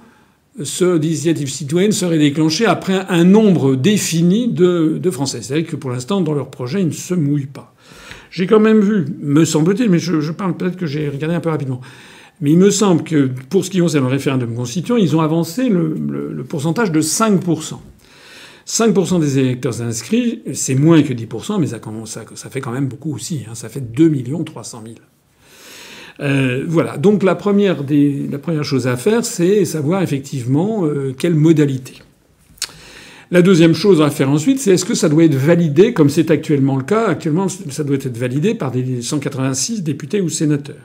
[0.64, 5.40] ce d'initiative citoyenne serait déclenché après un nombre défini de, Français.
[5.40, 7.74] C'est-à-dire que pour l'instant, dans leur projet, ils ne se mouillent pas.
[8.30, 11.50] J'ai quand même vu, me semble-t-il, mais je parle peut-être que j'ai regardé un peu
[11.50, 11.80] rapidement,
[12.40, 15.68] mais il me semble que pour ce qui concerne le référendum constituant, ils ont avancé
[15.68, 17.74] le, pourcentage de 5%.
[18.66, 23.44] 5% des électeurs inscrits, c'est moins que 10%, mais ça, fait quand même beaucoup aussi.
[23.48, 24.12] Hein, ça fait 2
[24.44, 24.96] 300 000.
[26.20, 26.96] Euh, voilà.
[26.96, 31.94] Donc la première, des, la première chose à faire, c'est savoir effectivement euh, quelle modalité.
[33.30, 36.30] La deuxième chose à faire ensuite, c'est est-ce que ça doit être validé, comme c'est
[36.30, 37.08] actuellement le cas.
[37.08, 40.76] Actuellement, ça doit être validé par des 186 députés ou sénateurs.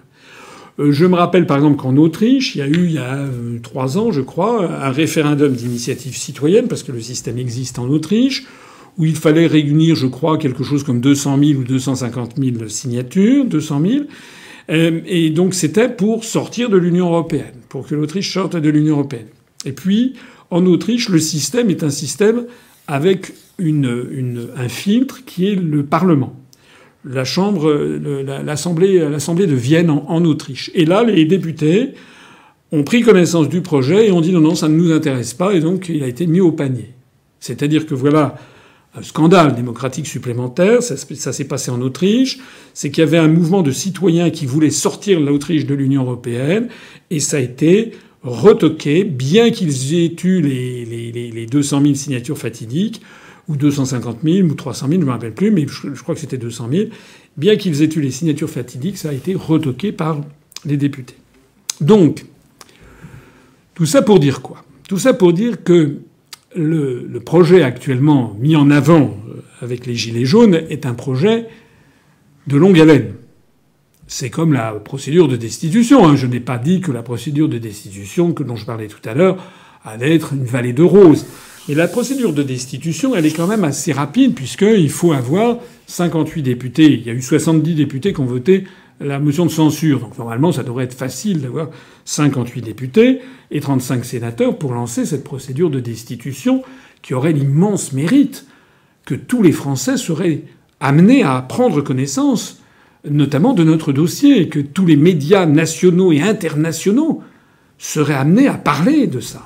[0.79, 3.17] Euh, je me rappelle par exemple qu'en Autriche, il y a eu il y a
[3.17, 7.87] euh, trois ans, je crois, un référendum d'initiative citoyenne, parce que le système existe en
[7.87, 8.45] Autriche,
[8.97, 13.45] où il fallait réunir, je crois, quelque chose comme 200 000 ou 250 000 signatures,
[13.45, 14.03] 200 000.
[14.69, 18.95] Euh, et donc c'était pour sortir de l'Union européenne, pour que l'Autriche sorte de l'Union
[18.95, 19.27] européenne.
[19.65, 20.13] Et puis,
[20.49, 22.45] en Autriche, le système est un système
[22.87, 26.42] avec un filtre qui est le Parlement
[27.05, 27.73] la Chambre,
[28.45, 30.71] l'Assemblée, de Vienne en, Autriche.
[30.73, 31.93] Et là, les députés
[32.71, 35.53] ont pris connaissance du projet et ont dit non, non, ça ne nous intéresse pas,
[35.53, 36.89] et donc il a été mis au panier.
[37.39, 38.35] C'est-à-dire que voilà
[38.95, 40.95] un scandale démocratique supplémentaire, ça,
[41.33, 42.39] s'est passé en Autriche,
[42.73, 46.67] c'est qu'il y avait un mouvement de citoyens qui voulaient sortir l'Autriche de l'Union européenne,
[47.09, 53.01] et ça a été retoqué, bien qu'ils aient eu les, les 200 000 signatures fatidiques
[53.47, 56.21] ou 250 000 ou 300 000, je ne me rappelle plus, mais je, crois que
[56.21, 56.85] c'était 200 000.
[57.35, 60.21] Bien qu'ils aient eu les signatures fatidiques, ça a été retoqué par
[60.65, 61.15] les députés.
[61.81, 62.25] Donc,
[63.73, 64.63] tout ça pour dire quoi?
[64.87, 65.97] Tout ça pour dire que
[66.55, 71.47] le, projet actuellement mis en avant euh, avec les Gilets jaunes est un projet
[72.47, 73.13] de longue haleine.
[74.07, 76.05] C'est comme la procédure de destitution.
[76.05, 76.15] Hein.
[76.15, 79.13] Je n'ai pas dit que la procédure de destitution que dont je parlais tout à
[79.13, 79.37] l'heure
[79.83, 81.25] allait être une vallée de roses.
[81.69, 86.41] Et la procédure de destitution, elle est quand même assez rapide, puisqu'il faut avoir 58
[86.41, 86.91] députés.
[86.91, 88.65] Il y a eu 70 députés qui ont voté
[88.99, 90.01] la motion de censure.
[90.01, 91.69] Donc normalement, ça devrait être facile d'avoir
[92.03, 96.63] 58 députés et 35 sénateurs pour lancer cette procédure de destitution
[97.01, 98.45] qui aurait l'immense mérite
[99.05, 100.43] que tous les Français seraient
[100.81, 102.61] amenés à prendre connaissance,
[103.09, 107.23] notamment de notre dossier, et que tous les médias nationaux et internationaux
[107.77, 109.43] seraient amenés à parler de ça.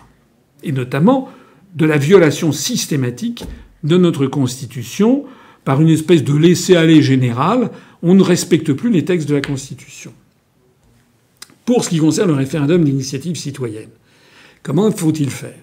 [0.63, 1.29] Et notamment
[1.75, 3.45] de la violation systématique
[3.83, 5.25] de notre Constitution
[5.63, 7.71] par une espèce de laisser-aller général.
[8.01, 10.13] On ne respecte plus les textes de la Constitution.
[11.65, 13.89] Pour ce qui concerne le référendum d'initiative citoyenne,
[14.63, 15.59] comment faut-il faire?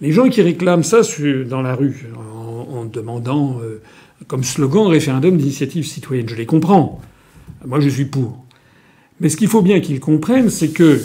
[0.00, 1.00] Les gens qui réclament ça
[1.48, 3.80] dans la rue, en, demandant euh,
[4.28, 6.28] comme slogan référendum d'initiative citoyenne.
[6.28, 7.00] Je les comprends.
[7.64, 8.44] Moi, je suis pour.
[9.20, 11.00] Mais ce qu'il faut bien qu'ils comprennent, c'est que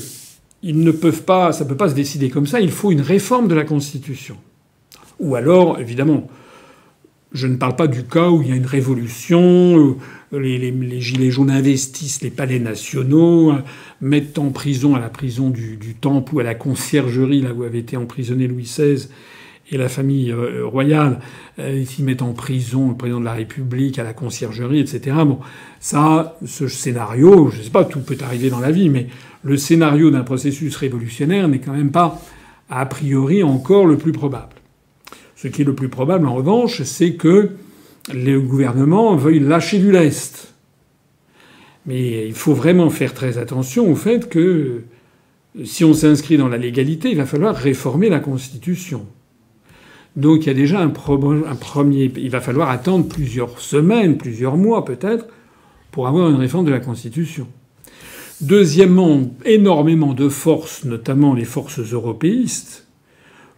[0.63, 2.59] ils ne peuvent pas, ça ne peut pas se décider comme ça.
[2.59, 4.38] Il faut une réforme de la Constitution.
[5.19, 6.27] Ou alors, évidemment,
[7.31, 9.97] je ne parle pas du cas où il y a une révolution,
[10.31, 13.53] les, les, gilets jaunes investissent les palais nationaux,
[14.01, 17.63] mettent en prison à la prison du, du Temple ou à la conciergerie, là où
[17.63, 19.07] avait été emprisonné Louis XVI,
[19.71, 21.19] et la famille euh, royale,
[21.59, 25.15] euh, ils s'y mettent en prison le président de la République, à la conciergerie, etc.
[25.25, 25.39] Bon,
[25.79, 29.07] ça, ce scénario, je ne sais pas, tout peut arriver dans la vie, mais
[29.43, 32.22] le scénario d'un processus révolutionnaire n'est quand même pas,
[32.69, 34.55] a priori, encore le plus probable.
[35.35, 37.51] Ce qui est le plus probable, en revanche, c'est que
[38.13, 40.53] le gouvernement veuille lâcher du lest.
[41.85, 44.84] Mais il faut vraiment faire très attention au fait que
[45.63, 49.05] si on s'inscrit dans la légalité, il va falloir réformer la Constitution.
[50.15, 52.11] Donc il y a déjà un, premier.
[52.18, 55.26] Il va falloir attendre plusieurs semaines, plusieurs mois peut-être,
[55.91, 57.47] pour avoir une réforme de la Constitution.
[58.41, 62.88] Deuxièmement, énormément de forces, notamment les forces européistes,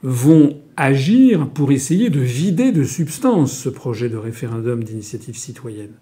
[0.01, 5.93] vont agir pour essayer de vider de substance ce projet de référendum d'initiative citoyenne.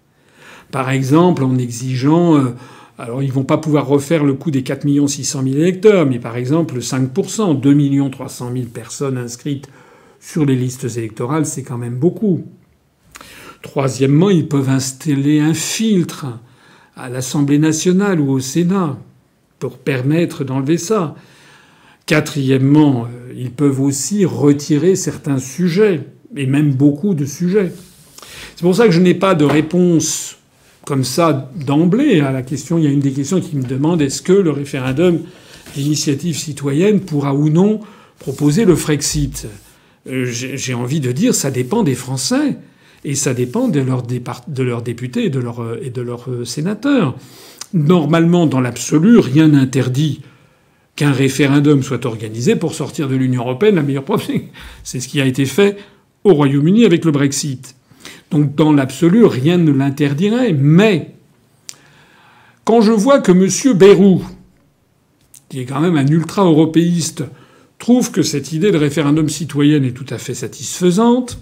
[0.72, 2.36] Par exemple, en exigeant.
[2.36, 2.54] Euh,
[2.98, 6.36] alors, ils vont pas pouvoir refaire le coup des 4 600 000 électeurs, mais par
[6.36, 9.68] exemple, 5%, 2 300 000 personnes inscrites
[10.20, 12.44] sur les listes électorales, c'est quand même beaucoup.
[13.62, 16.26] Troisièmement, ils peuvent installer un filtre
[16.96, 18.98] à l'Assemblée nationale ou au Sénat
[19.58, 21.14] pour permettre d'enlever ça.
[22.06, 26.00] Quatrièmement, euh, ils peuvent aussi retirer certains sujets,
[26.36, 27.72] et même beaucoup de sujets.
[28.56, 30.36] C'est pour ça que je n'ai pas de réponse
[30.84, 32.78] comme ça d'emblée à la question.
[32.78, 35.20] Il y a une des questions qui me demande est-ce que le référendum
[35.74, 37.80] d'initiative citoyenne pourra ou non
[38.18, 39.46] proposer le Frexit?
[40.08, 42.56] Euh, j'ai envie de dire, ça dépend des Français.
[43.04, 44.02] Et ça dépend de leurs,
[44.82, 47.16] députés et de, leurs, et de leurs euh, sénateurs.
[47.74, 50.20] Normalement, dans l'absolu, rien n'interdit
[50.94, 53.76] qu'un référendum soit organisé pour sortir de l'Union européenne.
[53.76, 54.22] La meilleure preuve,
[54.84, 55.78] c'est ce qui a été fait
[56.24, 57.74] au Royaume-Uni avec le Brexit.
[58.30, 60.52] Donc, dans l'absolu, rien ne l'interdirait.
[60.52, 61.14] Mais
[62.64, 63.76] quand je vois que M.
[63.76, 64.22] Bayrou,
[65.48, 67.24] qui est quand même un ultra-européiste,
[67.78, 71.38] trouve que cette idée de référendum citoyen est tout à fait satisfaisante.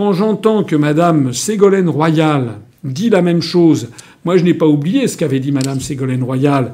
[0.00, 3.90] Quand j'entends que Madame Ségolène Royal dit la même chose,
[4.24, 6.72] moi je n'ai pas oublié ce qu'avait dit Madame Ségolène Royal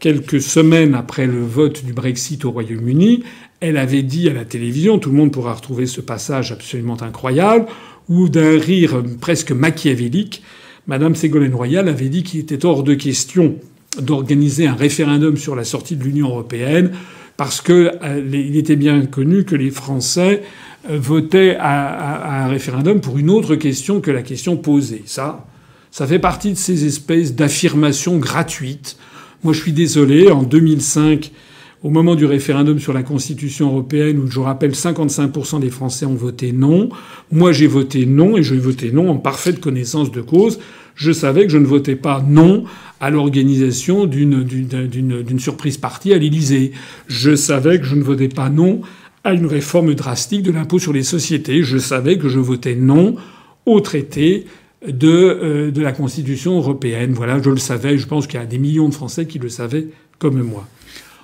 [0.00, 3.22] quelques semaines après le vote du Brexit au Royaume-Uni.
[3.60, 7.66] Elle avait dit à la télévision, tout le monde pourra retrouver ce passage absolument incroyable,
[8.08, 10.42] où d'un rire presque machiavélique,
[10.88, 13.54] Madame Ségolène Royal avait dit qu'il était hors de question
[14.00, 16.90] d'organiser un référendum sur la sortie de l'Union européenne
[17.36, 20.42] parce que euh, était bien connu que les Français
[20.90, 25.02] euh, votaient à, un référendum pour une autre question que la question posée.
[25.06, 25.46] Ça,
[25.90, 28.96] ça fait partie de ces espèces d'affirmations gratuites.
[29.42, 31.30] Moi, je suis désolé, en 2005,
[31.84, 36.14] au moment du référendum sur la Constitution européenne, où je rappelle 55% des Français ont
[36.14, 36.88] voté non,
[37.30, 40.58] moi j'ai voté non et j'ai voté non en parfaite connaissance de cause.
[40.94, 42.64] Je savais que je ne votais pas non
[43.00, 46.72] à l'organisation d'une surprise partie à l'Élysée.
[47.06, 48.80] Je savais que je ne votais pas non
[49.24, 51.62] à une réforme drastique de l'impôt sur les sociétés.
[51.62, 53.16] Je savais que je votais non
[53.66, 54.46] au traité
[54.86, 57.12] de, euh, de la Constitution européenne.
[57.14, 57.96] Voilà, je le savais.
[57.96, 59.88] Je pense qu'il y a des millions de Français qui le savaient
[60.18, 60.68] comme moi.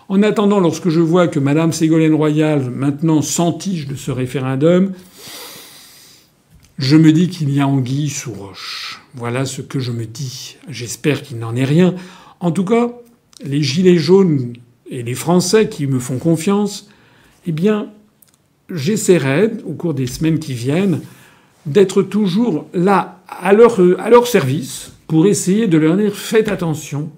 [0.09, 4.93] En attendant, lorsque je vois que Mme Ségolène Royal maintenant s'entige de ce référendum,
[6.79, 9.03] je me dis qu'il y a anguille sous roche.
[9.15, 10.57] Voilà ce que je me dis.
[10.69, 11.95] J'espère qu'il n'en est rien.
[12.41, 12.91] En tout cas,
[13.45, 14.55] les Gilets jaunes
[14.89, 16.89] et les Français qui me font confiance,
[17.47, 17.91] eh bien,
[18.71, 21.01] j'essaierai, au cours des semaines qui viennent,
[21.67, 27.11] d'être toujours là, à leur, service, pour essayer de leur dire faites attention,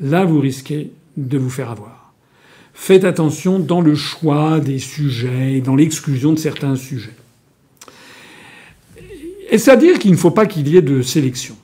[0.00, 2.12] là vous risquez de vous faire avoir.
[2.72, 7.14] Faites attention dans le choix des sujets, dans l'exclusion de certains sujets.
[9.50, 11.56] Et c'est-à-dire qu'il ne faut pas qu'il y ait de sélection?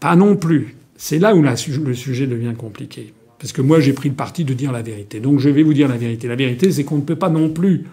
[0.00, 0.76] Pas non plus.
[0.96, 3.14] C'est là où le sujet devient compliqué.
[3.38, 5.20] Parce que moi, j'ai pris le parti de dire la vérité.
[5.20, 6.26] Donc je vais vous dire la vérité.
[6.28, 7.84] La vérité, c'est qu'on ne peut pas non plus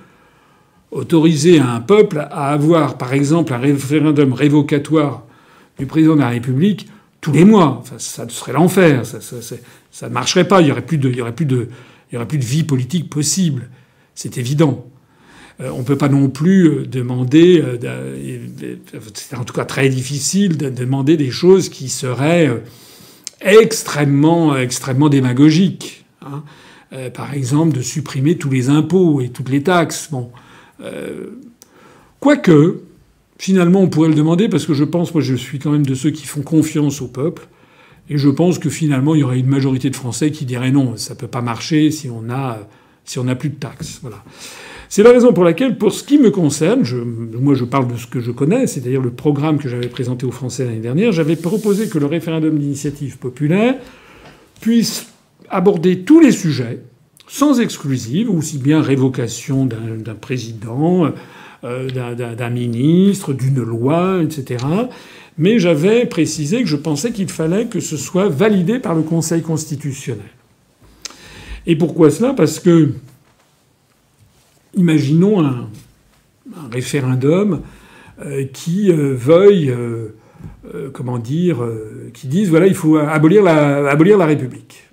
[0.92, 5.24] autoriser un peuple à avoir, par exemple, un référendum révocatoire
[5.78, 6.88] du président de la République
[7.22, 7.84] tous les mois.
[7.98, 9.04] ça serait l'enfer.
[9.06, 10.62] Ça, ne marcherait pas.
[10.62, 11.34] Il y aurait plus de, aurait
[12.14, 13.70] aurait plus de vie politique possible.
[14.14, 14.86] C'est évident.
[15.62, 17.78] Euh, on ne peut pas non plus euh, demander, euh,
[19.14, 22.62] c'est en tout cas très difficile de demander des choses qui seraient
[23.42, 26.06] extrêmement, extrêmement démagogiques.
[26.22, 26.44] Hein.
[27.14, 30.10] par exemple, de supprimer tous les impôts et toutes les taxes.
[30.12, 30.32] Bon,
[32.20, 32.82] quoique,
[33.38, 35.94] finalement, on pourrait le demander parce que je pense, moi, je suis quand même de
[35.94, 37.48] ceux qui font confiance au peuple.
[38.10, 40.96] Et je pense que finalement, il y aurait une majorité de Français qui diraient non,
[40.98, 42.24] ça peut pas marcher si on
[43.04, 44.00] si on n'a plus de taxes.
[44.02, 44.24] Voilà.
[44.96, 46.84] C'est la raison pour laquelle, pour ce qui me concerne,
[47.42, 50.32] moi je parle de ce que je connais, c'est-à-dire le programme que j'avais présenté aux
[50.32, 53.76] Français l'année dernière, j'avais proposé que le référendum d'initiative populaire
[54.62, 55.08] puisse
[55.50, 56.80] aborder tous les sujets,
[57.28, 61.12] sans exclusive, aussi bien révocation d'un président,
[61.66, 64.64] euh, d'un ministre, d'une loi, etc.
[65.38, 69.42] Mais j'avais précisé que je pensais qu'il fallait que ce soit validé par le Conseil
[69.42, 70.24] constitutionnel.
[71.68, 72.34] Et pourquoi cela?
[72.34, 72.92] Parce que,
[74.76, 75.68] imaginons un,
[76.72, 77.62] référendum
[78.24, 79.74] euh, qui euh, veuille,
[80.94, 81.58] comment dire,
[82.14, 84.84] qui dise voilà, il faut abolir la, République.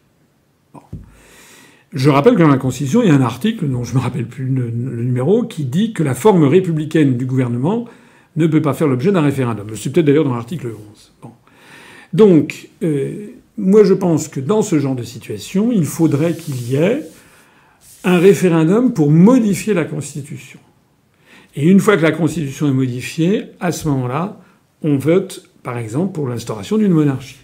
[1.92, 4.02] Je rappelle que dans la Constitution, il y a un article, dont je ne me
[4.02, 7.86] rappelle plus le, numéro, qui dit que la forme républicaine du gouvernement
[8.36, 9.66] ne peut pas faire l'objet d'un référendum.
[9.74, 11.12] C'est peut-être d'ailleurs dans l'article 11.
[11.22, 11.30] Bon.
[12.12, 16.76] Donc, euh, moi je pense que dans ce genre de situation, il faudrait qu'il y
[16.76, 17.02] ait
[18.04, 20.58] un référendum pour modifier la Constitution.
[21.54, 24.40] Et une fois que la Constitution est modifiée, à ce moment-là,
[24.82, 27.36] on vote, par exemple, pour l'instauration d'une monarchie.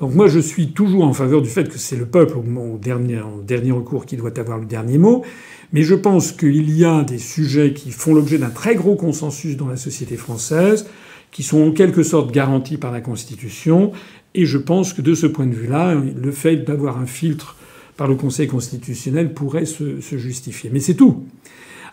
[0.00, 3.70] Donc moi, je suis toujours en faveur du fait que c'est le peuple au, dernier,
[3.72, 5.24] recours qui doit avoir le dernier mot.
[5.72, 9.56] Mais je pense qu'il y a des sujets qui font l'objet d'un très gros consensus
[9.56, 10.86] dans la société française,
[11.32, 13.92] qui sont en quelque sorte garantis par la Constitution.
[14.34, 17.56] Et je pense que de ce point de vue-là, le fait d'avoir un filtre
[17.98, 20.70] par le Conseil constitutionnel pourrait se, justifier.
[20.72, 21.24] Mais c'est tout.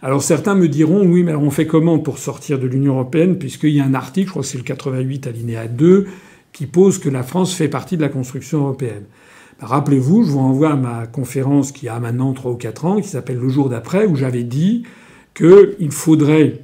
[0.03, 3.39] Alors certains me diront, oui, mais alors on fait comment pour sortir de l'Union européenne,
[3.39, 6.05] puisqu'il y a un article, je crois que c'est le 88 alinéa 2,
[6.53, 9.05] qui pose que la France fait partie de la construction européenne.
[9.59, 13.01] Ben, rappelez-vous, je vous renvoie à ma conférence qui a maintenant 3 ou 4 ans,
[13.01, 14.83] qui s'appelle Le jour d'après, où j'avais dit
[15.33, 16.61] qu'il faudrait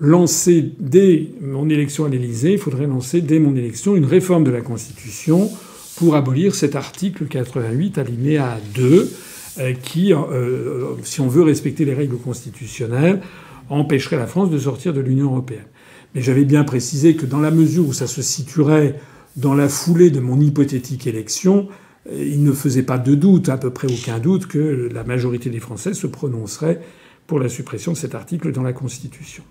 [0.00, 4.50] lancer dès mon élection à l'Élysée, il faudrait lancer dès mon élection une réforme de
[4.50, 5.50] la Constitution
[5.98, 9.10] pour abolir cet article 88 alinéa 2
[9.58, 13.20] euh, qui, euh, si on veut respecter les règles constitutionnelles,
[13.68, 15.66] empêcherait la France de sortir de l'Union européenne.
[16.14, 18.94] Mais j'avais bien précisé que dans la mesure où ça se situerait
[19.36, 21.66] dans la foulée de mon hypothétique élection,
[22.08, 25.50] euh, il ne faisait pas de doute, à peu près aucun doute, que la majorité
[25.50, 26.80] des Français se prononcerait
[27.26, 29.42] pour la suppression de cet article dans la Constitution.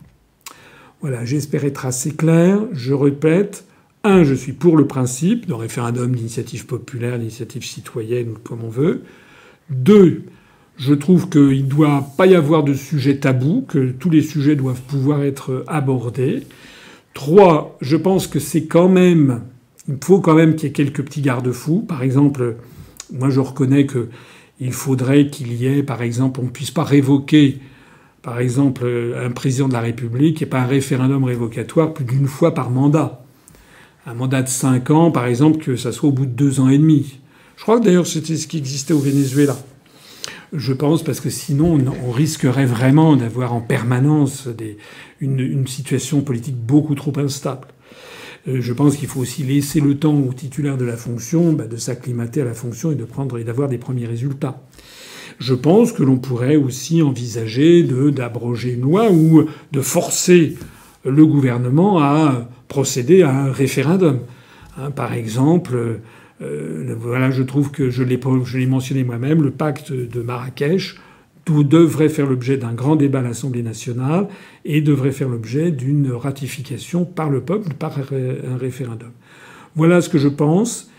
[1.02, 2.62] Voilà, j'espère être assez clair.
[2.72, 3.66] Je répète,
[4.08, 8.70] un, je suis pour le principe de référendum d'initiative populaire, d'initiative citoyenne, ou comme on
[8.70, 9.04] veut.
[9.70, 10.24] Deux,
[10.78, 14.56] je trouve qu'il ne doit pas y avoir de sujet tabou, que tous les sujets
[14.56, 16.44] doivent pouvoir être abordés.
[17.14, 19.42] Trois, je pense que c'est quand même
[19.88, 21.86] il faut quand même qu'il y ait quelques petits garde-fous.
[21.88, 22.58] Par exemple,
[23.12, 27.60] moi je reconnais qu'il faudrait qu'il y ait, par exemple, on ne puisse pas révoquer,
[28.22, 28.86] par exemple,
[29.16, 33.24] un président de la République et pas un référendum révocatoire plus d'une fois par mandat.
[34.10, 36.70] Un mandat de cinq ans, par exemple, que ça soit au bout de deux ans
[36.70, 37.20] et demi.
[37.58, 39.58] Je crois que d'ailleurs c'était ce qui existait au Venezuela.
[40.54, 41.78] Je pense parce que sinon
[42.08, 44.48] on risquerait vraiment d'avoir en permanence
[45.20, 47.68] une situation politique beaucoup trop instable.
[48.48, 51.68] Euh, je pense qu'il faut aussi laisser le temps aux titulaires de la fonction bah,
[51.68, 54.62] de s'acclimater à la fonction et de prendre et d'avoir des premiers résultats.
[55.38, 59.44] Je pense que l'on pourrait aussi envisager d'abroger une loi ou
[59.74, 60.56] de forcer
[61.04, 64.20] le gouvernement à procéder à un référendum.
[64.78, 66.00] Hein, par exemple,
[66.42, 68.18] euh, voilà, je trouve que je l'ai
[68.68, 70.98] mentionné moi-même, le pacte de Marrakech
[71.64, 74.28] devrait faire l'objet d'un grand débat à l'Assemblée nationale
[74.66, 79.12] et devrait faire l'objet d'une ratification par le peuple, par un référendum.
[79.76, 80.90] Voilà ce que je pense.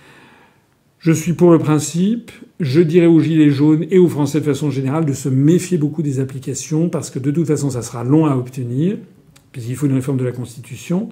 [0.99, 2.33] Je suis pour le principe.
[2.61, 6.03] Je dirais aux Gilets jaunes et aux Français de façon générale de se méfier beaucoup
[6.03, 8.97] des applications parce que de toute façon, ça sera long à obtenir,
[9.53, 11.09] puisqu'il faut une réforme de la Constitution.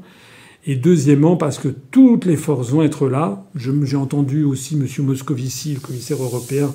[0.68, 3.44] Et deuxièmement, parce que toutes les forces vont être là.
[3.54, 5.06] J'ai entendu aussi M.
[5.06, 6.74] Moscovici, le commissaire européen,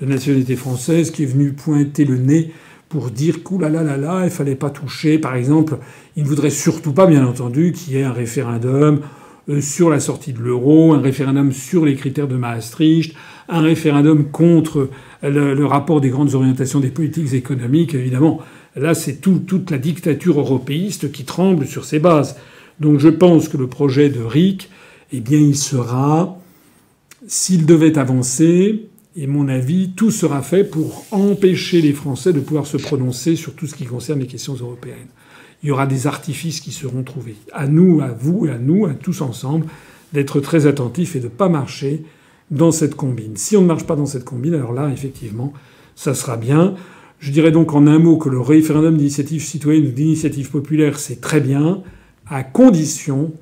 [0.00, 2.52] de nationalité française qui est venu pointer le nez
[2.88, 5.18] pour dire là là fallait pas toucher.
[5.18, 5.78] Par exemple,
[6.16, 9.00] il ne voudrait surtout pas, bien entendu, qu'il y ait un référendum
[9.48, 13.16] euh, sur la sortie de l'euro, un référendum sur les critères de Maastricht,
[13.48, 14.90] un référendum contre
[15.24, 17.94] le, rapport des grandes orientations des politiques économiques.
[17.94, 18.40] Évidemment,
[18.76, 22.36] là, c'est toute la dictature européiste qui tremble sur ses bases.
[22.80, 24.68] Donc je pense que le projet de RIC,
[25.12, 26.38] eh bien, il sera,
[27.26, 32.66] s'il devait avancer, et mon avis, tout sera fait pour empêcher les Français de pouvoir
[32.66, 35.08] se prononcer sur tout ce qui concerne les questions européennes.
[35.62, 37.36] Il y aura des artifices qui seront trouvés.
[37.52, 39.66] À nous, à vous à nous, à tous ensemble,
[40.12, 42.02] d'être très attentifs et de ne pas marcher
[42.50, 43.36] dans cette combine.
[43.36, 45.52] Si on ne marche pas dans cette combine, alors là, effectivement,
[45.94, 46.74] ça sera bien.
[47.20, 51.20] Je dirais donc en un mot que le référendum d'initiative citoyenne ou d'initiative populaire, c'est
[51.20, 51.82] très bien,
[52.28, 53.32] à condition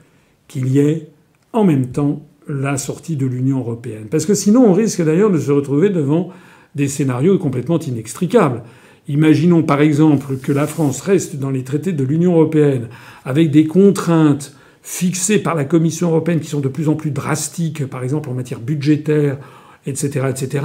[0.48, 1.08] qu'il y ait
[1.52, 4.06] en même temps la sortie de l'Union européenne.
[4.10, 6.30] Parce que sinon, on risque d'ailleurs de se retrouver devant
[6.74, 8.62] des scénarios complètement inextricables.
[9.08, 12.88] Imaginons par exemple que la France reste dans les traités de l'Union européenne
[13.24, 17.86] avec des contraintes fixées par la Commission européenne qui sont de plus en plus drastiques,
[17.86, 19.38] par exemple en matière budgétaire,
[19.86, 20.64] etc., etc.,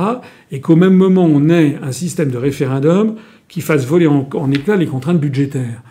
[0.51, 3.15] et qu'au même moment on ait un système de référendum
[3.47, 5.81] qui fasse voler en, éclats les contraintes budgétaires.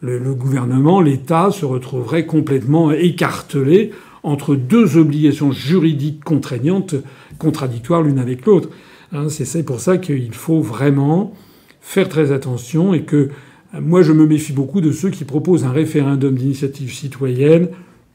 [0.00, 3.90] Le, gouvernement, l'État se retrouverait complètement écartelé
[4.22, 6.94] entre deux obligations juridiques contraignantes,
[7.38, 8.68] contradictoires l'une avec l'autre.
[9.12, 11.32] Hein, c'est pour ça qu'il faut vraiment
[11.80, 13.30] faire très attention et que
[13.72, 17.68] moi je me méfie beaucoup de ceux qui proposent un référendum d'initiative citoyenne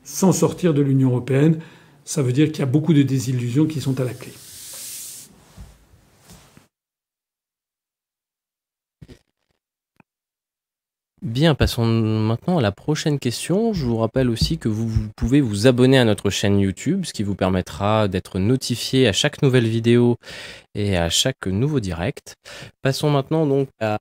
[0.04, 1.58] sans sortir de l'Union européenne.
[2.06, 4.32] Ça veut dire qu'il y a beaucoup de désillusions qui sont à la clé.
[11.24, 13.72] Bien, passons maintenant à la prochaine question.
[13.72, 17.24] Je vous rappelle aussi que vous, pouvez vous abonner à notre chaîne YouTube, ce qui
[17.24, 20.18] vous permettra d'être notifié à chaque nouvelle vidéo
[20.76, 22.36] et à chaque nouveau direct.
[22.82, 24.00] Passons maintenant donc à,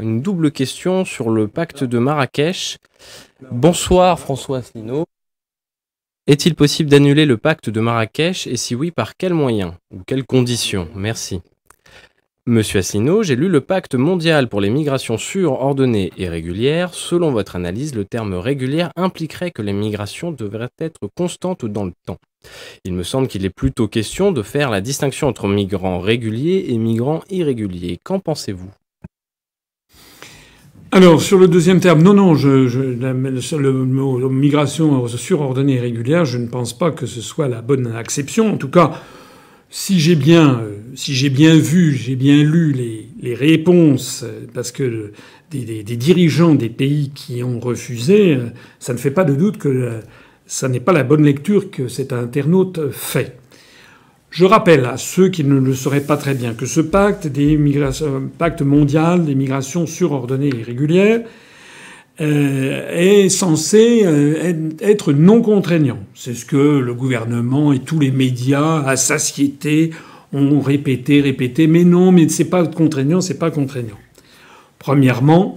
[0.00, 2.78] une double question sur le pacte de Marrakech.
[3.50, 5.04] Bonsoir François Asselineau.
[6.26, 10.24] Est-il possible d'annuler le pacte de Marrakech et si oui, par quels moyens ou quelles
[10.24, 10.88] conditions?
[10.94, 11.42] Merci.
[12.46, 16.92] Monsieur Asselineau, j'ai lu le pacte mondial pour les migrations sûres, ordonnées et régulières.
[16.92, 21.94] Selon votre analyse, le terme régulière impliquerait que les migrations devraient être constantes dans le
[22.04, 22.18] temps.
[22.84, 26.76] Il me semble qu'il est plutôt question de faire la distinction entre migrants réguliers et
[26.76, 27.98] migrants irréguliers.
[28.04, 28.70] Qu'en pensez-vous?
[30.92, 36.36] Alors sur le deuxième terme, non, non, je, le mot migration surordonnée et régulière, je
[36.36, 38.52] ne pense pas que ce soit la bonne acception.
[38.52, 39.00] En tout cas,
[39.76, 42.72] si j'ai bien, euh, si j'ai bien vu, j'ai bien lu
[43.20, 45.10] les, réponses, euh, parce que
[45.50, 49.98] des, dirigeants des pays qui ont refusé, euh, ça ne fait pas de doute que
[50.46, 53.36] ça n'est pas la bonne lecture que cet internaute fait.
[54.30, 57.58] Je rappelle à ceux qui ne le sauraient pas très bien que ce pacte, des
[58.38, 61.22] pacte mondial des migrations surordonnées et régulières,
[62.18, 65.98] est censé euh, être non contraignant.
[66.14, 69.90] C'est ce que le gouvernement et tous les médias à satiété
[70.32, 71.66] ont répété, répété.
[71.66, 73.98] Mais non, mais c'est pas contraignant, c'est pas contraignant.
[74.78, 75.54] Premièrement,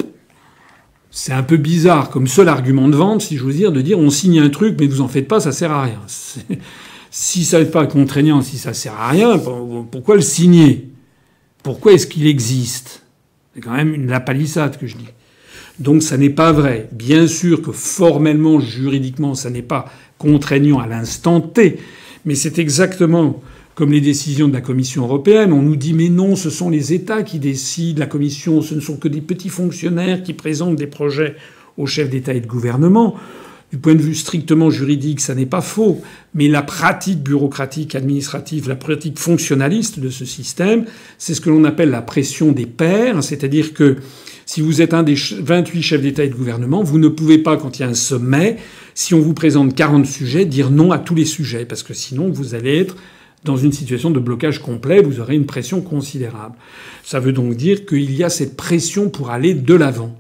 [1.11, 4.09] c'est un peu bizarre comme seul argument de vente, si j'ose dire, de dire on
[4.09, 6.01] signe un truc, mais vous en faites pas, ça sert à rien.
[7.09, 9.39] Si ça n'est pas contraignant, si ça sert à rien,
[9.89, 10.89] pourquoi le signer?
[11.63, 13.03] Pourquoi est-ce qu'il existe?
[13.55, 15.07] C'est quand même une la palissade que je dis.
[15.79, 16.89] Donc ça n'est pas vrai.
[16.91, 19.85] Bien sûr que formellement, juridiquement, ça n'est pas
[20.17, 21.77] contraignant à l'instant T,
[22.25, 23.41] mais c'est exactement
[23.75, 25.53] comme les décisions de la Commission européenne.
[25.53, 28.79] On nous dit mais non, ce sont les États qui décident, la Commission, ce ne
[28.79, 31.35] sont que des petits fonctionnaires qui présentent des projets
[31.77, 33.15] aux chefs d'État et de gouvernement.
[33.71, 36.01] Du point de vue strictement juridique, ça n'est pas faux,
[36.33, 40.85] mais la pratique bureaucratique, administrative, la pratique fonctionnaliste de ce système,
[41.17, 43.97] c'est ce que l'on appelle la pression des pairs, c'est-à-dire que
[44.45, 47.57] si vous êtes un des 28 chefs d'État et de gouvernement, vous ne pouvez pas,
[47.57, 48.55] quand il y a un sommet,
[48.95, 52.29] si on vous présente 40 sujets, dire non à tous les sujets, parce que sinon
[52.29, 52.95] vous allez être
[53.43, 56.55] dans une situation de blocage complet, vous aurez une pression considérable.
[57.03, 60.17] Ça veut donc dire qu'il y a cette pression pour aller de l'avant.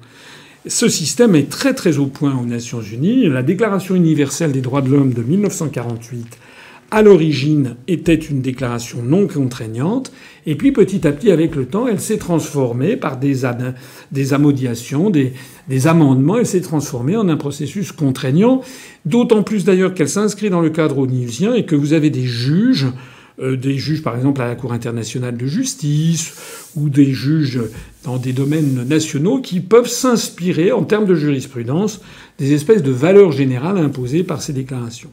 [0.67, 3.29] Ce système est très très au point aux Nations Unies.
[3.29, 6.37] La Déclaration universelle des droits de l'homme de 1948
[6.91, 10.11] à l'origine était une déclaration non contraignante,
[10.45, 13.43] et puis petit à petit, avec le temps, elle s'est transformée par des,
[14.33, 15.33] amodiations, des,
[15.67, 18.61] des amendements, elle s'est transformée en un processus contraignant,
[19.05, 22.87] d'autant plus d'ailleurs qu'elle s'inscrit dans le cadre onusien et que vous avez des juges,
[23.39, 27.61] des juges par exemple à la Cour internationale de justice, ou des juges
[28.03, 32.01] dans des domaines nationaux qui peuvent s'inspirer en termes de jurisprudence
[32.37, 35.11] des espèces de valeurs générales imposées par ces déclarations.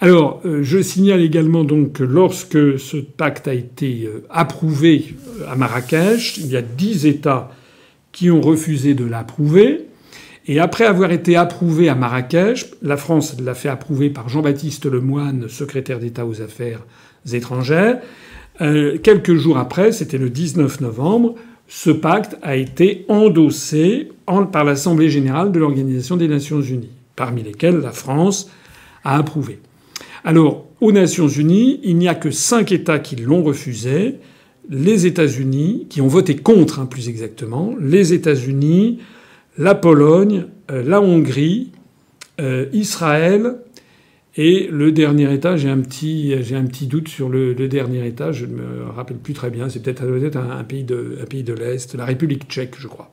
[0.00, 5.50] Alors, euh, je signale également donc que lorsque ce pacte a été euh, approuvé euh,
[5.50, 7.50] à Marrakech, il y a dix États
[8.12, 9.86] qui ont refusé de l'approuver.
[10.48, 15.48] Et après avoir été approuvé à Marrakech, la France l'a fait approuver par Jean-Baptiste Lemoyne,
[15.48, 16.84] secrétaire d'État aux Affaires
[17.32, 18.00] étrangères.
[18.58, 21.34] quelques jours après, c'était le 19 novembre,
[21.68, 24.08] ce pacte a été endossé
[24.52, 28.50] par l'Assemblée générale de l'Organisation des Nations unies, parmi lesquelles la France
[29.04, 29.58] a approuvé.
[30.24, 34.16] Alors, aux Nations Unies, il n'y a que cinq États qui l'ont refusé.
[34.68, 38.98] Les États-Unis, qui ont voté contre, hein, plus exactement, les États-Unis,
[39.56, 41.70] la Pologne, euh, la Hongrie,
[42.40, 43.58] euh, Israël,
[44.38, 48.84] et le dernier État, j'ai un petit, doute sur le, dernier État, je ne me
[48.90, 49.70] rappelle plus très bien.
[49.70, 50.04] C'est peut-être
[50.36, 53.12] un, pays de, l'Est, la République tchèque, je crois.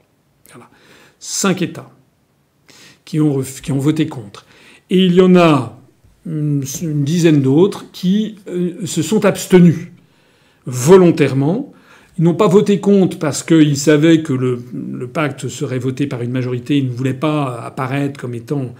[1.20, 1.90] Cinq États
[3.06, 3.40] qui ont,
[3.78, 4.46] voté contre.
[4.90, 5.80] Et il y en a
[6.26, 6.62] une,
[7.06, 9.88] dizaine d'autres qui euh, se sont abstenus
[10.66, 11.74] volontairement.
[12.18, 16.32] Ils n'ont pas voté contre parce qu'ils savaient que le, pacte serait voté par une
[16.32, 16.78] majorité.
[16.78, 18.74] Ils ne voulaient pas apparaître comme étant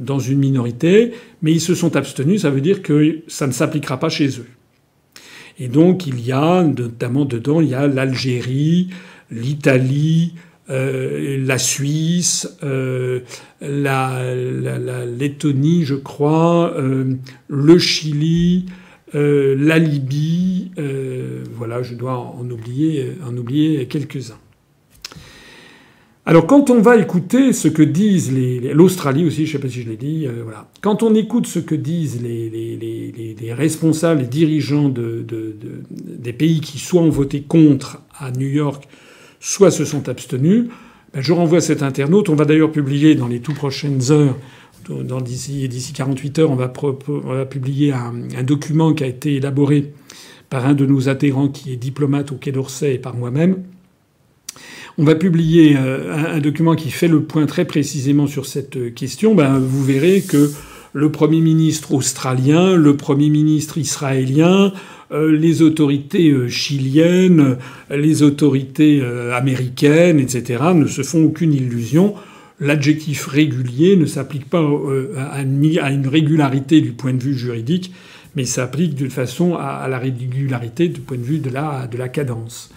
[0.00, 1.12] dans une minorité,
[1.42, 2.42] mais ils se sont abstenus.
[2.42, 4.46] Ça veut dire que ça ne s'appliquera pas chez eux.
[5.58, 8.88] Et donc il y a notamment dedans, il y a l'Algérie,
[9.30, 10.34] l'Italie,
[10.70, 13.20] euh, la Suisse, euh,
[13.60, 14.34] la,
[15.04, 17.14] Lettonie, je crois, euh,
[17.48, 18.66] le Chili,
[19.12, 20.70] la Libye.
[21.56, 24.38] Voilà, je dois en oublier, en oublier quelques-uns.
[26.26, 29.72] Alors quand on va écouter ce que disent les, l'Australie aussi, je ne sais pas
[29.72, 30.68] si je l'ai dit, euh, voilà.
[30.82, 36.32] Quand on écoute ce que disent les, les responsables, les dirigeants de, de, de, des
[36.34, 38.86] pays qui soit ont voté contre à New York,
[39.40, 40.66] soit se sont abstenus,
[41.14, 42.28] ben je renvoie cet internaute.
[42.28, 44.36] On va d'ailleurs publier dans les tout prochaines heures,
[44.88, 46.72] dans d'ici d'ici 48 heures, on va,
[47.08, 49.92] on va publier un, un, document qui a été élaboré
[50.50, 53.62] par un de nos adhérents qui est diplomate au Quai d'Orsay et par moi-même
[55.00, 58.90] on va publier euh, un, document qui fait le point très précisément sur cette euh,
[58.90, 59.34] question.
[59.34, 60.50] Ben, vous verrez que
[60.92, 64.74] le Premier ministre australien, le Premier ministre israélien,
[65.10, 67.56] euh, les autorités chiliennes,
[67.90, 69.02] les autorités
[69.32, 72.14] américaines, etc., ne se font aucune illusion.
[72.60, 74.62] L'adjectif régulier ne s'applique pas
[75.16, 77.92] à une régularité du point de vue juridique,
[78.36, 82.08] mais s'applique d'une façon à la régularité du point de vue de la, de la
[82.08, 82.70] cadence.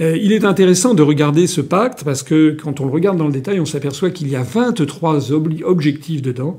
[0.00, 3.26] Euh, il est intéressant de regarder ce pacte parce que quand on le regarde dans
[3.26, 6.58] le détail, on s'aperçoit qu'il y a 23 objectifs dedans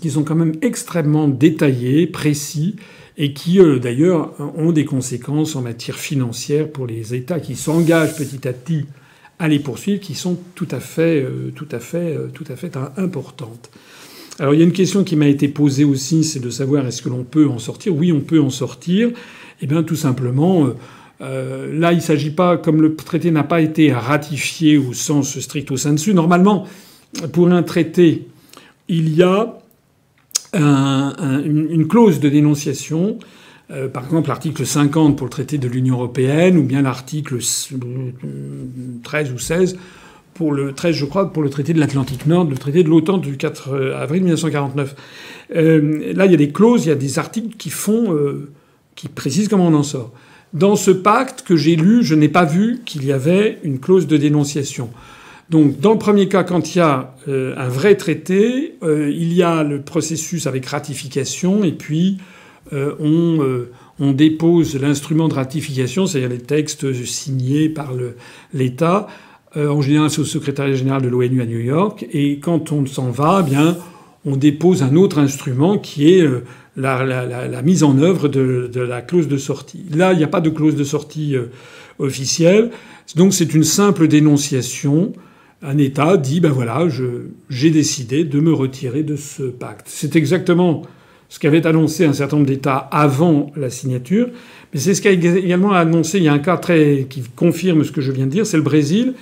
[0.00, 2.76] qui sont quand même extrêmement détaillés, précis
[3.16, 8.16] et qui euh, d'ailleurs ont des conséquences en matière financière pour les États qui s'engagent
[8.16, 8.84] petit à petit
[9.40, 12.76] à les poursuivre, qui sont tout à fait, euh, tout à fait, tout à fait
[12.96, 13.70] importantes.
[14.38, 17.02] Alors il y a une question qui m'a été posée aussi, c'est de savoir est-ce
[17.02, 17.96] que l'on peut en sortir.
[17.96, 19.10] Oui, on peut en sortir.
[19.60, 20.68] Eh bien, tout simplement.
[21.20, 25.38] Euh, là, il ne s'agit pas, comme le traité n'a pas été ratifié au sens
[25.40, 26.66] stricto sensu, normalement,
[27.32, 28.28] pour un traité,
[28.88, 29.58] il y a
[30.54, 33.18] une, clause de dénonciation.
[33.70, 37.38] Euh, par exemple, l'article 50 pour le traité de l'Union européenne, ou bien l'article
[39.02, 39.76] 13 ou 16
[40.32, 43.18] pour le 13, je crois, pour le traité de l'Atlantique Nord, le traité de l'OTAN
[43.18, 44.94] du 4 avril 1949.
[45.56, 48.16] Euh, là, il y a des clauses, il y a des articles qui font,
[48.94, 50.12] qui précisent comment on en sort.
[50.54, 54.06] Dans ce pacte que j'ai lu, je n'ai pas vu qu'il y avait une clause
[54.06, 54.90] de dénonciation.
[55.50, 59.32] Donc, dans le premier cas, quand il y a euh, un vrai traité, euh, il
[59.32, 62.18] y a le processus avec ratification, et puis
[62.72, 62.94] euh,
[63.98, 67.92] on, dépose l'instrument de ratification, c'est-à-dire les textes signés par
[68.54, 69.08] l'État.
[69.56, 72.06] en général, c'est au secrétariat général de l'ONU à New York.
[72.12, 73.76] Et quand on s'en va, eh bien,
[74.24, 76.24] on dépose un autre instrument qui est
[76.78, 79.84] la, mise en œuvre de, la clause de sortie.
[79.94, 81.46] Là, il n'y a pas de clause de sortie euh,
[81.98, 82.70] officielle,
[83.16, 85.12] donc c'est une simple dénonciation.
[85.60, 86.86] Un État dit ben voilà,
[87.48, 89.86] j'ai décidé de me retirer de ce pacte.
[89.86, 90.82] C'est exactement
[91.28, 94.28] ce qu'avait annoncé un certain nombre d'États avant la signature,
[94.72, 96.18] mais c'est ce qu'a également annoncé.
[96.18, 98.56] Il y a un cas très qui confirme ce que je viens de dire, c'est
[98.56, 99.14] le Brésil,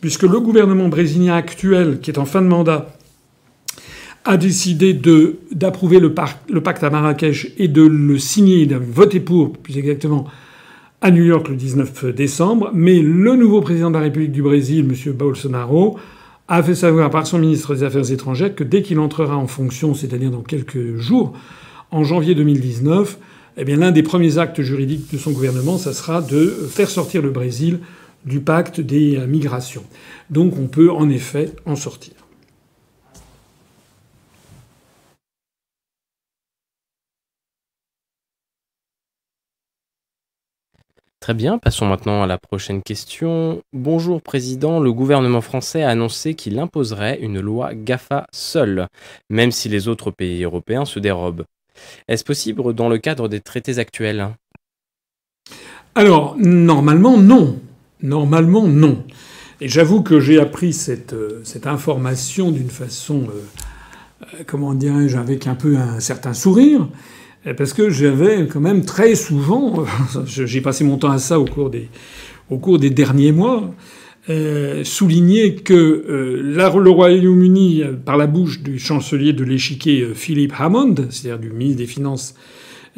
[0.00, 2.94] puisque le gouvernement brésilien actuel, qui est en fin de mandat,
[4.24, 4.92] a décidé
[5.52, 6.14] d'approuver le,
[6.48, 10.26] le, pacte à Marrakech et de le signer, de voter pour, plus exactement,
[11.00, 12.70] à New York le 19 décembre.
[12.74, 15.12] Mais le nouveau président de la République du Brésil, M.
[15.12, 15.98] Bolsonaro,
[16.48, 19.94] a fait savoir par son ministre des Affaires étrangères que dès qu'il entrera en fonction,
[19.94, 21.32] c'est-à-dire dans quelques jours,
[21.90, 23.18] en janvier 2019,
[23.56, 27.22] eh bien l'un des premiers actes juridiques de son gouvernement, ça sera de faire sortir
[27.22, 27.78] le Brésil
[28.24, 29.84] du pacte des migrations.
[30.28, 32.19] Donc on peut en effet en sortir.
[41.20, 43.62] Très bien, passons maintenant à la prochaine question.
[43.74, 48.86] Bonjour Président, le gouvernement français a annoncé qu'il imposerait une loi GAFA seul,
[49.28, 51.44] même si les autres pays européens se dérobent.
[52.08, 54.30] Est-ce possible dans le cadre des traités actuels?
[55.94, 57.60] Alors, normalement non.
[58.02, 59.04] Normalement non.
[59.60, 63.42] Et j'avoue que j'ai appris cette, euh, information d'une façon, euh,
[64.22, 66.88] euh, comment dirais-je, avec un peu un certain sourire.
[67.56, 69.84] Parce que j'avais quand même très souvent,
[70.26, 73.74] j'ai passé mon temps à ça au cours des, derniers mois,
[74.28, 80.52] euh, souligné que euh, le Royaume-Uni, par la bouche du chancelier de l'échiquier euh, Philip
[80.58, 82.34] Hammond, c'est-à-dire du ministre des Finances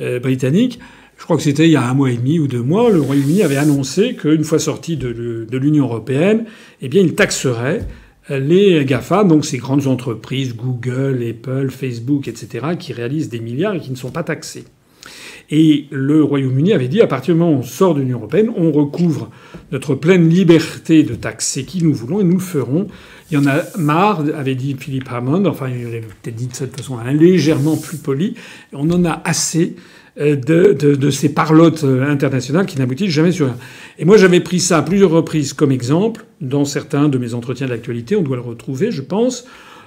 [0.01, 0.81] euh, britannique,
[1.17, 3.01] je crois que c'était il y a un mois et demi ou deux mois, le
[3.01, 6.47] Royaume-Uni avait annoncé qu'une fois sorti de l'Union européenne,
[6.81, 7.87] eh bien, il taxerait
[8.29, 13.81] les GAFA, donc ces grandes entreprises, Google, Apple, Facebook, etc., qui réalisent des milliards et
[13.81, 14.65] qui ne sont pas taxés.
[15.51, 18.51] Et le Royaume-Uni avait dit à partir du moment où on sort de l'Union européenne,
[18.57, 19.31] on recouvre
[19.71, 22.87] notre pleine liberté de taxer qui nous voulons et nous le ferons.
[23.31, 26.55] Il y en a marre, avait dit Philippe Hammond, enfin il avait peut-être dit de
[26.55, 28.35] cette façon légèrement plus poli,
[28.73, 29.77] on en a assez
[30.17, 33.57] de, de, ces parlottes euh, internationales qui n'aboutissent jamais sur rien.
[33.99, 37.67] Et moi, j'avais pris ça à plusieurs reprises comme exemple dans certains de mes entretiens
[37.67, 38.17] d'actualité.
[38.17, 39.47] On doit le retrouver, je pense.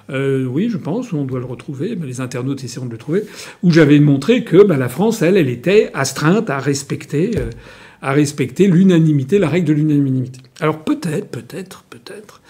[0.09, 1.95] Euh, oui, je pense, on doit le retrouver.
[1.95, 3.23] les internautes essaieront de le trouver.
[3.63, 7.49] Où j'avais montré que bah, la France, elle, elle était astreinte à respecter, euh,
[8.01, 10.41] respecter l'unanimité, la règle de l'unanimité.
[10.59, 12.41] Alors peut-être, peut-être, peut-être,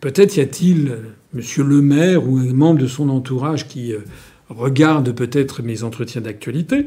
[0.00, 0.96] peut-être y a-t-il euh,
[1.34, 3.94] Monsieur le Maire ou un membre de son entourage qui
[4.50, 6.86] regarde peut-être mes entretiens d'actualité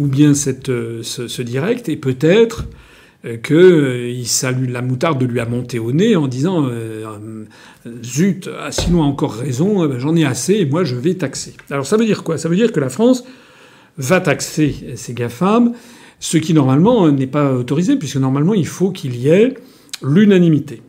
[0.00, 0.68] ou bien cette,
[1.02, 2.64] ce, direct, et peut-être
[3.42, 7.44] que euh, salue la moutarde de lui a monté au nez en disant euh,
[8.02, 11.52] zut, ah, sinon a encore raison, ben, j'en ai assez et moi je vais taxer.
[11.70, 12.38] Alors ça veut dire quoi?
[12.38, 13.24] Ça veut dire que la France
[13.98, 15.74] va taxer ces GAFAM,
[16.18, 19.52] ce qui normalement n'est pas autorisé puisque normalement il faut qu'il y ait
[20.02, 20.80] l'unanimité.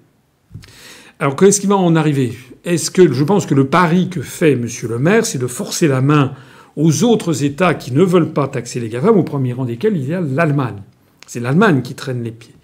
[1.19, 2.31] Alors qu'est-ce qui va en arriver?
[2.63, 4.67] Est-ce que je pense que le pari que fait M.
[4.87, 6.33] le maire, c'est de forcer la main
[6.75, 10.07] aux autres États qui ne veulent pas taxer les GAFAM, au premier rang desquels il
[10.07, 10.81] y a l'Allemagne.
[11.27, 12.55] C'est l'Allemagne qui traîne les pieds.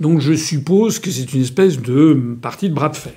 [0.00, 3.12] Donc je suppose que c'est une espèce de partie de bras de fer.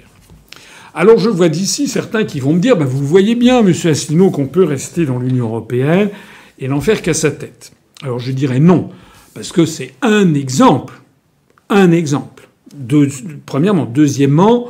[0.93, 4.29] Alors je vois d'ici certains qui vont me dire, bah, vous voyez bien, monsieur Asselineau,
[4.29, 6.09] qu'on peut rester dans l'Union européenne
[6.59, 7.71] et n'en faire qu'à sa tête.
[8.03, 8.89] Alors je dirais non,
[9.33, 10.93] parce que c'est un exemple.
[11.69, 12.47] Un exemple.
[13.45, 13.85] premièrement.
[13.85, 14.69] Deuxièmement,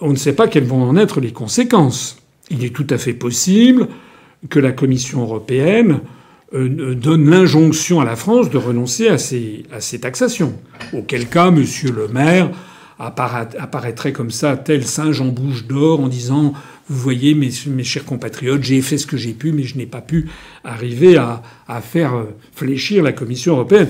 [0.00, 2.18] on ne sait pas quelles vont en être les conséquences.
[2.50, 3.88] Il est tout à fait possible
[4.48, 6.00] que la Commission européenne
[6.52, 10.54] euh, donne l'injonction à la France de renoncer à ces, à ces taxations.
[10.92, 12.50] Auquel cas, Monsieur le maire
[12.98, 16.52] apparaîtrait comme ça, tel singe en bouche d'or, en disant
[16.88, 19.86] Vous voyez, mes, mes chers compatriotes, j'ai fait ce que j'ai pu, mais je n'ai
[19.86, 20.28] pas pu
[20.64, 23.88] arriver à, à, faire euh, fléchir la Commission européenne.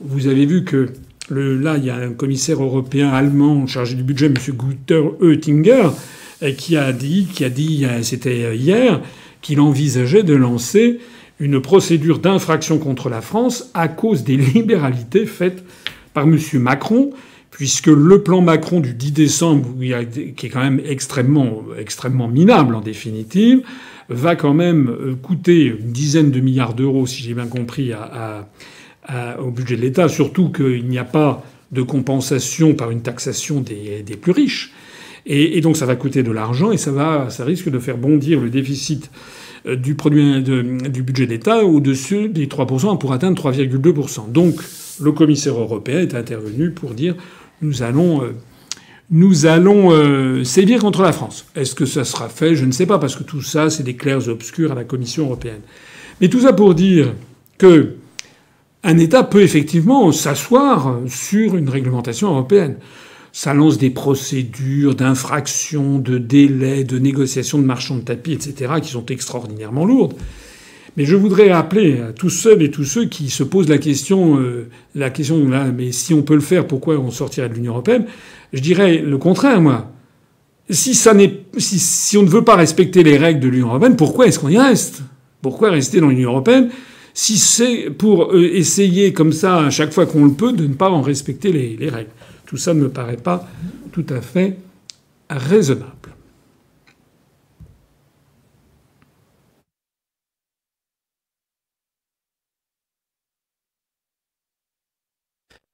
[0.00, 0.88] Vous avez vu que
[1.30, 4.34] là, il y a un commissaire européen allemand chargé du budget, M.
[4.48, 5.90] Guter Oettinger,
[6.42, 9.00] euh, qui a dit, qui a dit, c'était hier,
[9.42, 11.00] qu'il envisageait de lancer
[11.38, 15.64] une procédure d'infraction contre la France à cause des libéralités faites
[16.12, 16.38] par M.
[16.54, 17.10] Macron,
[17.50, 19.68] puisque le plan Macron du 10 décembre,
[20.36, 23.62] qui est quand même extrêmement, extrêmement minable en définitive,
[24.08, 27.92] va quand même euh, coûter une dizaine de milliards d'euros, si j'ai bien compris,
[29.38, 34.16] au budget de l'État, surtout qu'il n'y a pas de compensation par une taxation des
[34.20, 34.72] plus riches.
[35.26, 38.40] Et, donc ça va coûter de l'argent et ça, va, ça risque de faire bondir
[38.40, 39.10] le déficit
[39.66, 39.94] euh, du
[41.02, 44.32] budget d'État au-dessus des 3% pour atteindre 3,2%.
[44.32, 44.56] Donc
[45.00, 47.16] le commissaire européen est intervenu pour dire
[47.62, 48.32] nous allons euh,
[49.92, 51.46] euh, sévir contre la France.
[51.54, 52.54] Est-ce que ça sera fait?
[52.54, 55.26] Je ne sais pas, parce que tout ça, c'est des clairs obscurs à la Commission
[55.26, 55.60] européenne.
[56.20, 57.14] Mais tout ça pour dire
[57.58, 57.96] que
[58.82, 62.76] un État peut effectivement s'asseoir sur une réglementation européenne
[63.32, 68.90] ça lance des procédures d'infraction, de délai, de négociation de marchands de tapis, etc., qui
[68.90, 70.14] sont extraordinairement lourdes.
[70.96, 74.40] Mais je voudrais rappeler à tous ceux et tous ceux qui se posent la question,
[74.40, 77.72] euh, la question là, mais si on peut le faire, pourquoi on sortirait de l'Union
[77.72, 78.06] européenne?
[78.52, 79.92] Je dirais le contraire, moi.
[80.68, 81.14] Si, ça
[81.58, 84.58] si, on ne veut pas respecter les règles de l'Union européenne, pourquoi est-ce qu'on y
[84.58, 85.02] reste?
[85.42, 86.70] Pourquoi rester dans l'Union européenne
[87.12, 90.74] si c'est pour euh, essayer comme ça à chaque fois qu'on le peut de ne
[90.74, 92.10] pas en respecter les règles?
[92.50, 93.46] Tout ça ne me paraît pas
[93.92, 94.58] tout à fait
[95.28, 96.16] raisonnable.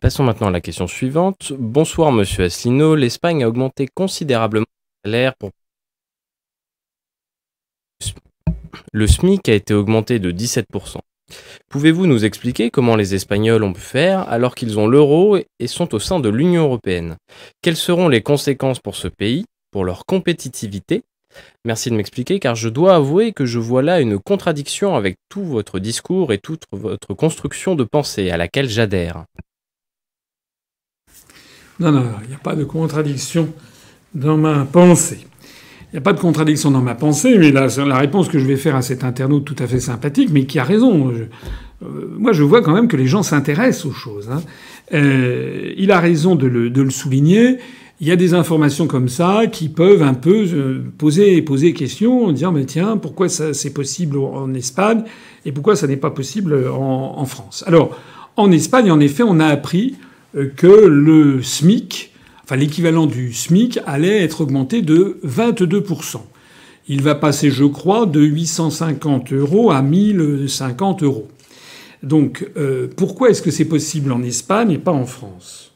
[0.01, 1.55] Passons maintenant à la question suivante.
[1.59, 2.95] Bonsoir Monsieur Asselineau.
[2.95, 4.67] L'Espagne a augmenté considérablement
[5.03, 5.53] le salaire pour...
[8.93, 10.99] Le SMIC a été augmenté de 17%.
[11.69, 15.95] Pouvez-vous nous expliquer comment les Espagnols ont pu faire alors qu'ils ont l'euro et sont
[15.95, 17.17] au sein de l'Union européenne?
[17.63, 21.03] Quelles seront les conséquences pour ce pays, pour leur compétitivité?
[21.65, 25.45] Merci de m'expliquer car je dois avouer que je vois là une contradiction avec tout
[25.45, 29.25] votre discours et toute votre construction de pensée à laquelle j'adhère.
[31.79, 33.53] Non, non, il n'y a pas de contradiction
[34.15, 35.27] dans ma pensée.
[35.93, 38.45] Il n'y a pas de contradiction dans ma pensée, mais la, la, réponse que je
[38.45, 41.13] vais faire à cet internaute tout à fait sympathique, mais qui a raison.
[41.13, 41.29] Euh,
[42.19, 44.29] moi, je vois quand même que les gens s'intéressent aux choses.
[44.31, 44.43] Hein.
[44.95, 47.59] Euh, il a raison de le, de le, souligner.
[48.01, 52.27] Il y a des informations comme ça qui peuvent un peu euh, poser poser question
[52.27, 55.03] en disant mais tiens pourquoi c'est possible en Espagne
[55.47, 57.65] et pourquoi ça n'est pas possible en, en, France?
[57.67, 57.99] Alors
[58.37, 59.95] en Espagne en effet on a appris
[60.57, 62.13] que le SMIC
[62.55, 66.21] l'équivalent du SMIC, allait être augmenté de 22%.
[66.89, 71.27] Il va passer, je crois, de 850 euros à 1050 euros.
[72.05, 75.73] Donc euh, pourquoi est-ce que c'est possible en Espagne et pas en France?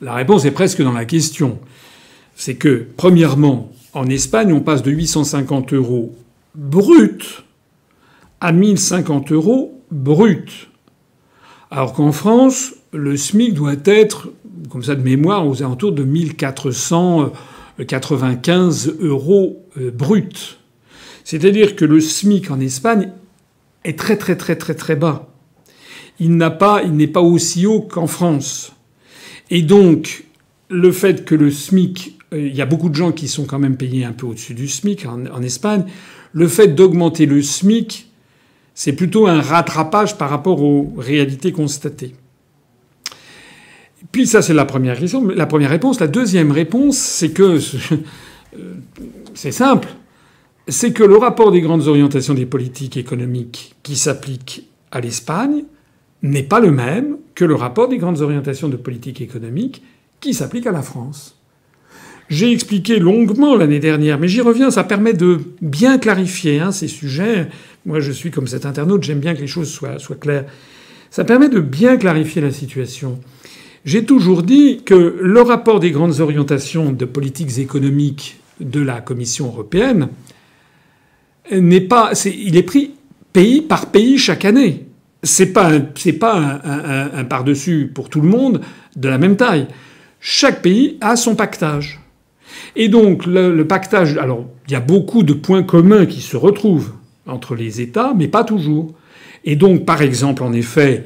[0.00, 1.58] La réponse est presque dans la question.
[2.36, 6.14] C'est que, premièrement, en Espagne, on passe de 850 euros
[6.54, 7.44] brut
[8.40, 10.68] à 1050 euros brut.
[11.70, 14.28] Alors qu'en France, le SMIC doit être,
[14.68, 20.58] comme ça de mémoire, aux alentours de 1495 euros euh, brut.
[21.24, 23.10] C'est-à-dire que le SMIC en Espagne
[23.84, 25.28] est très très très très très bas.
[26.18, 28.72] Il n'est pas aussi haut qu'en France.
[29.50, 30.24] Et donc,
[30.68, 33.58] le fait que le SMIC, euh, il y a beaucoup de gens qui sont quand
[33.58, 35.84] même payés un peu au-dessus du SMIC en Espagne,
[36.32, 38.06] le fait d'augmenter le SMIC
[38.76, 42.14] c'est plutôt un rattrapage par rapport aux réalités constatées.
[44.16, 46.00] Puis ça, c'est la première question, la première réponse.
[46.00, 47.58] La deuxième réponse, c'est que
[49.34, 49.88] c'est simple.
[50.68, 55.64] C'est que le rapport des grandes orientations des politiques économiques qui s'applique à l'Espagne
[56.22, 59.82] n'est pas le même que le rapport des grandes orientations de politique économique
[60.20, 61.38] qui s'applique à la France.
[62.30, 66.88] J'ai expliqué longuement l'année dernière, mais j'y reviens, ça permet de bien clarifier hein, ces
[66.88, 67.48] sujets.
[67.84, 70.46] Moi, je suis comme cet internaute, j'aime bien que les choses soient claires.
[71.10, 73.20] Ça permet de bien clarifier la situation.
[73.86, 79.46] J'ai toujours dit que le rapport des grandes orientations de politiques économiques de la Commission
[79.46, 80.08] européenne
[81.52, 82.94] n'est pas, il est pris
[83.32, 84.86] pays par pays chaque année.
[85.22, 85.70] C'est pas,
[86.18, 86.60] pas
[87.14, 88.60] un, par-dessus pour tout le monde
[88.96, 89.68] de la même taille.
[90.18, 92.00] Chaque pays a son pactage.
[92.74, 96.92] Et donc le, pactage, alors il y a beaucoup de points communs qui se retrouvent
[97.24, 98.94] entre les États, mais pas toujours.
[99.44, 101.04] Et donc par exemple, en effet,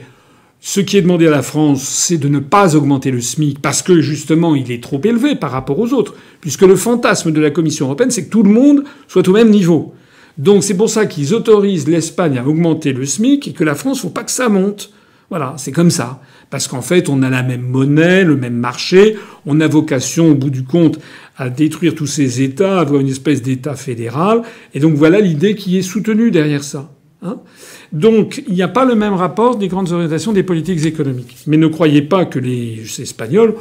[0.61, 3.81] ce qui est demandé à la France, c'est de ne pas augmenter le SMIC parce
[3.83, 7.51] que justement il est trop élevé par rapport aux autres, puisque le fantasme de la
[7.51, 9.95] Commission européenne, c'est que tout le monde soit au même niveau.
[10.37, 14.01] Donc c'est pour ça qu'ils autorisent l'Espagne à augmenter le SMIC et que la France,
[14.01, 14.93] faut pas que ça monte.
[15.31, 16.21] Voilà, c'est comme ça
[16.51, 19.17] parce qu'en fait, on a la même monnaie, le même marché,
[19.47, 20.99] on a vocation, au bout du compte,
[21.37, 24.43] à détruire tous ces États, à avoir une espèce d'État fédéral.
[24.75, 26.93] Et donc voilà l'idée qui est soutenue derrière ça.
[27.23, 27.39] Hein
[27.93, 31.37] donc il n'y a pas le même rapport des grandes orientations des politiques économiques.
[31.47, 33.55] Mais ne croyez pas que les Espagnols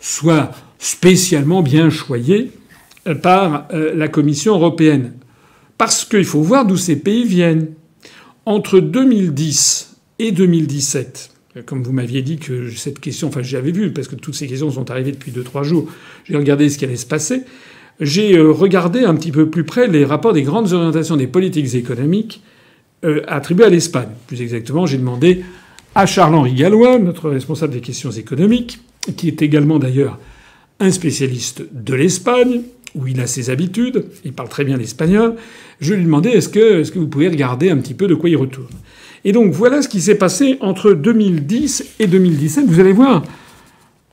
[0.00, 2.50] soient spécialement bien choyés
[3.06, 5.14] euh, par euh, la Commission européenne.
[5.78, 7.68] Parce qu'il faut voir d'où ces pays viennent.
[8.44, 11.30] Entre 2010 et 2017,
[11.64, 14.70] comme vous m'aviez dit que cette question, enfin j'avais vu, parce que toutes ces questions
[14.72, 15.88] sont arrivées depuis deux trois jours,
[16.24, 17.42] j'ai regardé ce qui allait se passer.
[18.00, 21.74] J'ai euh, regardé un petit peu plus près les rapports des grandes orientations des politiques
[21.74, 22.42] économiques
[23.04, 24.08] euh, attribués à l'Espagne.
[24.26, 25.44] Plus exactement, j'ai demandé
[25.94, 28.80] à Charles-Henri Gallois, notre responsable des questions économiques,
[29.16, 30.18] qui est également d'ailleurs
[30.80, 32.62] un spécialiste de l'Espagne,
[32.94, 35.36] où il a ses habitudes, il parle très bien l'espagnol.
[35.80, 38.28] Je lui demandais est-ce que, est-ce que vous pouvez regarder un petit peu de quoi
[38.28, 38.68] il retourne?
[39.24, 42.66] Et donc voilà ce qui s'est passé entre 2010 et 2017.
[42.66, 43.22] Vous allez voir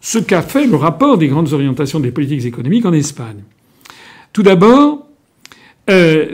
[0.02, 3.44] ce qu'a fait le rapport des grandes orientations des politiques économiques en Espagne.
[4.32, 5.08] Tout d'abord,
[5.90, 6.28] euh,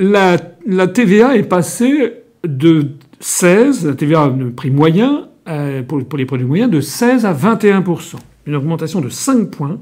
[0.68, 2.14] la, TVA est passée
[2.46, 7.34] de 16, la TVA de prix moyen euh, pour, les produits moyens, de 16 à
[7.34, 8.16] 21%
[8.48, 9.80] Une augmentation de 5 points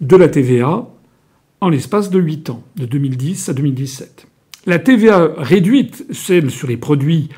[0.00, 0.86] de la TVA
[1.60, 4.26] en l'espace de 8 ans, de 2010 à 2017.
[4.66, 7.30] La TVA réduite, celle sur les produits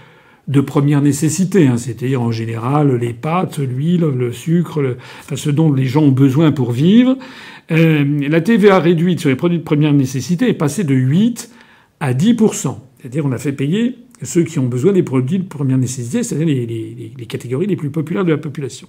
[0.48, 4.96] de première nécessité, hein, c'est-à-dire en général les pâtes, l'huile, le sucre,
[5.34, 7.16] ce dont les gens ont besoin pour vivre.
[7.70, 11.50] Euh, la TVA réduite sur les produits de première nécessité est passée de 8
[12.00, 12.36] à 10
[12.98, 16.46] c'est-à-dire on a fait payer ceux qui ont besoin des produits de première nécessité, c'est-à-dire
[16.46, 18.88] les, les catégories les plus populaires de la population.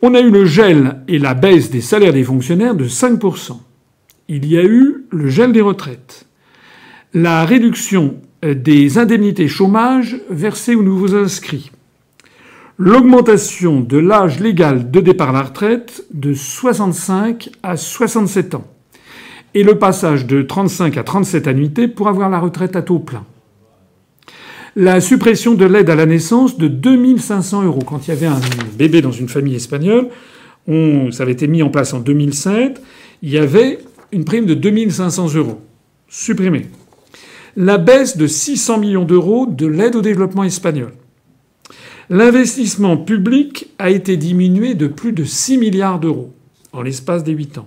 [0.00, 3.58] On a eu le gel et la baisse des salaires des fonctionnaires de 5%
[4.28, 6.26] Il y a eu le gel des retraites.
[7.14, 11.72] La réduction euh, des indemnités chômage versées aux nouveaux inscrits.
[12.76, 18.68] L'augmentation de l'âge légal de départ à la retraite de 65 à 67 ans.
[19.54, 23.24] Et le passage de 35 à 37 annuités pour avoir la retraite à taux plein.
[24.80, 27.80] La suppression de l'aide à la naissance de 2500 euros.
[27.84, 28.38] Quand il y avait un
[28.78, 30.06] bébé dans une famille espagnole,
[30.68, 32.80] ça avait été mis en place en 2007,
[33.22, 33.80] il y avait
[34.12, 35.60] une prime de 2500 euros.
[36.08, 36.66] Supprimée
[37.56, 40.92] la baisse de 600 millions d'euros de l'aide au développement espagnol.
[42.08, 46.32] L'investissement public a été diminué de plus de 6 milliards d'euros
[46.72, 47.66] en l'espace des 8 ans.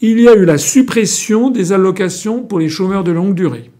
[0.00, 3.72] Il y a eu la suppression des allocations pour les chômeurs de longue durée.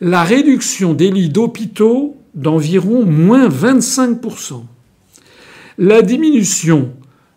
[0.00, 4.62] La réduction des lits d'hôpitaux d'environ moins 25%.
[5.78, 6.90] La diminution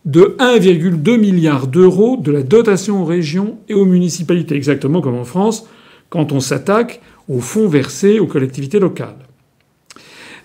[0.04, 5.24] de 1,2 milliard d'euros de la dotation aux régions et aux municipalités, exactement comme en
[5.24, 5.68] France,
[6.10, 9.16] quand on s'attaque aux fonds versés aux collectivités locales.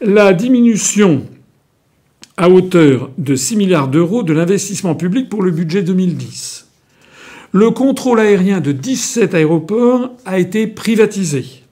[0.01, 1.23] La diminution
[2.36, 6.69] à hauteur de 6 milliards d'euros de l'investissement public pour le budget 2010.
[7.53, 11.64] Le contrôle aérien de 17 aéroports a été privatisé.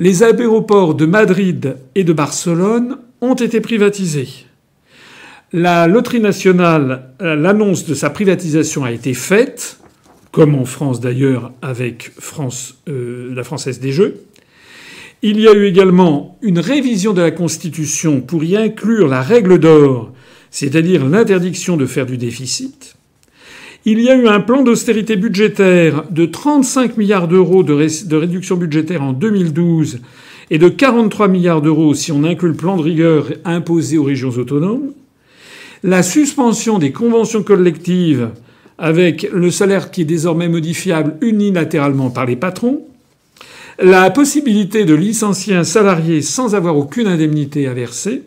[0.00, 4.28] Les aéroports de Madrid et de Barcelone ont été privatisés.
[5.52, 9.80] La loterie nationale, l'annonce de sa privatisation a été faite,
[10.30, 12.12] comme en France d'ailleurs avec
[12.88, 14.22] euh, la Française des Jeux.
[15.22, 19.58] Il y a eu également une révision de la Constitution pour y inclure la règle
[19.58, 20.12] d'or,
[20.52, 22.97] c'est-à-dire l'interdiction de faire du déficit.
[23.84, 27.72] Il y a eu un plan d'austérité budgétaire de 35 milliards d'euros de,
[28.16, 30.00] réduction budgétaire en 2012
[30.50, 34.30] et de 43 milliards d'euros si on inclut le plan de rigueur imposé aux régions
[34.30, 34.92] autonomes.
[35.84, 38.30] La suspension des conventions collectives
[38.78, 42.82] avec le salaire qui est désormais modifiable unilatéralement par les patrons
[43.80, 48.22] la possibilité de licencier un salarié sans avoir aucune indemnité à verser.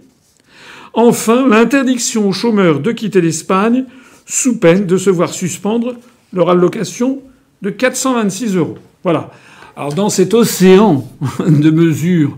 [0.93, 3.85] Enfin, l'interdiction aux chômeurs de quitter l'Espagne
[4.25, 5.95] sous peine de se voir suspendre
[6.33, 7.19] leur allocation
[7.61, 8.77] de 426 euros.
[9.03, 9.31] Voilà.
[9.75, 11.07] Alors dans cet océan
[11.39, 12.37] de mesures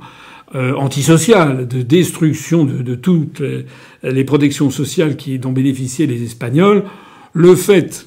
[0.56, 3.42] euh, antisociales, de destruction de, toutes
[4.04, 6.84] les, protections sociales qui, dont bénéficiaient les Espagnols,
[7.34, 8.06] le fait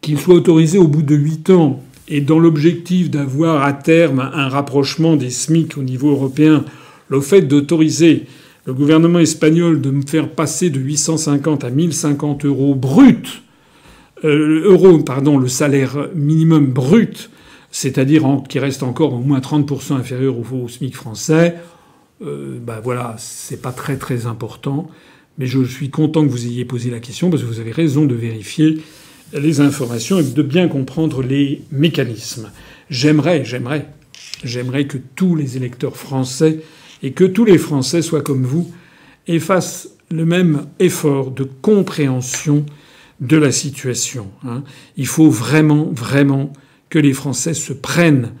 [0.00, 4.48] qu'ils soient autorisés au bout de huit ans et dans l'objectif d'avoir à terme un
[4.48, 6.64] rapprochement des SMIC au niveau européen,
[7.08, 8.26] le fait d'autoriser
[8.66, 13.42] le gouvernement espagnol de me faire passer de 850 à 1050 euros brut,
[14.24, 17.30] euh, euros, pardon, le salaire minimum brut,
[17.70, 21.56] c'est-à-dire qui reste encore au moins 30% inférieur au, SMIC français,
[22.22, 24.88] euh, ben voilà, c'est pas très très important.
[25.36, 28.04] Mais je suis content que vous ayez posé la question parce que vous avez raison
[28.04, 28.80] de vérifier
[29.32, 32.50] les informations et de bien comprendre les mécanismes.
[32.88, 33.88] J'aimerais, j'aimerais,
[34.44, 36.60] j'aimerais que tous les électeurs français
[37.02, 38.70] et que tous les Français soient comme vous
[39.26, 42.64] et fassent le même effort de compréhension
[43.20, 44.28] de la situation.
[44.46, 44.62] Hein.
[44.96, 46.52] Il faut vraiment, vraiment
[46.90, 48.32] que les Français se prennent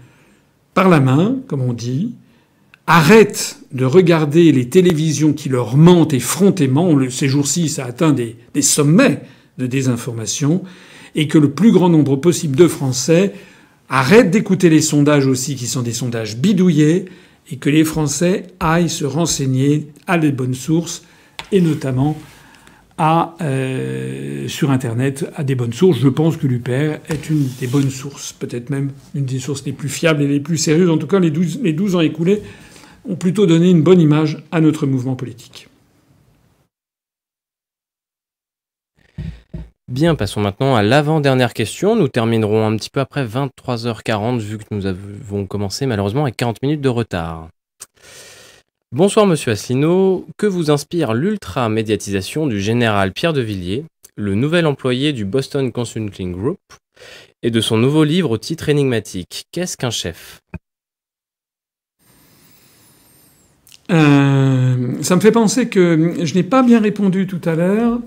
[0.74, 2.12] par la main, comme on dit,
[2.86, 6.98] arrêtent de regarder les télévisions qui leur mentent effrontément.
[7.08, 9.22] Ces jours-ci, ça atteint des, des sommets
[9.58, 10.62] de désinformation
[11.14, 13.32] et que le plus grand nombre possible de Français
[13.88, 17.06] arrêtent d'écouter les sondages aussi qui sont des sondages bidouillés
[17.50, 21.04] et que les Français aillent se renseigner à les bonnes sources
[21.52, 22.16] et notamment
[23.00, 25.98] euh, sur Internet à des bonnes sources.
[25.98, 29.72] Je pense que l'UPR est une des bonnes sources, peut-être même une des sources les
[29.72, 30.90] plus fiables et les plus sérieuses.
[30.90, 32.40] En tout cas, les 12, les 12 ans écoulés
[33.08, 35.68] ont plutôt donné une bonne image à notre mouvement politique.
[39.92, 41.94] Bien, passons maintenant à l'avant-dernière question.
[41.94, 46.62] Nous terminerons un petit peu après 23h40 vu que nous avons commencé malheureusement avec 40
[46.62, 47.48] minutes de retard.
[48.92, 50.26] Bonsoir Monsieur Asselineau.
[50.38, 53.84] Que vous inspire l'ultra-médiatisation du général Pierre de Villiers,
[54.16, 56.60] le nouvel employé du Boston Consulting Group,
[57.42, 59.44] et de son nouveau livre au titre énigmatique?
[59.52, 60.40] Qu'est-ce qu'un chef?
[63.90, 67.98] Euh, Ça me fait penser que je n'ai pas bien répondu tout à l'heure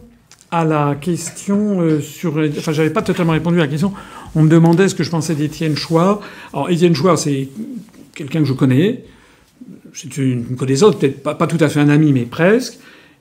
[0.52, 2.38] à la question euh, sur.
[2.58, 3.94] Enfin, j'avais pas totalement répondu à la question.
[4.36, 6.22] On me demandait ce que je pensais d'Étienne Chouard.
[6.54, 7.50] Alors, Étienne Chouard, c'est
[8.14, 9.04] quelqu'un que je connais.
[9.94, 12.80] C'est une connaissance, peut-être pas, tout à fait un ami, mais presque.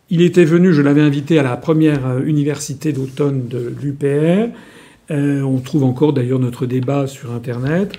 [0.08, 4.52] Il était venu, je l'avais invité à la première euh, université d'automne de l'UPR.
[5.10, 7.92] Euh, on trouve encore d'ailleurs notre débat sur Internet.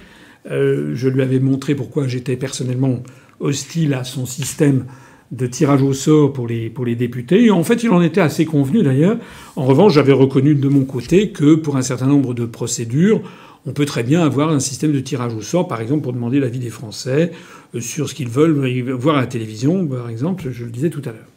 [0.50, 3.04] Je lui avais montré pourquoi j'étais personnellement
[3.42, 4.86] hostile à son système
[5.32, 7.46] de tirage au sort pour les, pour les députés.
[7.46, 9.18] Et en fait, il en était assez convenu d'ailleurs.
[9.56, 13.22] En revanche, j'avais reconnu de mon côté que pour un certain nombre de procédures,
[13.66, 16.40] on peut très bien avoir un système de tirage au sort, par exemple pour demander
[16.40, 17.32] l'avis des Français
[17.76, 21.02] euh, sur ce qu'ils veulent voir à la télévision, par exemple, je le disais tout
[21.04, 21.28] à l'heure.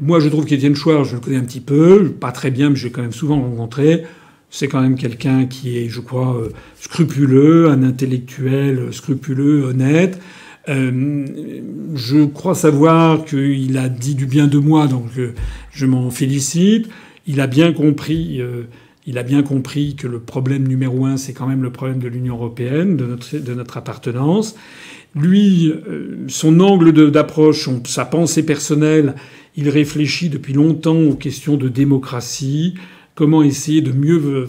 [0.00, 2.76] Moi, je trouve qu'Étienne Chouard, je le connais un petit peu, pas très bien, mais
[2.76, 4.02] je l'ai quand même souvent rencontré.
[4.50, 10.20] C'est quand même quelqu'un qui est, je crois, euh, scrupuleux, un intellectuel scrupuleux, honnête.
[10.68, 11.26] Euh,
[11.94, 15.34] je crois savoir qu'il a dit du bien de moi, donc euh,
[15.70, 16.88] je m'en félicite.
[17.26, 18.40] Il a bien compris.
[18.40, 18.62] Euh,
[19.06, 22.08] il a bien compris que le problème numéro un, c'est quand même le problème de
[22.08, 24.56] l'Union européenne, de notre, de notre appartenance.
[25.14, 25.70] Lui,
[26.26, 29.14] son angle d'approche, sa pensée personnelle,
[29.56, 32.76] il réfléchit depuis longtemps aux questions de démocratie,
[33.14, 34.48] comment essayer de mieux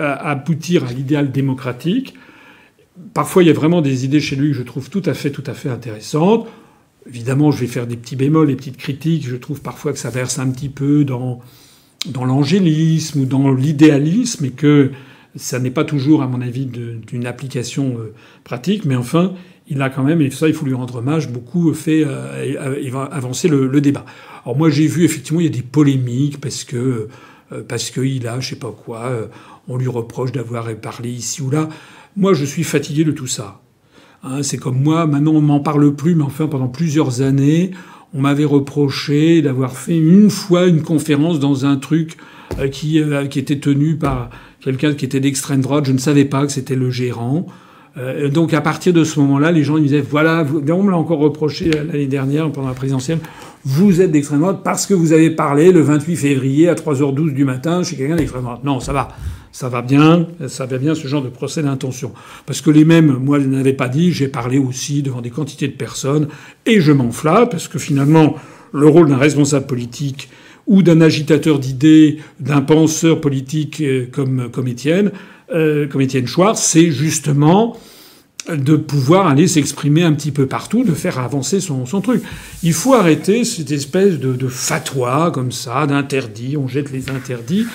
[0.00, 2.14] aboutir à l'idéal démocratique.
[3.14, 5.30] Parfois, il y a vraiment des idées chez lui que je trouve tout à fait,
[5.30, 6.48] tout à fait intéressantes.
[7.08, 9.26] Évidemment, je vais faire des petits bémols, des petites critiques.
[9.28, 11.40] Je trouve parfois que ça verse un petit peu dans
[12.24, 14.92] l'angélisme ou dans l'idéalisme et que
[15.36, 18.12] ça n'est pas toujours, à mon avis, d'une application euh,
[18.44, 19.34] pratique, mais enfin,
[19.68, 23.04] il a quand même, et ça il faut lui rendre hommage, beaucoup fait euh, va
[23.04, 24.04] avancer le, débat.
[24.44, 27.08] Alors moi j'ai vu effectivement il y a des polémiques parce que
[27.52, 29.26] euh, parce qu'il a je sais pas quoi, euh,
[29.68, 31.68] on lui reproche d'avoir parlé ici ou là.
[32.16, 33.60] Moi je suis fatigué de tout ça.
[34.22, 37.72] Hein, c'est comme moi, maintenant on m'en parle plus, mais enfin pendant plusieurs années,
[38.14, 42.16] on m'avait reproché d'avoir fait une fois une conférence dans un truc
[42.70, 44.30] qui, qui était tenu par
[44.60, 45.86] quelqu'un qui était d'extrême droite.
[45.86, 47.46] Je ne savais pas que c'était le gérant.
[47.98, 50.96] Euh, donc à partir de ce moment-là, les gens ils disaient voilà, on me l'a
[50.96, 53.18] encore reproché l'année dernière pendant la présidentielle,
[53.64, 57.44] vous êtes d'extrême droite parce que vous avez parlé le 28 février à 3h12 du
[57.44, 58.64] matin chez quelqu'un d'extrême droite.
[58.64, 59.08] Non, ça va.
[59.52, 62.12] Ça va bien, ça va bien ce genre de procès d'intention.
[62.46, 65.68] Parce que les mêmes, moi, je n'avais pas dit, j'ai parlé aussi devant des quantités
[65.68, 66.28] de personnes,
[66.64, 68.36] et je m'enflamme, parce que finalement,
[68.72, 70.30] le rôle d'un responsable politique,
[70.66, 75.12] ou d'un agitateur d'idées, d'un penseur politique euh, comme, comme Étienne,
[75.52, 77.76] euh, comme Étienne Chouard, c'est justement
[78.48, 82.22] de pouvoir aller s'exprimer un petit peu partout, de faire avancer son, son truc.
[82.62, 87.66] Il faut arrêter cette espèce de, fatwa comme ça, d'interdit, on jette les interdits.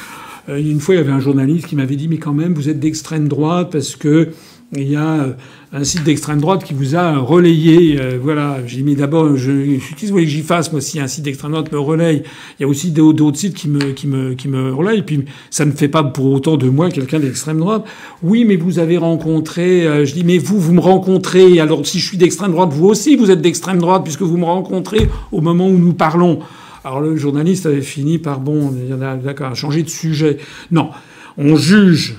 [0.50, 2.70] Euh, une fois, il y avait un journaliste qui m'avait dit, mais quand même, vous
[2.70, 4.30] êtes d'extrême droite parce que
[4.74, 5.34] il y a euh,
[5.74, 8.00] un site d'extrême droite qui vous a relayé.
[8.00, 11.00] Euh, voilà, j'ai mis d'abord, je, qu'est-ce que vous voulez que j'y fasse moi si
[11.00, 12.24] un site d'extrême droite me relaye?
[12.58, 15.02] Il y a aussi d'autres sites qui me qui me qui me relayent.
[15.02, 17.86] Puis ça ne fait pas pour autant de moi quelqu'un d'extrême droite.
[18.24, 19.86] Oui, mais vous avez rencontré.
[19.86, 21.60] Euh, je dis, mais vous vous me rencontrez.
[21.60, 24.46] Alors si je suis d'extrême droite, vous aussi vous êtes d'extrême droite puisque vous me
[24.46, 26.40] rencontrez au moment où nous parlons.
[26.86, 28.74] Alors le journaliste avait fini par bon,
[29.22, 30.38] d'accord, changer de sujet.
[30.72, 30.92] Non,
[31.38, 32.16] on juge,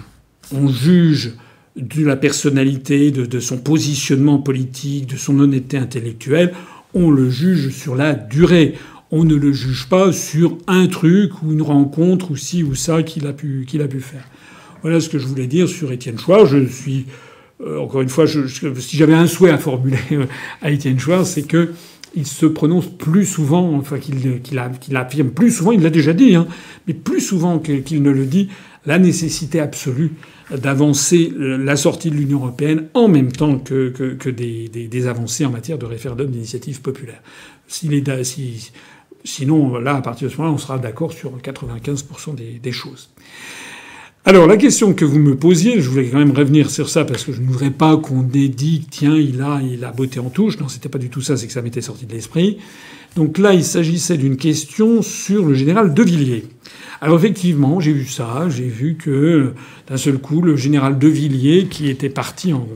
[0.54, 1.32] on juge
[1.78, 6.52] de la personnalité, de, son positionnement politique, de son honnêteté intellectuelle,
[6.94, 8.74] on le juge sur la durée.
[9.10, 13.02] On ne le juge pas sur un truc ou une rencontre ou ci ou ça
[13.02, 14.24] qu'il a pu, qu'il a pu faire.
[14.82, 16.46] Voilà ce que je voulais dire sur Étienne Chouard.
[16.46, 17.06] Je suis,
[17.64, 19.98] euh, encore une fois, si j'avais un souhait à formuler
[20.62, 21.70] à Étienne Chouard, c'est que
[22.14, 26.34] il se prononce plus souvent, enfin qu'il qu'il affirme plus souvent, il l'a déjà dit,
[26.34, 26.46] hein,
[26.86, 28.48] mais plus souvent qu'il ne le dit,
[28.86, 30.12] la nécessité absolue
[30.50, 35.50] d'avancer la sortie de l'Union européenne en même temps que, que, des, des, avancées en
[35.50, 37.22] matière de référendum d'initiative populaire.
[37.66, 43.10] Sinon, là, à partir de ce moment-là, on sera d'accord sur 95% des, des choses.
[44.24, 47.24] Alors la question que vous me posiez, je voulais quand même revenir sur ça parce
[47.24, 50.58] que je ne voudrais pas qu'on dit tiens il a il a beauté en touche.
[50.58, 52.58] Non, c'était pas du tout ça, c'est que ça m'était sorti de l'esprit.
[53.18, 56.44] Donc là, il s'agissait d'une question sur le général De Villiers.
[57.00, 59.54] Alors effectivement, j'ai vu ça, j'ai vu que
[59.88, 62.68] d'un seul coup, le général De Villiers, qui était parti, en,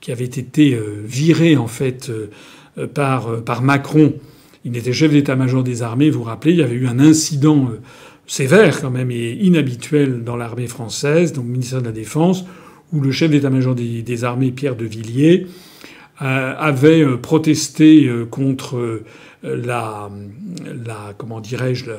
[0.00, 4.14] qui avait été euh, viré en fait euh, par, euh, par Macron,
[4.64, 7.70] il était chef d'état-major des armées, vous vous rappelez, il y avait eu un incident
[8.26, 12.46] sévère quand même et inhabituel dans l'armée française, donc le ministère de la Défense,
[12.92, 15.46] où le chef d'état-major des, armées, Pierre de Villiers,
[16.18, 19.02] avait protesté contre
[21.16, 21.90] comment dirais-je,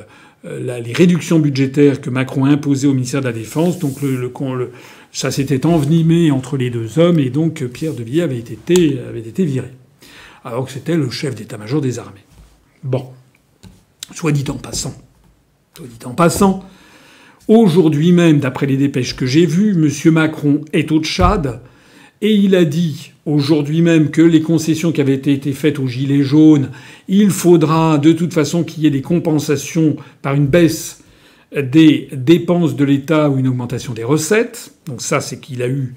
[0.44, 3.78] euh, les réductions budgétaires que Macron a imposées au ministère de la Défense.
[3.78, 3.98] Donc
[5.12, 9.20] ça s'était envenimé entre les deux hommes et donc Pierre de Villiers avait été, avait
[9.20, 9.68] été viré.
[10.44, 12.24] Alors que c'était le chef d'état-major des armées.
[12.82, 13.10] Bon.
[14.14, 14.94] Soit dit en passant.
[15.76, 16.64] Soit dit en passant.
[17.48, 20.12] Aujourd'hui même, d'après les dépêches que j'ai vues, M.
[20.12, 21.60] Macron est au Tchad
[22.22, 26.22] et il a dit aujourd'hui même que les concessions qui avaient été faites aux Gilets
[26.22, 26.70] jaunes,
[27.08, 31.02] il faudra de toute façon qu'il y ait des compensations par une baisse
[31.56, 34.72] des dépenses de l'État ou une augmentation des recettes.
[34.86, 35.94] Donc ça, c'est qu'il a eu,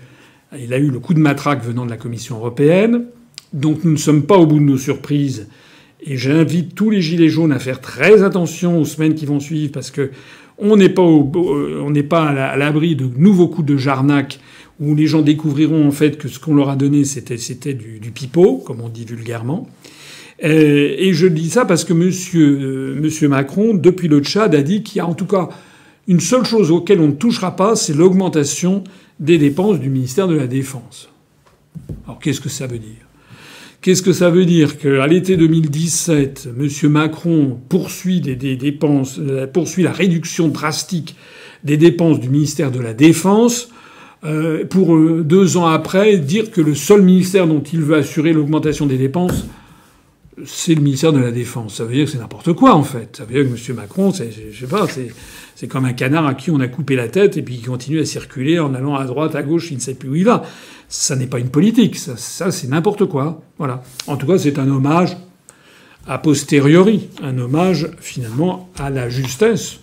[0.57, 3.05] il a eu le coup de matraque venant de la Commission européenne.
[3.51, 5.47] Donc nous ne sommes pas au bout de nos surprises.
[6.05, 9.71] Et j'invite tous les gilets jaunes à faire très attention aux semaines qui vont suivre
[9.71, 10.11] parce que
[10.57, 14.39] on n'est pas, on n'est pas à l'abri de nouveaux coups de jarnac
[14.79, 18.57] où les gens découvriront en fait que ce qu'on leur a donné c'était du, pipeau,
[18.57, 19.67] comme on dit vulgairement.
[20.43, 24.61] Euh, et je dis ça parce que Monsieur, euh, Monsieur Macron, depuis le Tchad, a
[24.61, 25.49] dit qu'il y a en tout cas
[26.07, 28.83] une seule chose auquel on ne touchera pas, c'est l'augmentation
[29.19, 31.09] des dépenses du ministère de la Défense.
[32.05, 33.07] Alors qu'est-ce que ça veut dire?
[33.81, 34.77] Qu'est-ce que ça veut dire?
[34.77, 36.89] Qu'à l'été 2017, M.
[36.89, 41.15] Macron euh, poursuit la réduction drastique
[41.63, 43.69] des dépenses du ministère de la Défense
[44.25, 48.33] euh, pour euh, deux ans après dire que le seul ministère dont il veut assurer
[48.33, 49.45] l'augmentation des dépenses,
[50.45, 51.75] c'est le ministère de la Défense.
[51.75, 53.17] Ça veut dire que c'est n'importe quoi, en fait.
[53.17, 53.75] Ça veut dire que M.
[53.75, 57.07] Macron, c'est, je sais pas, c'est, comme un canard à qui on a coupé la
[57.07, 59.81] tête et puis qui continue à circuler en allant à droite, à gauche, il ne
[59.81, 60.43] sait plus où il va.
[60.89, 61.97] Ça n'est pas une politique.
[61.97, 63.41] Ça, ça c'est n'importe quoi.
[63.57, 63.83] Voilà.
[64.07, 65.15] En tout cas, c'est un hommage
[66.07, 69.79] a posteriori, un hommage finalement à la justesse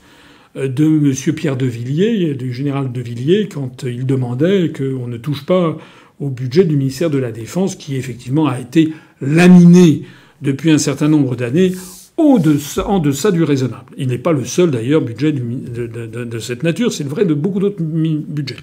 [0.55, 1.35] de M.
[1.35, 5.77] Pierre de Villiers, du général de Villiers, quand il demandait qu'on ne touche pas
[6.19, 10.03] au budget du ministère de la Défense, qui effectivement a été laminé
[10.43, 11.73] depuis un certain nombre d'années
[12.17, 13.93] en deçà du raisonnable.
[13.97, 17.61] Il n'est pas le seul d'ailleurs budget de, cette nature, c'est le vrai de beaucoup
[17.61, 18.57] d'autres budgets.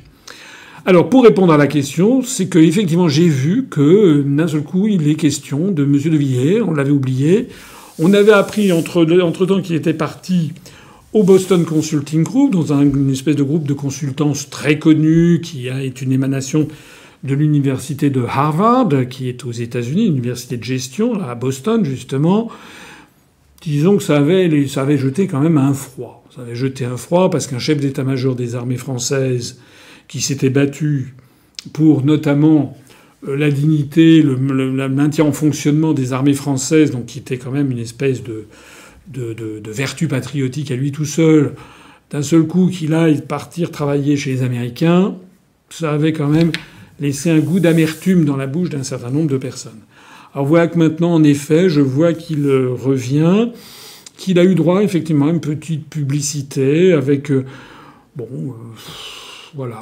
[0.85, 4.87] Alors pour répondre à la question, c'est que effectivement j'ai vu que d'un seul coup
[4.87, 5.91] il est question de M.
[5.93, 7.47] de Villiers, on l'avait oublié.
[7.99, 10.53] On avait appris entre, entre temps qu'il était parti
[11.13, 16.01] au Boston Consulting Group, dans une espèce de groupe de consultance très connu qui est
[16.01, 16.67] une émanation
[17.23, 22.49] de l'université de Harvard, qui est aux États-Unis, université de gestion, à Boston justement.
[23.61, 26.23] Disons que ça avait, ça avait jeté quand même un froid.
[26.35, 29.59] Ça avait jeté un froid parce qu'un chef d'état-major des armées françaises
[30.07, 31.15] qui s'était battu
[31.73, 32.77] pour notamment
[33.27, 34.37] euh, la dignité, le,
[34.87, 38.45] maintien en fonctionnement des armées françaises, donc qui était quand même une espèce de,
[39.07, 41.53] de, vertu patriotique à lui tout seul,
[42.11, 45.15] d'un seul coup qu'il aille partir travailler chez les Américains,
[45.69, 46.51] ça avait quand même
[46.99, 49.79] laissé un goût d'amertume dans la bouche d'un certain nombre de personnes.
[50.33, 53.49] Alors voilà que maintenant, en effet, je vois qu'il euh, revient,
[54.17, 57.31] qu'il a eu droit effectivement à une petite publicité avec...
[57.31, 57.45] Euh,
[58.15, 58.53] bon, euh,
[59.55, 59.81] voilà.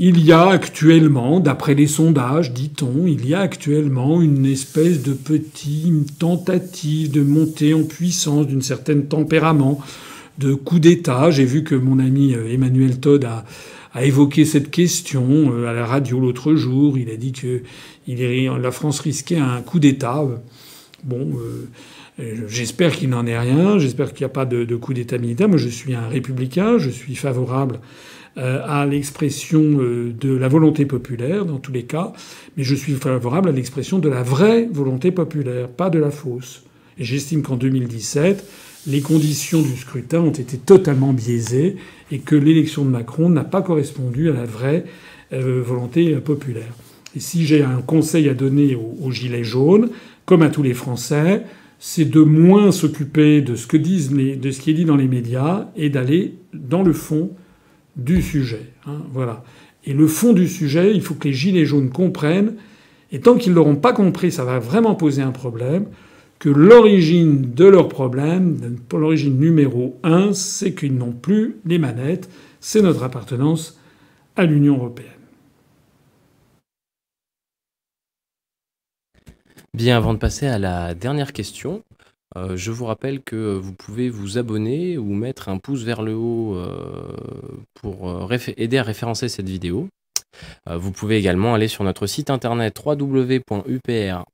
[0.00, 5.12] Il y a actuellement, d'après les sondages, dit-on, il y a actuellement une espèce de
[5.12, 9.80] petite tentative de monter en puissance d'une certaine tempérament,
[10.38, 11.32] de coup d'État.
[11.32, 13.44] J'ai vu que mon ami Emmanuel Todd a,
[14.00, 16.96] évoqué cette question à la radio l'autre jour.
[16.96, 17.62] Il a dit que
[18.06, 20.24] la France risquait un coup d'État.
[21.02, 21.28] Bon,
[22.20, 23.80] euh, j'espère qu'il n'en est rien.
[23.80, 25.48] J'espère qu'il n'y a pas de, coup d'État militaire.
[25.48, 26.78] Moi, je suis un républicain.
[26.78, 32.12] Je suis favorable euh, à l'expression euh, de la volonté populaire dans tous les cas,
[32.56, 36.62] mais je suis favorable à l'expression de la vraie volonté populaire, pas de la fausse.
[36.98, 38.44] Et j'estime qu'en 2017,
[38.86, 41.76] les conditions du scrutin ont été totalement biaisées
[42.10, 44.84] et que l'élection de Macron n'a pas correspondu à la vraie
[45.30, 46.72] volonté populaire.
[47.14, 49.90] Et si j'ai un conseil à donner aux, Gilets jaunes,
[50.24, 51.42] comme à tous les Français,
[51.78, 55.08] c'est de moins s'occuper de ce que disent de ce qui est dit dans les
[55.08, 57.30] médias et d'aller dans le fond
[57.98, 58.72] du sujet.
[58.86, 59.44] Hein, voilà.
[59.84, 62.54] Et le fond du sujet, il faut que les gilets jaunes comprennent.
[63.12, 65.86] Et tant qu'ils l'auront pas compris, ça va vraiment poser un problème.
[66.38, 72.30] Que l'origine de leur problème, l'origine numéro un, c'est qu'ils n'ont plus les manettes.
[72.60, 73.78] C'est notre appartenance
[74.36, 75.10] à l'Union européenne.
[79.74, 81.82] Bien, avant de passer à la dernière question,
[82.36, 86.14] euh, je vous rappelle que vous pouvez vous abonner ou mettre un pouce vers le
[86.14, 87.16] haut euh,
[87.74, 89.88] pour euh, aider à référencer cette vidéo.
[90.70, 94.28] vous pouvez également aller sur notre site internet www.upr.fr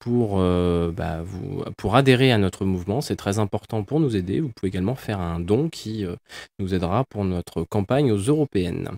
[0.00, 3.00] pour, euh, bah, vous, pour adhérer à notre mouvement.
[3.00, 4.40] C'est très important pour nous aider.
[4.40, 6.16] Vous pouvez également faire un don qui euh,
[6.58, 8.88] nous aidera pour notre campagne aux européennes.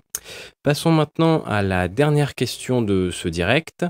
[0.63, 3.85] Passons maintenant à la dernière question de ce direct.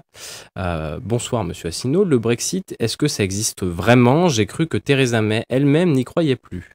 [0.59, 2.03] Euh, bonsoir Monsieur Assino.
[2.05, 4.29] Le Brexit, est-ce que ça existe vraiment?
[4.29, 6.71] J'ai cru que Theresa May elle-même n'y croyait plus.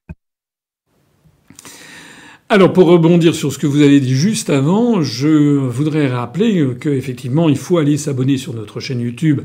[2.49, 7.49] Alors pour rebondir sur ce que vous avez dit juste avant, je voudrais rappeler qu'effectivement
[7.49, 9.41] il faut aller s'abonner sur notre chaîne YouTube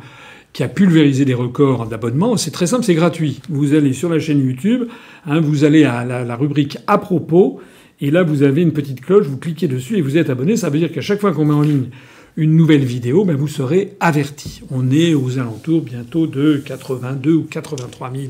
[0.52, 2.36] qui a pulvérisé des records d'abonnement.
[2.36, 3.40] C'est très simple, c'est gratuit.
[3.48, 4.84] Vous allez sur la chaîne YouTube,
[5.26, 7.60] hein, vous allez à la, rubrique à propos,
[8.00, 10.56] et là vous avez une petite cloche, vous cliquez dessus et vous êtes abonné.
[10.56, 11.86] Ça veut dire qu'à chaque fois qu'on met en ligne
[12.36, 14.62] une nouvelle vidéo, ben vous serez averti.
[14.70, 18.24] On est aux alentours bientôt de 82 ou 83 000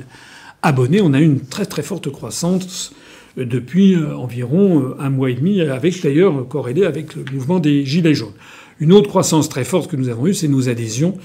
[0.63, 1.01] abonnés.
[1.01, 2.95] On a une très très forte croissance
[3.39, 7.59] euh, depuis euh, environ euh, un mois et demi, avec d'ailleurs corrélé avec le mouvement
[7.59, 8.33] des Gilets jaunes.
[8.81, 11.17] Une autre croissance très forte que nous avons eue, c'est nos adhésions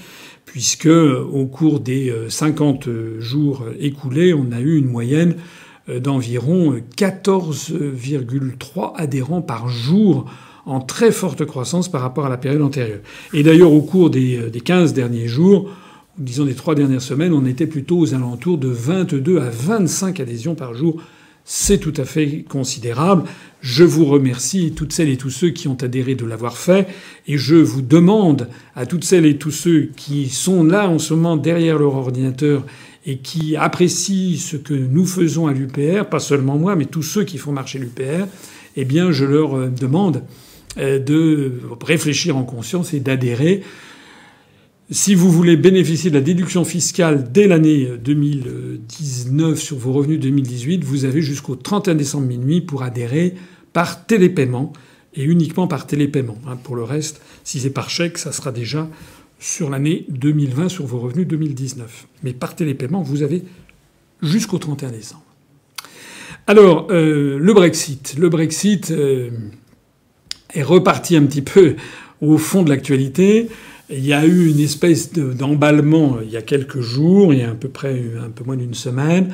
[0.50, 5.36] puisque au cours des 50 euh, jours écoulés, on a eu une moyenne
[5.90, 10.24] euh, d'environ 14,3 adhérents par jour
[10.64, 13.00] en très forte croissance par rapport à la période antérieure.
[13.34, 15.68] Et d'ailleurs, au cours des 15 euh, derniers jours,
[16.16, 20.54] disons des trois dernières semaines, on était plutôt aux alentours de 22 à 25 adhésions
[20.54, 20.96] par jour
[21.50, 23.24] c'est tout à fait considérable.
[23.62, 26.86] Je vous remercie toutes celles et tous ceux qui ont adhéré de l'avoir fait
[27.26, 31.14] et je vous demande à toutes celles et tous ceux qui sont là en ce
[31.14, 32.66] moment derrière leur ordinateur
[33.06, 37.24] et qui apprécient ce que nous faisons à l'UPR, pas seulement moi, mais tous ceux
[37.24, 38.26] qui font marcher l'UPR,
[38.76, 40.24] eh bien, je leur euh, demande
[40.76, 43.62] euh, de réfléchir en conscience et d'adhérer.
[44.90, 50.82] Si vous voulez bénéficier de la déduction fiscale dès l'année 2019 sur vos revenus 2018,
[50.82, 53.34] vous avez jusqu'au 31 décembre minuit pour adhérer
[53.74, 54.72] par télépaiement
[55.12, 56.38] et uniquement par télépaiement.
[56.46, 56.56] Hein.
[56.56, 58.88] Pour le reste, si c'est par chèque, ça sera déjà
[59.38, 62.08] sur l'année 2020 sur vos revenus 2019.
[62.22, 63.42] Mais par télépaiement, vous avez
[64.22, 65.24] jusqu'au 31 décembre.
[66.46, 68.14] Alors, le Brexit.
[68.18, 71.76] Le Brexit est reparti un petit peu
[72.22, 73.50] au fond de l'actualité.
[73.90, 77.50] Il y a eu une espèce d'emballement il y a quelques jours, il y a
[77.50, 79.32] à peu près un peu moins d'une semaine,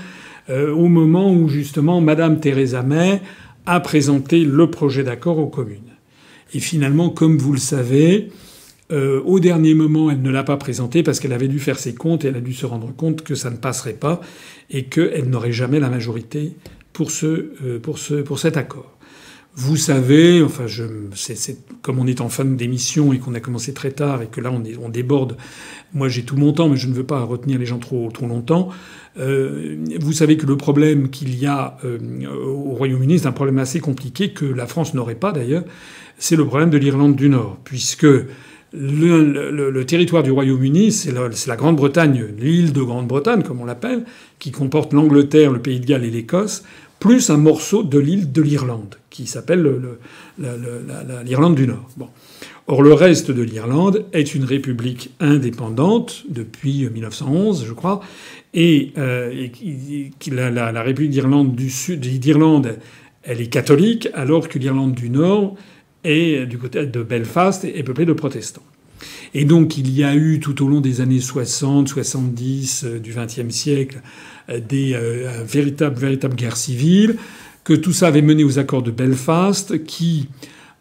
[0.48, 3.20] au moment où justement Madame Theresa May
[3.66, 5.80] a présenté le projet d'accord aux communes.
[6.52, 8.30] Et finalement, comme vous le savez,
[8.92, 11.94] euh, au dernier moment, elle ne l'a pas présenté parce qu'elle avait dû faire ses
[11.94, 14.20] comptes et elle a dû se rendre compte que ça ne passerait pas
[14.70, 16.52] et qu'elle n'aurait jamais la majorité
[16.92, 18.96] pour, ce, euh, pour, ce, pour cet accord.
[19.56, 20.82] Vous savez, enfin, je,
[21.80, 24.50] comme on est en fin d'émission et qu'on a commencé très tard et que là
[24.50, 25.36] on, déborde.
[25.92, 28.26] Moi, j'ai tout mon temps, mais je ne veux pas retenir les gens trop trop
[28.26, 28.70] longtemps.
[29.16, 31.98] Euh, vous savez que le problème qu'il y a euh,
[32.44, 35.62] au Royaume-Uni, c'est un problème assez compliqué que la France n'aurait pas d'ailleurs.
[36.18, 38.06] C'est le problème de l'Irlande du Nord, puisque
[38.76, 44.04] le, territoire du Royaume-Uni, c'est la, Grande-Bretagne, l'île de Grande-Bretagne, comme on l'appelle,
[44.38, 46.64] qui comporte l'Angleterre, le Pays de Galles et l'Écosse,
[47.04, 49.62] plus un morceau de l'île de l'Irlande, qui s'appelle
[51.26, 51.86] l'Irlande du Nord.
[51.98, 52.08] Bon.
[52.66, 58.00] Or, le reste de l'Irlande est une république indépendante depuis 1911, je crois,
[58.54, 59.48] et, euh,
[60.32, 62.78] la, République d'Irlande du Sud, d'Irlande,
[63.22, 65.56] elle est catholique, alors que l'Irlande du Nord
[66.04, 68.62] et du côté de Belfast est peuplé de protestants.
[69.34, 73.12] Et donc il y a eu tout au long des années 60, 70 euh, du
[73.12, 74.00] XXe siècle
[74.50, 77.16] euh, des euh, véritables, véritables guerres civiles,
[77.64, 80.28] que tout ça avait mené aux accords de Belfast qui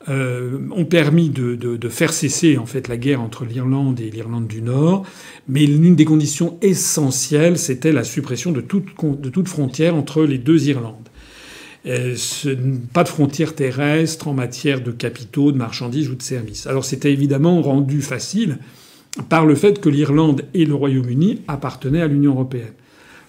[0.10, 4.62] euh, ont permis de, faire cesser en fait la guerre entre l'Irlande et l'Irlande du
[4.62, 5.06] Nord,
[5.48, 10.38] mais l'une des conditions essentielles, c'était la suppression de toute, de toute frontière entre les
[10.38, 11.08] deux Irlandes.
[11.86, 12.16] Euh,
[12.94, 16.66] pas de frontières terrestres en matière de capitaux, de marchandises ou de services.
[16.66, 18.58] Alors c'était évidemment rendu facile
[19.28, 22.74] par le fait que l'Irlande et le Royaume-Uni appartenaient à l'Union européenne.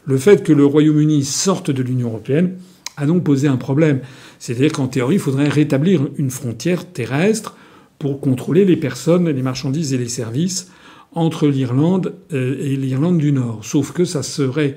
[0.06, 2.56] Le fait que le Royaume-Uni sorte de l'Union européenne
[2.96, 4.00] a donc posé un problème.
[4.38, 7.56] C'est-à-dire qu'en théorie, il faudrait rétablir une frontière terrestre
[7.98, 10.70] pour contrôler les personnes, les marchandises et les services
[11.12, 13.64] entre l'Irlande euh, et l'Irlande du Nord.
[13.64, 14.76] Sauf que ça serait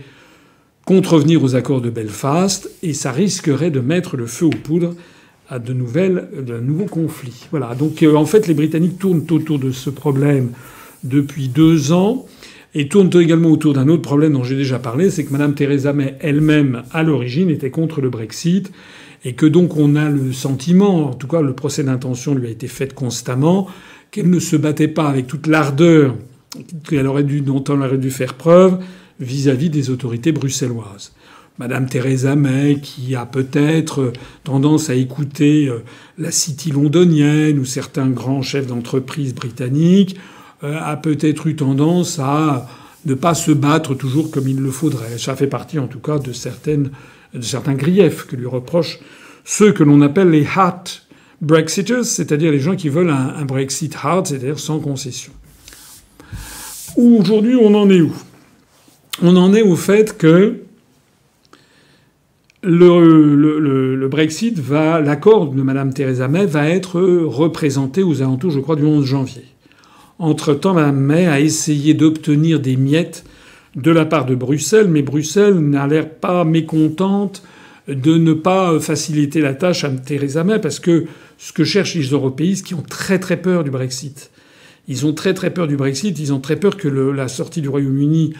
[0.87, 4.95] contrevenir aux accords de Belfast et ça risquerait de mettre le feu aux poudres
[5.49, 7.45] à de nouvelles, de nouveaux conflits.
[7.51, 7.75] Voilà.
[7.75, 10.51] Donc euh, en fait, les Britanniques tournent autour de ce problème
[11.03, 12.25] depuis deux ans
[12.73, 15.91] et tournent également autour d'un autre problème dont j'ai déjà parlé, c'est que Mme Theresa
[15.91, 18.71] May elle-même, à l'origine, était contre le Brexit
[19.25, 22.49] et que donc on a le sentiment, en tout cas le procès d'intention lui a
[22.49, 23.67] été fait constamment,
[24.09, 26.15] qu'elle ne se battait pas avec toute l'ardeur
[26.55, 28.79] dont elle aurait dû faire preuve
[29.19, 31.11] vis-à-vis des autorités bruxelloises.
[31.59, 34.13] Madame Theresa May, qui a peut-être
[34.43, 35.83] tendance à écouter euh,
[36.19, 40.17] la City londonienne ou certains grands chefs d'entreprise britanniques,
[40.63, 42.69] euh, a peut-être eu tendance à
[43.05, 45.17] ne pas se battre toujours comme il le faudrait.
[45.17, 46.91] Ça fait partie en tout cas de, certaines,
[47.33, 48.99] de certains griefs que lui reprochent
[49.43, 50.89] ceux que l'on appelle les hard
[51.41, 55.31] Brexiters, c'est-à-dire les gens qui veulent un, un Brexit hard, c'est-à-dire sans concession.
[56.97, 58.11] Aujourd'hui, on en est où?
[59.21, 60.61] On en est au fait que
[62.63, 68.75] le, Brexit va, l'accord de Mme Theresa May va être représenté aux alentours, je crois,
[68.75, 69.45] du 11 janvier.
[70.19, 73.23] Entre-temps, Mme May a essayé d'obtenir des miettes
[73.75, 77.43] de la part de Bruxelles, mais Bruxelles n'a l'air pas mécontente
[77.87, 81.05] de ne pas faciliter la tâche à Theresa May, parce que
[81.37, 84.31] ce que cherchent les européistes qui ont très très peur du Brexit,
[84.87, 87.69] ils ont très très peur du Brexit, ils ont très peur que la sortie du
[87.69, 88.33] Royaume-Uni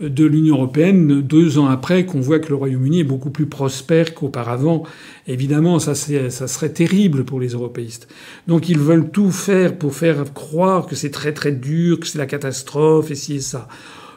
[0.00, 4.14] de l'Union européenne deux ans après qu'on voit que le Royaume-Uni est beaucoup plus prospère
[4.14, 4.82] qu'auparavant.
[5.28, 8.08] Évidemment, ça, ça serait terrible pour les européistes.
[8.48, 12.18] Donc ils veulent tout faire pour faire croire que c'est très très dur, que c'est
[12.18, 13.68] la catastrophe, et ci et ça.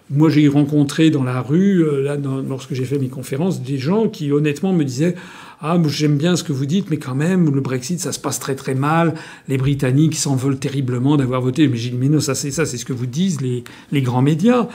[0.10, 2.18] Moi, j'ai rencontré dans la rue, euh,
[2.48, 5.16] lorsque j'ai fait mes conférences, des gens qui honnêtement me disaient
[5.60, 8.40] ah, j'aime bien ce que vous dites, mais quand même, le Brexit, ça se passe
[8.40, 9.16] très très mal.
[9.48, 11.68] Les Britanniques s'en veulent terriblement d'avoir voté.
[11.68, 14.22] Mais j'ai dit, mais non, ça c'est ça, c'est ce que vous disent les grands
[14.22, 14.68] médias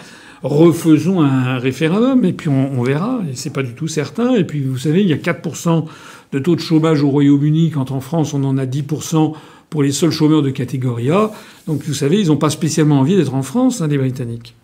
[0.43, 3.21] refaisons un référendum et puis on, verra.
[3.35, 4.35] C'est pas du tout certain.
[4.35, 5.85] Et puis vous savez, il y a 4%
[6.33, 9.35] de taux de chômage au Royaume-Uni quand en France on en a 10%
[9.71, 11.31] pour les seuls chômeurs de catégorie A.
[11.67, 14.55] Donc vous savez, ils n'ont pas spécialement envie d'être en France, hein, les Britanniques.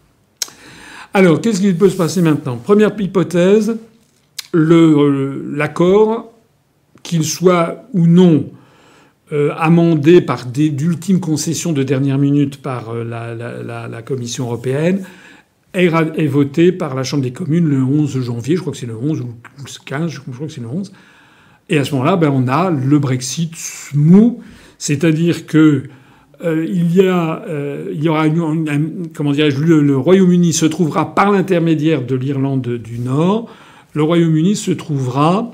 [1.15, 2.57] Alors, qu'est-ce qui peut se passer maintenant?
[2.57, 3.77] Première hypothèse,
[4.53, 6.31] l'accord,
[7.03, 8.51] qu'il soit ou non
[9.33, 15.05] euh, amendé par d'ultimes concessions de dernière minute par euh, la, Commission européenne,
[15.79, 18.97] est voté par la Chambre des communes le 11 janvier, je crois que c'est le
[18.97, 20.93] 11 ou le 15, je crois que c'est le 11.
[21.69, 23.55] Et à ce moment-là, ben, on a le Brexit
[23.95, 24.41] mou,
[24.79, 25.85] c'est-à-dire que
[26.45, 28.27] euh, il y a, euh, il y aura,
[29.15, 33.49] comment dirais-je, le, Royaume-Uni se trouvera par l'intermédiaire de l'Irlande du Nord,
[33.95, 35.51] le Royaume-Uni se trouvera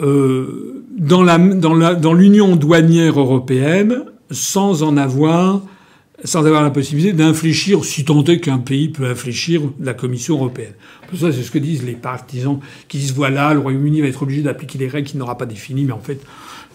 [0.00, 1.22] euh, dans
[2.14, 5.60] l'union dans douanière européenne sans en avoir
[6.24, 10.74] sans avoir la possibilité d'infléchir, si tant est qu'un pays peut infléchir la Commission européenne.
[11.08, 14.22] Tout ça, c'est ce que disent les partisans qui disent voilà, le Royaume-Uni va être
[14.22, 16.20] obligé d'appliquer les règles qu'il n'aura pas définies, mais en fait,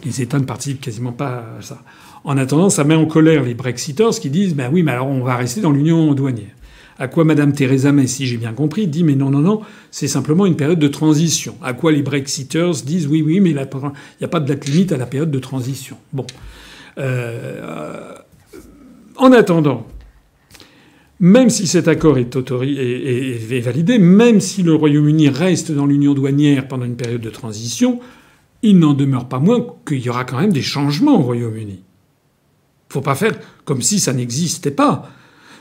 [0.03, 1.81] les États ne participent quasiment pas à ça.
[2.23, 5.23] En attendant, ça met en colère les Brexiters qui disent ben oui, mais alors on
[5.23, 6.47] va rester dans l'union douanière.
[6.97, 9.61] À quoi Madame Theresa May, si j'ai bien compris, dit mais non, non, non,
[9.91, 11.55] c'est simplement une période de transition.
[11.61, 14.91] À quoi les Brexiters disent oui, oui, mais il n'y a pas de date limite
[14.91, 15.97] à la période de transition.
[16.13, 16.25] Bon.
[16.97, 18.13] Euh,
[19.17, 19.87] en attendant,
[21.19, 26.85] même si cet accord est, validé, même si le Royaume-Uni reste dans l'union douanière pendant
[26.85, 27.99] une période de transition,
[28.63, 31.73] il n'en demeure pas moins qu'il y aura quand même des changements au Royaume-Uni.
[31.73, 35.09] Il ne faut pas faire comme si ça n'existait pas.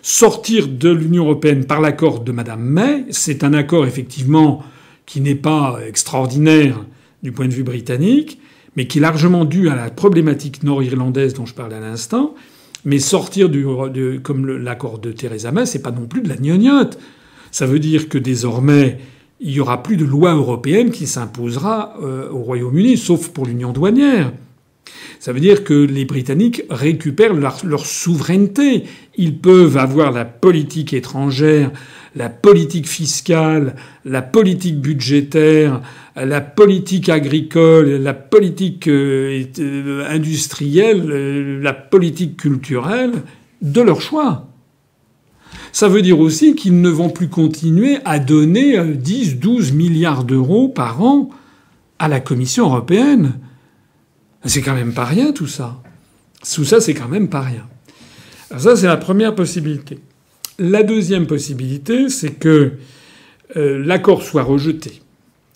[0.03, 4.63] Sortir de l'Union européenne par l'accord de Madame May, c'est un accord effectivement
[5.07, 6.85] qui n'est pas extraordinaire
[7.23, 8.41] du point de vue britannique,
[8.77, 12.35] mais qui est largement dû à la problématique nord-irlandaise dont je parlais à l'instant.
[12.85, 13.67] Mais sortir du,
[14.23, 16.99] comme l'accord de Theresa May, c'est pas non plus de la gnognotte.
[17.51, 18.99] Ça veut dire que désormais,
[19.41, 23.73] il y aura plus de loi européenne qui s'imposera euh, au Royaume-Uni, sauf pour l'union
[23.73, 24.33] douanière.
[25.19, 28.85] Ça veut dire que les Britanniques récupèrent leur, souveraineté.
[29.17, 31.71] Ils peuvent avoir la politique étrangère,
[32.15, 35.81] la politique fiscale, la politique budgétaire,
[36.17, 43.13] la politique agricole, la politique euh, euh, industrielle, euh, la politique culturelle
[43.63, 44.49] de leur choix.
[45.73, 50.69] Ça veut dire aussi qu'ils ne vont plus continuer à donner 10, 12 milliards d'euros
[50.69, 51.31] par an
[51.99, 53.41] à la Commission européenne.
[54.45, 55.83] C'est quand même pas rien tout ça.
[56.55, 57.67] Tout ça, c'est quand même pas rien.
[58.57, 59.99] Ça, c'est la première possibilité.
[60.61, 62.75] La deuxième possibilité, c'est que
[63.57, 65.03] l'accord soit rejeté.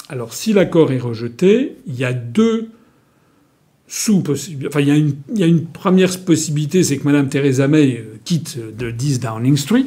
[0.08, 2.70] Alors si l'accord est rejeté, il y a deux
[3.86, 4.68] sous-possibilités.
[4.68, 4.88] Enfin, il
[5.38, 9.56] y, a une, première possibilité, c'est que Mme Theresa May euh, quitte de 10 Downing
[9.56, 9.86] Street,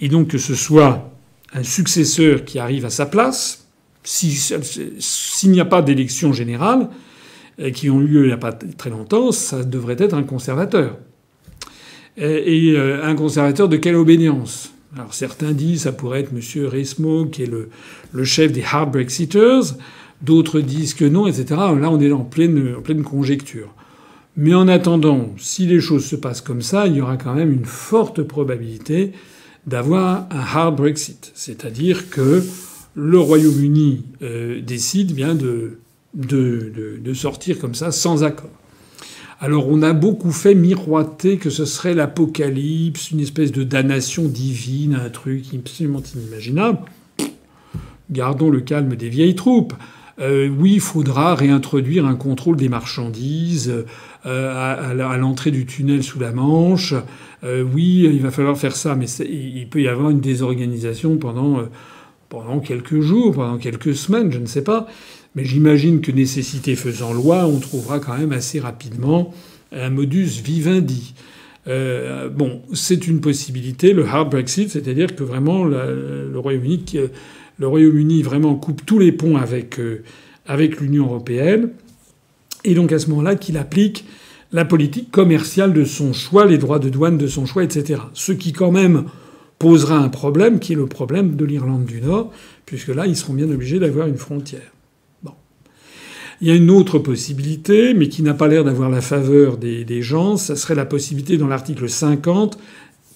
[0.00, 1.12] et donc que ce soit
[1.52, 3.66] un successeur qui arrive à sa place.
[4.04, 6.88] S'il n'y a pas d'élection générale,
[7.74, 10.98] qui ont eu lieu il n'y a pas très longtemps, ça devrait être un conservateur.
[12.16, 14.72] Et, euh, un conservateur de quelle obédience?
[14.96, 16.66] Alors certains disent ça pourrait être M.
[16.66, 17.50] Reismo, qui est
[18.12, 19.74] le, chef des hard Brexiters.
[20.20, 21.46] D'autres disent que non, etc.
[21.50, 23.74] Là, on est en pleine, conjecture.
[24.36, 27.52] Mais en attendant, si les choses se passent comme ça, il y aura quand même
[27.52, 29.12] une forte probabilité
[29.66, 31.32] d'avoir un hard Brexit.
[31.34, 32.42] C'est-à-dire que
[32.94, 35.78] le Royaume-Uni euh, décide bien de,
[37.14, 38.50] sortir comme ça sans accord.
[39.42, 44.94] Alors on a beaucoup fait miroiter que ce serait l'apocalypse, une espèce de damnation divine,
[44.94, 46.78] un truc absolument inimaginable.
[48.12, 49.74] Gardons le calme des vieilles troupes.
[50.20, 53.84] Euh, oui, il faudra réintroduire un contrôle des marchandises
[54.26, 56.94] euh, à, l'entrée du tunnel sous la Manche.
[57.42, 61.64] Euh, oui, il va falloir faire ça, mais il peut y avoir une désorganisation pendant,
[62.28, 64.86] pendant quelques jours, pendant quelques semaines, je ne sais pas.
[65.34, 69.32] Mais j'imagine que nécessité faisant loi, on trouvera quand même assez rapidement
[69.72, 71.14] un modus vivendi.
[71.68, 78.84] Euh, bon, c'est une possibilité, le hard Brexit, c'est-à-dire que vraiment le Royaume-Uni, vraiment coupe
[78.84, 80.02] tous les ponts avec euh,
[80.44, 81.70] avec l'Union européenne,
[82.64, 84.04] et donc à ce moment-là qu'il applique
[84.52, 88.00] la politique commerciale de son choix, les droits de douane de son choix, etc.
[88.12, 89.04] Ce qui quand même
[89.60, 92.32] posera un problème, qui est le problème de l'Irlande du Nord,
[92.66, 94.72] puisque là ils seront bien obligés d'avoir une frontière.
[96.42, 100.02] Il y a une autre possibilité, mais qui n'a pas l'air d'avoir la faveur des,
[100.02, 102.58] gens, ça serait la possibilité dans l'article 50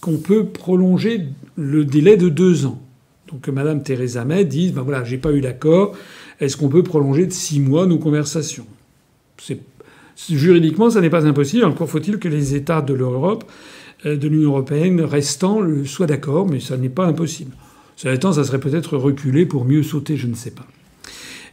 [0.00, 1.26] qu'on peut prolonger
[1.56, 2.80] le délai de deux ans.
[3.26, 5.96] Donc que Madame Theresa May dise, ben voilà, j'ai pas eu d'accord,
[6.38, 8.66] est-ce qu'on peut prolonger de six mois nos conversations?
[10.30, 11.64] Juridiquement, ça n'est pas impossible.
[11.64, 13.42] Encore faut-il que les États de l'Europe,
[14.04, 17.56] euh, de l'Union européenne restants, soient d'accord, mais ça n'est pas impossible.
[17.96, 20.66] Cela étant, ça serait peut-être reculer pour mieux sauter, je ne sais pas.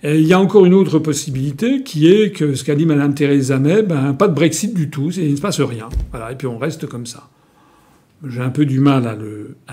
[0.06, 3.58] Il y a encore une autre possibilité qui est que ce qu'a dit Mme Theresa
[3.58, 5.88] May, ben, pas de Brexit du tout, il ne se passe rien.
[6.30, 7.30] Et puis on reste comme ça.
[8.28, 9.16] J'ai un peu du mal à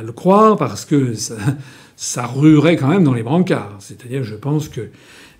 [0.02, 1.34] le, croire parce que ça,
[1.96, 3.76] ça, ruerait quand même dans les brancards.
[3.80, 4.88] C'est-à-dire, je pense que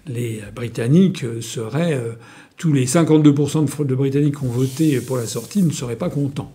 [0.09, 2.13] les Britanniques seraient, euh,
[2.57, 6.53] tous les 52% de Britanniques qui ont voté pour la sortie ne seraient pas contents.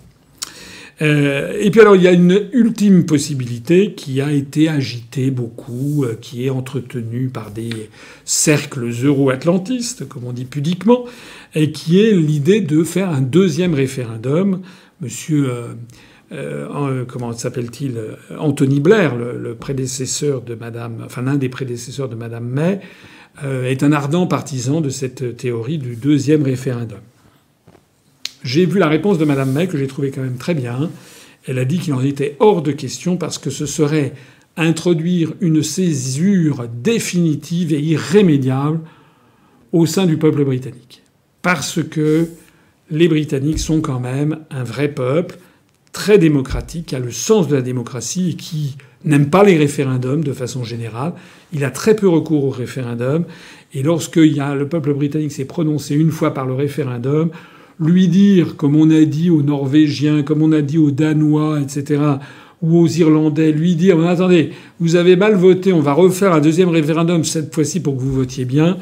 [1.01, 6.05] Euh, et puis alors il y a une ultime possibilité qui a été agitée beaucoup,
[6.05, 7.89] euh, qui est entretenue par des
[8.23, 11.05] cercles euro-atlantistes, comme on dit pudiquement,
[11.53, 14.61] et qui est l'idée de faire un deuxième référendum.
[15.01, 15.51] Monsieur
[16.31, 17.99] euh, comment s'appelle-t-il
[18.39, 22.79] Anthony Blair, le, le, prédécesseur de Madame, enfin l'un des prédécesseurs de Madame May,
[23.43, 26.99] est un ardent partisan de cette théorie du deuxième référendum.
[28.45, 30.91] J'ai vu la réponse de Mme May que j'ai trouvé quand même très bien.
[31.47, 34.13] Elle a dit qu'il en était hors de question parce que ce serait
[34.55, 38.81] introduire une césure définitive et irrémédiable
[39.73, 41.01] au sein du peuple britannique.
[41.41, 42.27] Parce que
[42.91, 45.39] les Britanniques sont quand même un vrai peuple,
[45.91, 50.23] très démocratique, qui a le sens de la démocratie et qui n'aime pas les référendums
[50.23, 51.13] de façon générale.
[51.51, 53.25] Il a très peu recours au référendum.
[53.73, 57.31] Et lorsque le peuple britannique s'est prononcé une fois par le référendum,
[57.79, 62.01] lui dire, comme on a dit aux Norvégiens, comme on a dit aux Danois, etc.,
[62.61, 66.69] ou aux Irlandais, lui dire attendez, vous avez mal voté, on va refaire un deuxième
[66.69, 68.77] référendum cette fois-ci pour que vous votiez bien.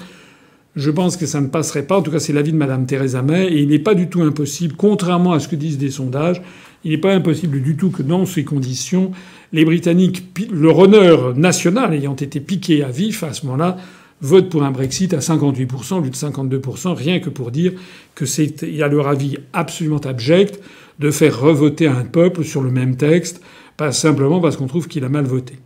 [0.76, 1.98] Je pense que ça ne passerait pas.
[1.98, 3.48] En tout cas, c'est l'avis de Mme Theresa May.
[3.48, 6.42] Et il n'est pas du tout impossible, contrairement à ce que disent des sondages,
[6.84, 9.12] il n'est pas impossible du tout que dans ces conditions,
[9.52, 13.78] les Britanniques, leur honneur national ayant été piqué à vif à ce moment-là,
[14.22, 17.74] votent pour un Brexit à 58% au lieu de 52%, rien que pour dire
[18.16, 20.60] que c'est, a leur avis absolument abject
[21.00, 23.42] de faire revoter un peuple sur le même texte
[23.78, 25.58] pas simplement parce qu'on trouve qu'il a mal voté.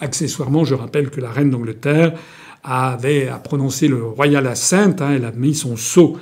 [0.00, 2.14] Accessoirement, je rappelle que la reine d'Angleterre
[2.64, 6.18] avait à prononcer le Royal Assent, hein, elle a mis son sceau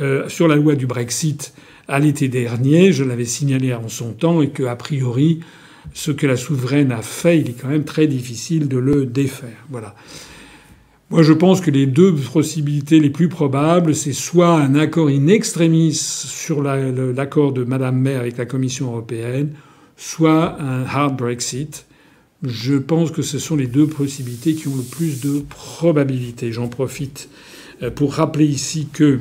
[0.00, 1.54] euh, sur la loi du Brexit
[1.88, 5.40] à l'été dernier, je l'avais signalé en son temps, et que a priori,
[5.92, 9.64] ce que la souveraine a fait, il est quand même très difficile de le défaire.
[9.70, 9.94] Voilà.
[11.10, 15.26] Moi, je pense que les deux possibilités les plus probables, c'est soit un accord in
[15.26, 19.50] extremis sur l'accord de Madame May avec la Commission européenne,
[19.98, 21.84] soit un hard Brexit.
[22.42, 26.52] Je pense que ce sont les deux possibilités qui ont le plus de probabilité.
[26.52, 27.28] J'en profite
[27.82, 29.20] euh, pour rappeler ici que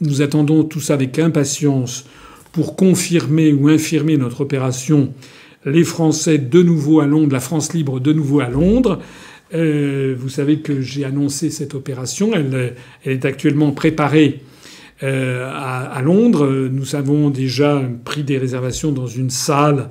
[0.00, 2.04] nous attendons tout ça avec impatience
[2.52, 5.12] pour confirmer ou infirmer notre opération
[5.64, 9.00] les Français de nouveau à Londres, la France libre de nouveau à Londres.
[9.54, 12.32] Euh, vous savez que j'ai annoncé cette opération.
[12.34, 14.40] Elle, est actuellement préparée
[15.02, 16.68] euh, à, Londres.
[16.70, 19.90] Nous avons déjà pris des réservations dans une salle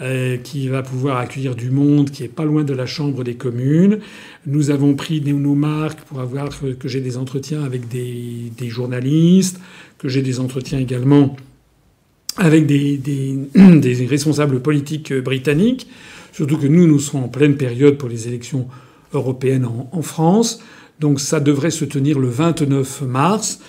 [0.00, 3.34] euh, qui va pouvoir accueillir du monde, qui est pas loin de la Chambre des
[3.34, 3.98] communes.
[4.46, 9.60] Nous avons pris nos marques pour avoir que j'ai des entretiens avec des, journalistes,
[9.98, 11.36] que j'ai des entretiens également
[12.36, 15.86] avec des, des, responsables politiques britanniques.
[16.32, 18.66] Surtout que nous, nous serons en pleine période pour les élections
[19.14, 20.60] européennes en, France.
[21.00, 23.60] Donc ça devrait se tenir le 29 mars.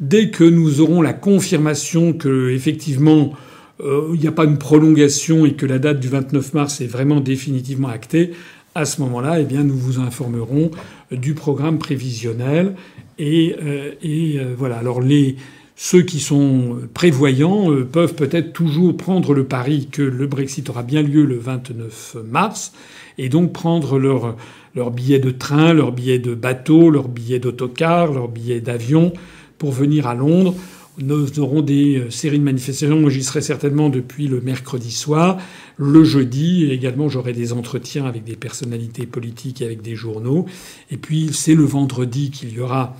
[0.00, 3.32] Dès que nous aurons la confirmation que effectivement
[3.80, 6.86] euh, il n'y a pas une prolongation et que la date du 29 mars est
[6.86, 8.32] vraiment définitivement actée,
[8.76, 10.70] à ce moment-là, eh bien, nous vous informerons
[11.12, 12.74] du programme prévisionnel.
[13.18, 14.78] Et, euh, euh, voilà.
[14.78, 15.36] Alors les
[15.76, 21.02] ceux qui sont prévoyants peuvent peut-être toujours prendre le pari que le Brexit aura bien
[21.02, 22.72] lieu le 29 mars
[23.18, 24.36] et donc prendre leur,
[24.74, 29.12] leur billet de train, leur billet de bateau, leur billet d'autocar, leur billet d'avion
[29.58, 30.54] pour venir à Londres.
[30.98, 33.00] Nous aurons des euh, séries de manifestations.
[33.00, 35.38] Moi, j'y serai certainement depuis le mercredi soir.
[35.76, 40.46] Le jeudi, également, j'aurai des entretiens avec des personnalités politiques et avec des journaux.
[40.92, 42.96] Et puis, c'est le vendredi qu'il y aura.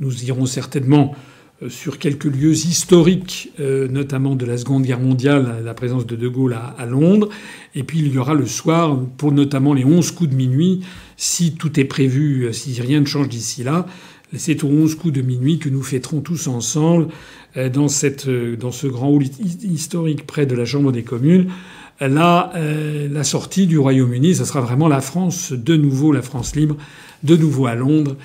[0.00, 1.14] Nous irons certainement
[1.62, 6.16] euh, sur quelques lieux historiques, euh, notamment de la Seconde Guerre mondiale, la présence de
[6.16, 7.28] De Gaulle à, Londres.
[7.74, 10.80] Et puis il y aura le soir, pour notamment les 11 coups de minuit,
[11.16, 13.86] si tout est prévu, si rien ne change d'ici là,
[14.34, 17.08] c'est aux 11 coups de minuit que nous fêterons tous ensemble
[17.56, 19.24] euh, dans, cette, euh, dans ce grand hall
[19.62, 21.50] historique près de la Chambre des communes.
[22.02, 26.76] Euh, la sortie du Royaume-Uni, ça sera vraiment la France, de nouveau la France libre,
[27.22, 28.16] de nouveau à Londres,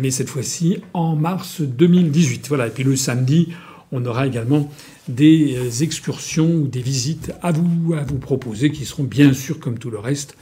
[0.00, 2.48] mais cette fois-ci en mars 2018.
[2.48, 2.68] Voilà.
[2.68, 3.48] Et puis le samedi,
[3.92, 4.70] on aura également
[5.06, 9.78] des excursions ou des visites à vous, à vous proposer qui seront bien sûr, comme
[9.78, 10.34] tout le reste,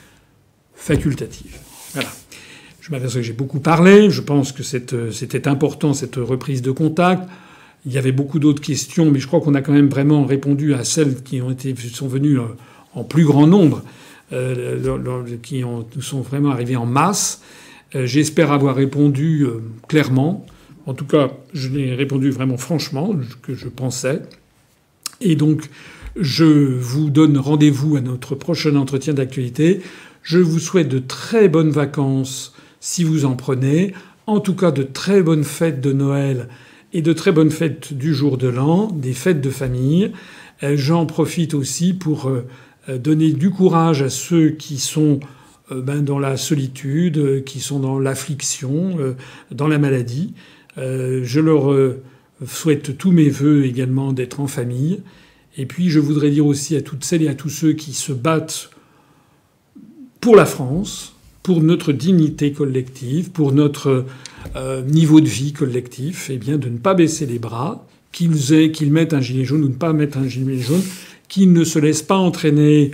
[0.75, 1.64] facultatives.
[1.95, 2.11] Voilà.
[2.85, 4.11] Je m'aperçois que j'ai beaucoup parlé.
[4.11, 4.63] Je pense que
[4.95, 7.27] euh, c'était important, cette reprise de contact.
[7.87, 10.75] Il y avait beaucoup d'autres questions, mais je crois qu'on a quand même vraiment répondu
[10.75, 11.41] à celles qui
[11.95, 12.45] sont venues euh,
[12.95, 13.83] en plus grand nombre,
[14.33, 17.41] euh, qui nous sont vraiment arrivées en masse.
[17.95, 19.47] J'espère avoir répondu
[19.87, 20.45] clairement.
[20.87, 24.21] En tout cas, je l'ai répondu vraiment franchement, que je pensais.
[25.21, 25.71] Et donc,
[26.17, 29.81] je vous donne rendez-vous à notre prochain entretien d'actualité.
[30.25, 33.93] Je vous souhaite de très bonnes vacances si vous en prenez.
[34.27, 36.49] En tout cas, de très bonnes fêtes de Noël
[36.95, 40.13] et de très bonnes fêtes du jour de l'an, des fêtes de famille.
[40.63, 42.47] Euh, j'en profite aussi pour euh,
[42.89, 45.21] euh, donner du courage à ceux qui sont
[45.71, 48.99] ben, dans la solitude, qui sont dans l'affliction,
[49.51, 50.35] dans la maladie.
[50.77, 51.75] Je leur
[52.47, 55.01] souhaite tous mes voeux également d'être en famille.
[55.57, 58.13] Et puis je voudrais dire aussi à toutes celles et à tous ceux qui se
[58.13, 58.74] battent
[60.25, 61.13] pour la France,
[61.43, 64.07] pour notre dignité collective, pour notre
[64.57, 68.91] euh, niveau de vie collectif, eh bien, de ne pas baisser les bras, qu'ils qu'ils
[68.91, 70.81] mettent un gilet jaune ou ne pas mettre un gilet jaune,
[71.29, 72.93] qu'ils ne se laissent pas entraîner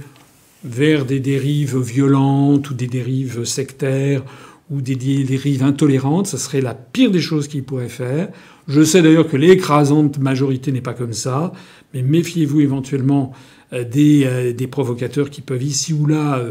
[0.65, 4.25] vers des dérives violentes ou des dérives sectaires
[4.69, 6.27] ou des dérives intolérantes.
[6.27, 8.31] Ce serait la pire des choses qu'ils pourraient faire.
[8.67, 11.53] Je sais d'ailleurs que l'écrasante majorité n'est pas comme ça,
[11.95, 13.31] mais méfiez-vous éventuellement
[13.73, 16.43] euh, des, euh, des, provocateurs qui peuvent ici ou là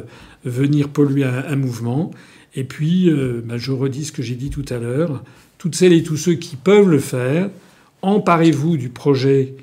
[0.45, 2.11] venir polluer un, mouvement.
[2.55, 3.11] Et puis,
[3.45, 5.23] bah, je redis ce que j'ai dit tout à l'heure,
[5.57, 7.49] toutes celles et tous ceux qui peuvent le faire,
[8.01, 9.55] emparez-vous du projet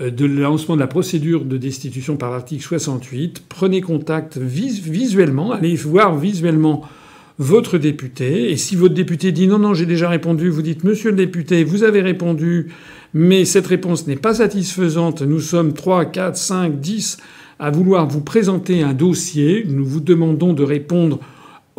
[0.00, 6.18] de lancement de la procédure de destitution par l'article 68, prenez contact visuellement, allez voir
[6.18, 6.84] visuellement
[7.38, 8.50] votre député.
[8.50, 11.64] Et si votre député dit non, non, j'ai déjà répondu, vous dites Monsieur le député,
[11.64, 12.68] vous avez répondu,
[13.12, 15.22] mais cette réponse n'est pas satisfaisante.
[15.22, 17.18] Nous sommes 3, 4, 5, 10
[17.58, 19.64] à vouloir vous présenter un dossier.
[19.68, 21.20] Nous vous demandons de répondre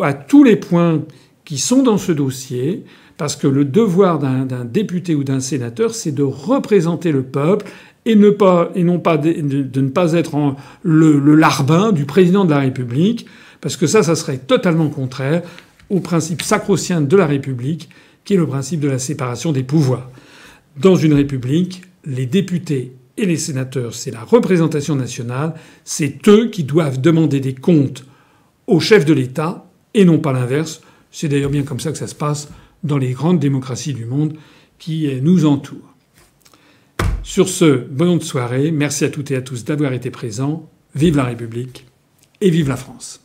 [0.01, 1.01] à tous les points
[1.43, 2.83] qui sont dans ce dossier.
[3.17, 7.65] Parce que le devoir d'un député ou d'un sénateur, c'est de représenter le peuple
[8.05, 9.31] et, ne pas, et non pas de,
[9.79, 13.25] ne pas être le larbin du président de la République
[13.65, 15.41] parce que ça, ça serait totalement contraire
[15.89, 17.89] au principe sacro-saint de la République,
[18.23, 20.11] qui est le principe de la séparation des pouvoirs.
[20.77, 25.53] Dans une République, les députés et les sénateurs, c'est la représentation nationale,
[25.83, 28.05] c'est eux qui doivent demander des comptes
[28.67, 30.81] au chef de l'État et non pas l'inverse.
[31.11, 32.49] C'est d'ailleurs bien comme ça que ça se passe
[32.83, 34.35] dans les grandes démocraties du monde
[34.77, 35.95] qui nous entourent.
[37.23, 38.71] Sur ce, bonne soirée.
[38.71, 40.69] Merci à toutes et à tous d'avoir été présents.
[40.93, 41.87] Vive la République
[42.41, 43.24] et vive la France.